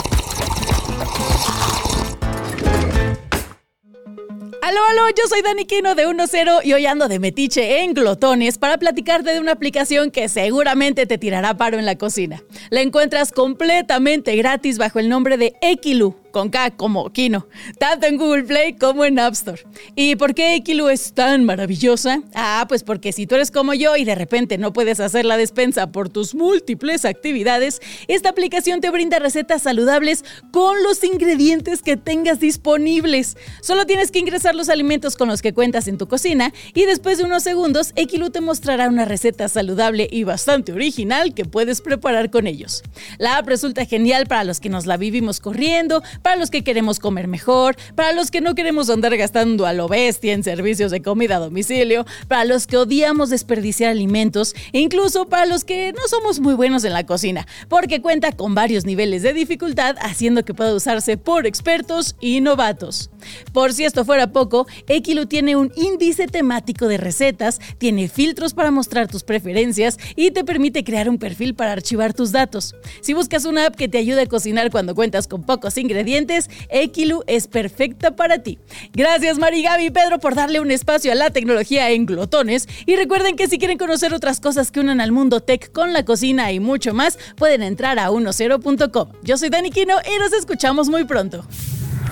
Aló, 4.61 4.81
aló, 4.91 5.09
yo 5.17 5.27
soy 5.29 5.41
Dani 5.43 5.65
Quino 5.65 5.95
de 5.95 6.07
1.0 6.07 6.61
y 6.65 6.73
hoy 6.75 6.87
ando 6.87 7.09
de 7.09 7.19
metiche 7.19 7.83
en 7.83 7.95
glotones 7.95 8.59
para 8.59 8.77
platicarte 8.77 9.31
de 9.31 9.41
una 9.41 9.53
aplicación 9.53 10.11
que 10.11 10.29
seguramente 10.29 11.07
te 11.07 11.17
tirará 11.17 11.57
paro 11.57 11.79
en 11.79 11.87
la 11.87 11.97
cocina. 11.97 12.43
La 12.71 12.83
encuentras 12.83 13.33
completamente 13.33 14.37
gratis 14.37 14.77
bajo 14.77 14.99
el 14.99 15.09
nombre 15.09 15.39
de 15.39 15.55
Equilu 15.63 16.24
con 16.35 16.51
K 16.51 16.73
como 16.73 17.13
Kino, 17.13 17.47
tanto 17.79 18.09
en 18.09 18.17
Google 18.17 18.43
Play 18.43 18.73
como 18.73 19.05
en 19.05 19.21
App 19.21 19.35
Store. 19.35 19.63
¿Y 19.95 20.17
por 20.17 20.35
qué 20.35 20.57
Equilu 20.57 20.89
es 20.89 21.15
tan 21.15 21.45
maravillosa? 21.45 22.23
Ah, 22.35 22.67
pues 22.69 22.83
porque 22.83 23.13
si 23.13 23.29
tú 23.29 23.37
eres 23.37 23.53
como 23.53 23.73
yo 23.73 23.97
y 23.97 24.05
de 24.05 24.17
repente 24.17 24.59
no 24.59 24.73
puedes 24.73 24.99
hacer 24.99 25.27
la 25.27 25.37
despensa 25.37 25.93
por 25.93 26.09
tus 26.09 26.35
múltiples 26.35 27.05
actividades, 27.05 27.81
esta 28.09 28.31
aplicación 28.31 28.81
te 28.81 28.91
brinda 28.91 29.21
recetas 29.21 29.63
saludables 29.63 30.25
con 30.51 30.83
los 30.83 31.05
ingredientes 31.05 31.83
que 31.83 31.97
tengas 31.97 32.41
disponibles. 32.41 33.37
Solo 33.63 33.87
tienes 33.87 34.11
que 34.11 34.19
ingresar 34.19 34.57
los 34.57 34.69
alimentos 34.69 35.15
con 35.15 35.29
los 35.29 35.41
que 35.41 35.55
cuentas 35.55 35.87
en 35.87 35.99
tu 35.99 36.09
cocina 36.09 36.53
y 36.75 36.85
después 36.85 37.19
de 37.19 37.25
unos 37.25 37.45
segundos, 37.45 37.93
Equilu 37.95 38.31
te 38.31 38.41
mostrará 38.41 38.89
una 38.89 39.05
receta 39.05 39.49
saludable 39.49 40.09
y 40.11 40.25
bastante 40.25 40.73
original 40.73 41.33
que 41.33 41.45
puedes 41.45 41.81
preparar 41.81 42.31
con 42.31 42.49
ellos. 42.49 42.83
La 43.19 43.37
app 43.37 43.47
resulta 43.47 43.85
genial 43.87 44.27
para 44.27 44.43
los 44.43 44.59
que 44.59 44.69
nos 44.69 44.87
la 44.87 44.97
vivimos 44.97 45.39
corriendo, 45.39 46.03
para 46.25 46.37
los 46.37 46.51
que 46.51 46.65
queremos 46.65 47.01
comer 47.01 47.29
mejor, 47.29 47.77
para 47.95 48.15
los 48.15 48.31
que 48.31 48.41
no 48.41 48.55
queremos 48.55 48.89
andar 48.89 49.15
gastando 49.15 49.67
a 49.67 49.75
lo 49.75 49.89
bestia 49.89 50.33
en 50.33 50.43
servicios 50.43 50.91
de 50.91 51.03
comida 51.03 51.37
a 51.37 51.39
domicilio, 51.39 52.07
para 52.29 52.47
los 52.47 52.67
que 52.67 52.79
odiamos 52.79 53.29
desperdiciar 53.29 53.91
alimentos 53.91 54.55
e 54.73 54.81
incluso 54.81 55.29
para 55.29 55.45
los 55.45 55.65
que 55.65 55.93
no 55.93 56.01
somos 56.09 56.41
muy 56.41 56.55
buenos 56.55 56.83
en 56.85 56.95
la 56.95 57.05
cocina, 57.05 57.47
porque 57.69 58.01
cuenta 58.01 58.33
con 58.33 58.55
varios 58.55 58.87
niveles 58.87 59.21
de 59.21 59.35
dificultad 59.35 59.97
haciendo 60.01 60.47
que 60.47 60.55
pueda 60.55 60.75
usarse 60.75 61.19
por 61.19 61.47
expertos 61.47 62.17
y 62.21 62.41
novatos. 62.41 63.11
Por 63.53 63.75
si 63.75 63.85
esto 63.85 64.07
fuera 64.07 64.33
poco, 64.33 64.67
Equilu 64.87 65.27
tiene 65.27 65.57
un 65.57 65.73
índice 65.77 66.27
temático 66.27 66.89
de 66.89 66.97
recetas, 66.97 67.61
tiene 67.77 68.09
filtros 68.09 68.55
para 68.55 68.71
mostrar 68.71 69.09
tus 69.09 69.25
preferencias 69.25 69.99
y 70.17 70.31
te 70.31 70.43
permite 70.43 70.85
crear 70.85 71.11
un 71.11 71.19
perfil 71.19 71.55
para 71.55 71.73
archivar 71.73 72.15
tus 72.15 72.33
datos. 72.33 72.75
Si 73.03 73.13
buscas 73.13 73.45
una 73.45 73.67
app 73.67 73.77
que 73.77 73.89
te 73.89 73.99
ayude 73.99 74.23
a 74.23 74.27
cocinar 74.27 74.71
cuando 74.71 74.95
cuentas 74.95 75.29
con 75.29 75.43
pocos 75.43 75.77
ingredientes, 75.77 76.14
ingredientes, 76.15 76.51
Equilu 76.69 77.23
es 77.27 77.47
perfecta 77.49 78.15
para 78.17 78.43
ti. 78.43 78.59
Gracias 78.93 79.39
Mari 79.39 79.63
Gaby 79.63 79.87
y 79.87 79.91
Pedro 79.91 80.19
por 80.19 80.35
darle 80.35 80.61
un 80.61 80.71
espacio 80.71 81.13
a 81.13 81.15
la 81.15 81.31
tecnología 81.31 81.91
en 81.91 82.07
glotones. 82.07 82.69
Y 82.87 82.97
recuerden 82.97 83.37
que 83.37 83.49
si 83.49 83.59
quieren 83.59 83.79
conocer 83.79 84.15
otras 84.15 84.41
cosas 84.41 84.71
que 84.71 84.81
unen 84.81 85.01
al 85.01 85.13
mundo 85.13 85.41
tech 85.41 85.73
con 85.73 85.93
la 85.93 86.05
cocina 86.05 86.53
y 86.53 86.61
mucho 86.61 86.95
más, 86.95 87.19
pueden 87.37 87.63
entrar 87.63 87.99
a 87.99 88.11
10.com. 88.11 89.09
Yo 89.23 89.37
soy 89.37 89.51
Dani 89.51 89.71
Quino 89.71 89.95
y 90.05 90.19
nos 90.19 90.33
escuchamos 90.33 90.89
muy 90.89 91.05
pronto. 91.05 91.45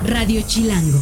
Radio 0.05 0.42
Chilango. 0.46 0.98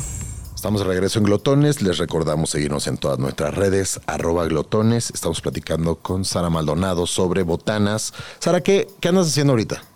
Estamos 0.55 0.83
de 0.83 0.89
regreso 0.89 1.19
en 1.19 1.25
Glotones. 1.25 1.81
Les 1.81 1.97
recordamos 1.97 2.51
seguirnos 2.51 2.87
en 2.87 2.99
todas 2.99 3.19
nuestras 3.19 3.55
redes, 3.55 3.99
arroba 4.07 4.45
glotones. 4.45 5.11
Estamos 5.15 5.41
platicando 5.41 5.97
con 5.97 6.27
Sara 6.27 6.51
Maldonado 6.51 7.07
sobre 7.07 7.45
botanas. 7.45 8.13
Sara, 8.41 8.61
¿qué, 8.61 8.87
qué 9.01 9.09
andas 9.09 9.29
haciendo 9.29 9.55
ahorita? 9.55 9.90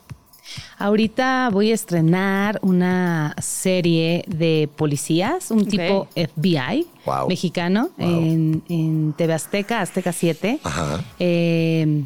Ahorita 0.78 1.50
voy 1.52 1.70
a 1.70 1.74
estrenar 1.74 2.58
una 2.62 3.34
serie 3.40 4.24
de 4.26 4.68
policías, 4.76 5.50
un 5.50 5.66
tipo 5.66 6.08
FBI 6.14 6.86
mexicano 7.28 7.90
En, 7.98 9.14
TV 9.16 9.32
Azteca, 9.32 9.80
Azteca 9.80 10.12
7. 10.12 10.60
Ajá. 10.62 11.04
Eh, 11.18 12.04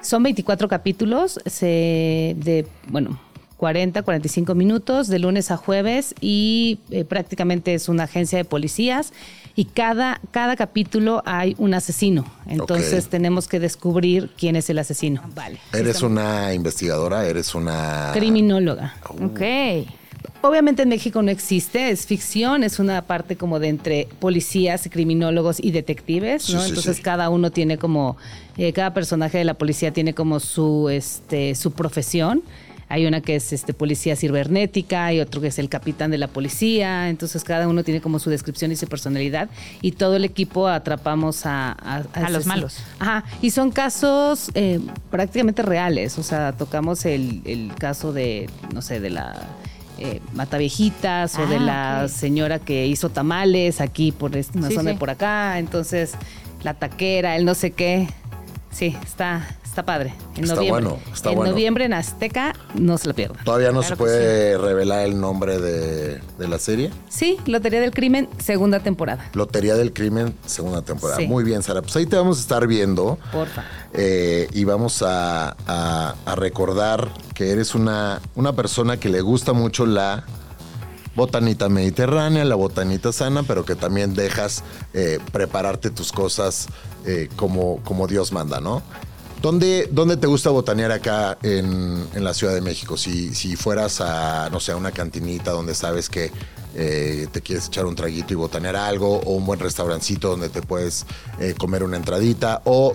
son 0.00 0.22
24 0.22 0.68
capítulos 0.68 1.40
de, 1.60 2.66
bueno, 2.88 3.18
40, 3.56 4.02
45 4.02 4.54
minutos 4.54 5.08
de 5.08 5.18
lunes 5.18 5.50
a 5.50 5.56
jueves 5.56 6.14
y 6.20 6.78
eh, 6.90 7.04
prácticamente 7.04 7.74
es 7.74 7.88
una 7.88 8.04
agencia 8.04 8.38
de 8.38 8.44
policías 8.44 9.12
y 9.54 9.64
cada, 9.64 10.20
cada 10.30 10.54
capítulo 10.56 11.22
hay 11.24 11.54
un 11.58 11.72
asesino. 11.72 12.26
Entonces 12.46 13.08
tenemos 13.08 13.48
que 13.48 13.58
descubrir 13.58 14.30
quién 14.36 14.54
es 14.54 14.68
el 14.68 14.78
asesino. 14.78 15.22
Vale. 15.34 15.58
¿Eres 15.72 16.02
una 16.02 16.52
investigadora? 16.52 17.26
¿Eres 17.26 17.54
una... 17.54 18.10
Criminóloga. 18.12 18.94
Uh. 19.08 19.26
Ok. 19.26 19.40
Obviamente 20.42 20.82
en 20.82 20.90
México 20.90 21.22
no 21.22 21.30
existe, 21.30 21.90
es 21.90 22.06
ficción, 22.06 22.62
es 22.62 22.78
una 22.78 23.02
parte 23.02 23.36
como 23.36 23.58
de 23.58 23.68
entre 23.68 24.08
policías, 24.20 24.88
criminólogos 24.90 25.58
y 25.60 25.70
detectives, 25.70 26.50
¿no? 26.50 26.64
Entonces 26.64 27.00
cada 27.00 27.30
uno 27.30 27.50
tiene 27.50 27.78
como, 27.78 28.16
eh, 28.56 28.72
cada 28.72 28.92
personaje 28.92 29.38
de 29.38 29.44
la 29.44 29.54
policía 29.54 29.92
tiene 29.92 30.14
como 30.14 30.38
su, 30.38 30.88
este, 30.88 31.54
su 31.54 31.72
profesión 31.72 32.42
hay 32.88 33.06
una 33.06 33.20
que 33.20 33.36
es 33.36 33.52
este, 33.52 33.74
policía 33.74 34.16
cibernética, 34.16 35.12
y 35.12 35.20
otro 35.20 35.40
que 35.40 35.48
es 35.48 35.58
el 35.58 35.68
capitán 35.68 36.10
de 36.10 36.18
la 36.18 36.28
policía, 36.28 37.08
entonces 37.08 37.42
cada 37.44 37.66
uno 37.68 37.82
tiene 37.82 38.00
como 38.00 38.18
su 38.18 38.30
descripción 38.30 38.70
y 38.72 38.76
su 38.76 38.86
personalidad 38.86 39.48
y 39.82 39.92
todo 39.92 40.16
el 40.16 40.24
equipo 40.24 40.68
atrapamos 40.68 41.46
a... 41.46 41.72
A, 41.72 42.30
los 42.30 42.46
malos. 42.46 42.78
Ajá, 42.98 43.24
y 43.42 43.50
son 43.50 43.70
casos 43.70 44.50
eh, 44.54 44.80
prácticamente 45.10 45.62
reales, 45.62 46.18
o 46.18 46.22
sea, 46.22 46.52
tocamos 46.52 47.04
el, 47.04 47.72
caso 47.78 48.12
de, 48.12 48.48
no 48.72 48.82
sé, 48.82 49.00
de 49.00 49.10
la... 49.10 49.34
Eh, 49.98 50.20
Mataviejitas 50.34 51.38
o 51.38 51.46
de 51.46 51.56
ah, 51.56 52.02
la 52.02 52.08
señora 52.08 52.58
que 52.58 52.86
hizo 52.86 53.08
tamales 53.08 53.80
aquí 53.80 54.12
por 54.12 54.36
esta 54.36 54.70
zona 54.70 54.90
de 54.90 54.98
por 54.98 55.08
acá, 55.08 55.58
entonces 55.58 56.12
la 56.62 56.74
taquera, 56.74 57.34
el 57.36 57.46
no 57.46 57.54
sé 57.54 57.70
qué. 57.70 58.06
Sí, 58.70 58.94
está, 59.02 59.48
Está 59.76 59.84
padre. 59.84 60.14
En 60.34 60.44
está 60.44 60.54
noviembre. 60.54 60.84
bueno, 60.86 61.02
está 61.12 61.28
en 61.28 61.36
bueno. 61.36 61.50
noviembre 61.50 61.84
en 61.84 61.92
Azteca, 61.92 62.54
no 62.76 62.96
se 62.96 63.08
la 63.08 63.12
pierdan. 63.12 63.44
¿Todavía 63.44 63.72
no 63.72 63.82
se 63.82 63.94
puede 63.94 64.56
revelar 64.56 65.04
el 65.04 65.20
nombre 65.20 65.58
de, 65.58 66.18
la 66.38 66.58
serie? 66.58 66.90
Sí, 67.10 67.36
Lotería 67.44 67.78
del 67.82 67.90
Crimen, 67.90 68.26
segunda 68.38 68.80
temporada. 68.80 69.28
Lotería 69.34 69.74
del 69.74 69.92
Crimen, 69.92 70.34
segunda 70.46 70.80
temporada. 70.80 71.20
Muy 71.28 71.44
bien, 71.44 71.62
Sara. 71.62 71.82
Pues 71.82 71.94
ahí 71.94 72.06
te 72.06 72.16
vamos 72.16 72.38
a 72.38 72.40
estar 72.40 72.66
viendo. 72.66 73.18
Porfa. 73.30 73.66
Eh, 73.92 74.48
y 74.54 74.64
vamos 74.64 75.04
a, 75.06 76.14
recordar 76.36 77.10
que 77.34 77.50
eres 77.50 77.74
una, 77.74 78.22
una 78.34 78.54
persona 78.54 78.96
que 78.96 79.10
le 79.10 79.20
gusta 79.20 79.52
mucho 79.52 79.84
la 79.84 80.24
botanita 81.14 81.68
mediterránea, 81.68 82.46
la 82.46 82.54
botanita 82.54 83.12
sana, 83.12 83.42
pero 83.42 83.66
que 83.66 83.74
también 83.74 84.14
dejas 84.14 84.64
eh, 84.94 85.18
prepararte 85.32 85.90
tus 85.90 86.12
cosas 86.12 86.68
eh, 87.04 87.28
como, 87.36 87.82
como 87.84 88.06
Dios 88.06 88.32
manda, 88.32 88.58
¿no? 88.58 88.82
¿Dónde, 89.42 89.88
¿Dónde, 89.92 90.16
te 90.16 90.26
gusta 90.26 90.50
botanear 90.50 90.92
acá 90.92 91.38
en, 91.42 92.06
la 92.14 92.34
Ciudad 92.34 92.54
de 92.54 92.60
México? 92.60 92.96
Si, 92.96 93.34
si, 93.34 93.56
fueras 93.56 94.00
a, 94.00 94.48
no 94.50 94.60
sé, 94.60 94.72
a 94.72 94.76
una 94.76 94.90
cantinita 94.90 95.52
donde 95.52 95.74
sabes 95.74 96.08
que 96.08 96.32
eh, 96.74 97.28
te 97.30 97.40
quieres 97.42 97.66
echar 97.66 97.86
un 97.86 97.94
traguito 97.94 98.32
y 98.32 98.36
botanear 98.36 98.76
algo, 98.76 99.20
o 99.20 99.34
un 99.34 99.46
buen 99.46 99.60
restaurancito 99.60 100.30
donde 100.30 100.48
te 100.48 100.62
puedes 100.62 101.06
eh, 101.38 101.54
comer 101.56 101.82
una 101.82 101.96
entradita, 101.96 102.62
o 102.64 102.94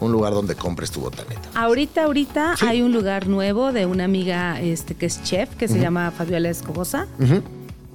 un 0.00 0.12
lugar 0.12 0.32
donde 0.32 0.54
compres 0.54 0.90
tu 0.90 1.00
botanita. 1.00 1.48
Ahorita, 1.54 2.04
ahorita 2.04 2.56
hay 2.60 2.82
un 2.82 2.92
lugar 2.92 3.26
nuevo 3.26 3.72
de 3.72 3.86
una 3.86 4.04
amiga 4.04 4.60
este, 4.60 4.94
que 4.94 5.06
es 5.06 5.22
chef, 5.22 5.54
que 5.56 5.68
se 5.68 5.78
llama 5.78 6.10
Fabiola 6.10 6.50
Escobosa 6.50 7.06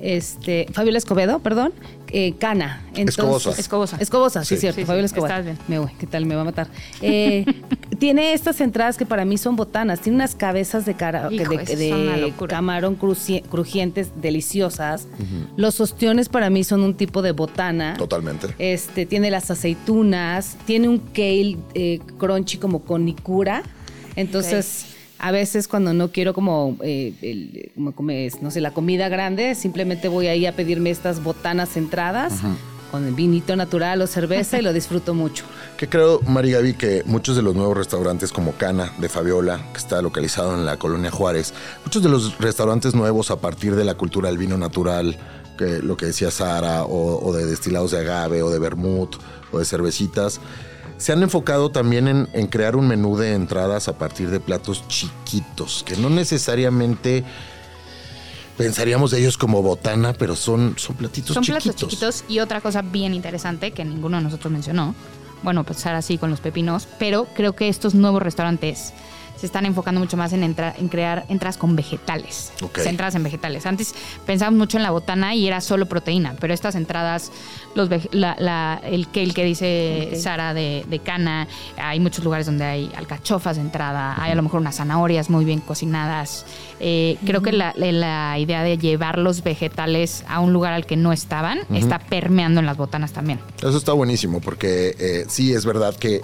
este, 0.02 0.68
Fabiola 0.74 0.97
Escobedo, 0.97 1.39
perdón, 1.39 1.74
eh, 2.12 2.34
Cana. 2.39 2.82
Entonces, 2.95 3.60
Escobosa. 3.60 3.97
Escobosa. 4.00 4.45
sí, 4.45 4.58
cierto, 4.58 4.86
Fabiola 4.86 5.06
Escobedo. 5.06 5.43
bien. 5.43 5.58
Me 5.68 5.80
voy, 5.80 5.91
¿qué 6.00 6.08
tal? 6.08 6.26
Me 6.26 6.36
va 6.36 6.41
a 6.41 6.45
matar. 6.45 6.68
Eh, 7.02 7.45
tiene 8.00 8.34
estas 8.34 8.62
entradas 8.62 8.97
que 8.97 9.06
para 9.06 9.26
mí 9.26 9.38
son 9.38 9.56
botanas. 9.56 10.00
Tiene 10.00 10.16
unas 10.16 10.36
cabezas 10.36 10.86
de, 10.86 10.95
cara, 10.95 11.30
de, 11.30 12.34
camarón 12.47 12.95
crujientes, 12.95 14.12
deliciosas. 14.22 15.08
Los 15.56 15.80
ostiones 15.80 16.30
para 16.30 16.50
mí 16.50 16.64
son 16.64 16.82
un 16.82 16.95
tipo 16.95 17.22
de 17.22 17.32
botana. 17.32 17.95
Totalmente. 17.97 18.47
Este, 18.58 19.06
tiene 19.06 19.30
las 19.32 19.52
aceitunas, 19.52 20.58
tiene 20.66 20.88
un 20.88 21.00
kale 21.00 21.58
eh, 21.74 22.00
crunchy 22.18 22.58
como 22.58 22.84
con 22.84 23.06
nicura. 23.06 23.64
Entonces 24.16 24.95
a 25.20 25.32
veces 25.32 25.67
cuando 25.67 25.93
no 25.93 26.11
quiero 26.11 26.34
como, 26.34 26.78
eh, 26.82 27.72
no 28.41 28.51
sé, 28.51 28.61
la 28.61 28.72
comida 28.72 29.09
grande, 29.09 29.53
simplemente 29.53 30.07
voy 30.07 30.28
ahí 30.28 30.45
a 30.45 30.55
pedirme 30.55 30.89
estas 30.89 31.22
botanas 31.22 31.70
centradas. 31.70 32.34
Con 32.89 33.05
el 33.05 33.13
vinito 33.13 33.55
natural 33.55 34.01
o 34.01 34.07
cerveza 34.07 34.57
y 34.57 34.63
lo 34.63 34.74
disfruto 34.74 35.13
mucho. 35.13 35.45
Que 35.78 35.88
creo, 35.88 36.22
Mari 36.22 36.53
Gaby, 36.53 36.74
que 36.74 37.03
muchos 37.05 37.36
de 37.36 37.43
los 37.43 37.53
nuevos 37.53 37.78
restaurantes 37.78 38.32
como 38.32 38.53
Cana 38.53 38.91
de 38.97 39.07
Fabiola, 39.09 39.63
que 39.74 39.78
está 39.78 40.01
localizado 40.01 40.55
en 40.55 40.65
la 40.65 40.78
colonia 40.78 41.11
Juárez, 41.11 41.53
muchos 41.86 42.01
de 42.01 42.09
los 42.09 42.39
restaurantes 42.39 42.95
nuevos 42.95 43.30
a 43.30 43.39
partir 43.39 43.76
de 43.76 43.84
la 43.84 43.93
cultura 43.93 44.30
del 44.30 44.39
vino 44.39 44.57
natural, 44.57 45.20
que 45.55 45.84
lo 45.84 45.97
que 45.97 46.07
decía 46.07 46.32
Sara, 46.32 46.84
o, 46.84 47.24
o 47.24 47.32
de 47.32 47.45
destilados 47.45 47.91
de 47.91 47.99
agave, 47.99 48.41
o 48.41 48.49
de 48.49 48.57
vermut, 48.57 49.17
o 49.51 49.59
de 49.59 49.65
cervecitas, 49.65 50.41
se 51.00 51.14
han 51.14 51.24
enfocado 51.24 51.72
también 51.72 52.28
en, 52.34 52.47
crear 52.47 52.76
un 52.76 52.88
menú 52.88 53.18
de 53.18 53.34
entradas 53.34 53.88
a 53.88 53.97
partir 53.97 54.30
de 54.30 54.41
platos 54.41 54.86
chiquitos, 54.89 55.84
que 55.86 55.95
no 55.95 56.10
necesariamente 56.10 57.24
pensaríamos 58.58 59.12
de 59.12 59.22
ellos 59.22 59.38
como 59.38 59.62
botana, 59.64 60.12
pero 60.12 60.36
son, 60.36 60.76
son 60.78 60.97
platitos 60.97 61.38
chiquitos. 61.38 61.45
Son 61.45 61.72
platos 61.72 61.76
chiquitos 61.78 62.26
y 62.28 62.39
otra 62.39 62.60
cosa 62.60 62.82
bien 62.82 63.14
interesante 63.14 63.72
que 63.72 63.86
ninguno 63.86 64.18
de 64.18 64.24
nosotros 64.24 64.52
mencionó, 64.52 64.93
bueno, 65.41 65.64
pasar 65.64 65.95
así 65.95 66.18
con 66.18 66.30
los 66.30 66.41
pepinos, 66.41 66.86
pero 67.00 67.28
creo 67.34 67.56
que 67.56 67.70
estos 67.70 67.95
nuevos 67.95 68.22
restaurantes 68.22 68.93
se 69.39 69.45
están 69.45 69.65
enfocando 69.65 69.99
mucho 70.01 70.17
más 70.17 70.33
en, 70.33 70.43
en 70.43 70.87
crear 70.89 71.25
entradas 71.29 71.57
con 71.57 71.75
vegetales. 71.75 72.51
Entradas 72.85 73.15
en 73.15 73.23
vegetales. 73.23 73.65
Antes 73.65 73.95
pensábamos 74.25 74.57
mucho 74.57 74.77
en 74.77 74.83
la 74.83 74.91
botana 74.91 75.33
y 75.35 75.47
era 75.47 75.61
solo 75.61 75.87
proteína, 75.87 76.35
pero 76.39 76.53
estas 76.53 76.75
entradas, 76.75 77.31
los 77.75 77.89
la, 78.11 78.81
el 78.83 79.09
kale 79.09 79.33
que 79.33 79.43
dice 79.43 80.11
Sara 80.21 80.53
de, 80.53 80.85
de, 80.89 80.99
cana, 80.99 81.47
hay 81.77 81.99
muchos 81.99 82.23
lugares 82.23 82.45
donde 82.45 82.65
hay 82.65 82.91
alcachofas 82.95 83.55
de 83.55 83.61
entrada, 83.61 84.15
hay 84.21 84.31
a 84.31 84.35
lo 84.35 84.43
mejor 84.43 84.59
unas 84.59 84.75
zanahorias 84.75 85.29
muy 85.29 85.45
bien 85.45 85.59
cocinadas. 85.59 86.45
Eh, 86.79 87.17
creo 87.25 87.41
que 87.41 87.51
la, 87.51 87.73
idea 88.39 88.63
de 88.63 88.77
llevar 88.77 89.17
los 89.17 89.43
vegetales 89.43 90.23
a 90.27 90.39
un 90.39 90.53
lugar 90.53 90.73
al 90.73 90.85
que 90.85 90.95
no 90.95 91.11
estaban 91.11 91.59
está 91.73 91.99
permeando 91.99 92.59
en 92.59 92.65
las 92.65 92.77
botanas 92.77 93.11
también. 93.11 93.39
Eso 93.57 93.77
está 93.77 93.93
buenísimo 93.93 94.39
porque 94.39 94.95
eh, 94.97 95.25
sí 95.27 95.53
es 95.53 95.65
verdad 95.65 95.95
que 95.95 96.21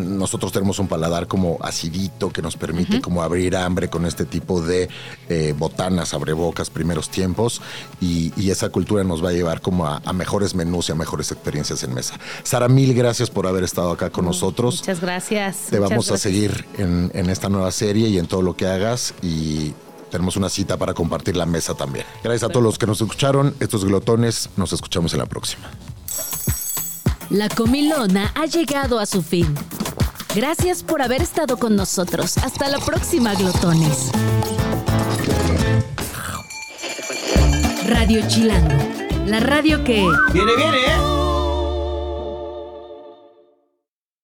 nosotros 0.00 0.52
tenemos 0.52 0.78
un 0.78 0.88
paladar 0.88 1.26
como 1.26 1.58
acidito 1.60 2.30
que 2.30 2.42
nos 2.48 2.56
permite 2.56 3.02
como 3.02 3.22
abrir 3.22 3.54
hambre 3.56 3.90
con 3.90 4.06
este 4.06 4.24
tipo 4.24 4.62
de 4.62 4.88
eh, 5.28 5.54
botanas, 5.56 6.14
abrebocas, 6.14 6.70
primeros 6.70 7.10
tiempos 7.10 7.60
y, 8.00 8.32
esa 8.48 8.70
cultura 8.70 9.04
nos 9.04 9.22
va 9.22 9.28
a 9.28 9.32
llevar 9.32 9.60
como 9.60 9.86
a, 9.86 10.00
mejores 10.14 10.54
menús 10.54 10.88
y 10.88 10.92
a 10.92 10.94
mejores 10.94 11.30
experiencias 11.30 11.82
en 11.82 11.92
mesa. 11.92 12.18
Sara, 12.42 12.66
mil 12.66 12.94
gracias 12.94 13.28
por 13.28 13.46
haber 13.46 13.62
estado 13.62 13.90
acá 13.90 14.08
con 14.08 14.24
nosotros. 14.24 14.78
Muchas 14.78 15.02
gracias. 15.02 15.66
Te 15.68 15.78
vamos 15.78 16.10
a 16.10 16.16
seguir 16.16 16.64
en, 16.78 17.10
en 17.12 17.28
esta 17.28 17.50
nueva 17.50 17.70
serie 17.70 18.08
y 18.08 18.16
en 18.16 18.26
todo 18.26 18.40
lo 18.40 18.56
que 18.56 18.66
hagas 18.66 19.12
y 19.20 19.74
tenemos 20.10 20.38
una 20.38 20.48
cita 20.48 20.78
para 20.78 20.94
compartir 20.94 21.36
la 21.36 21.44
mesa 21.44 21.74
también. 21.74 22.06
Gracias 22.24 22.48
a 22.48 22.52
todos 22.52 22.64
los 22.64 22.78
que 22.78 22.86
nos 22.86 23.02
escucharon. 23.02 23.54
Estos 23.60 23.84
glotones, 23.84 24.48
nos 24.56 24.72
escuchamos 24.72 25.12
en 25.12 25.18
la 25.18 25.26
próxima. 25.26 25.68
La 27.28 27.50
comilona 27.50 28.32
ha 28.34 28.46
llegado 28.46 28.98
a 28.98 29.04
su 29.04 29.20
fin. 29.20 29.54
Gracias 30.34 30.82
por 30.82 31.02
haber 31.02 31.22
estado 31.22 31.56
con 31.56 31.74
nosotros. 31.74 32.36
Hasta 32.38 32.68
la 32.68 32.78
próxima, 32.78 33.34
glotones. 33.34 34.10
Radio 37.88 38.20
Chilango, 38.28 38.76
la 39.26 39.40
radio 39.40 39.82
que... 39.82 40.06
Viene, 40.32 40.56
viene, 40.56 40.78
¿eh? 40.78 41.17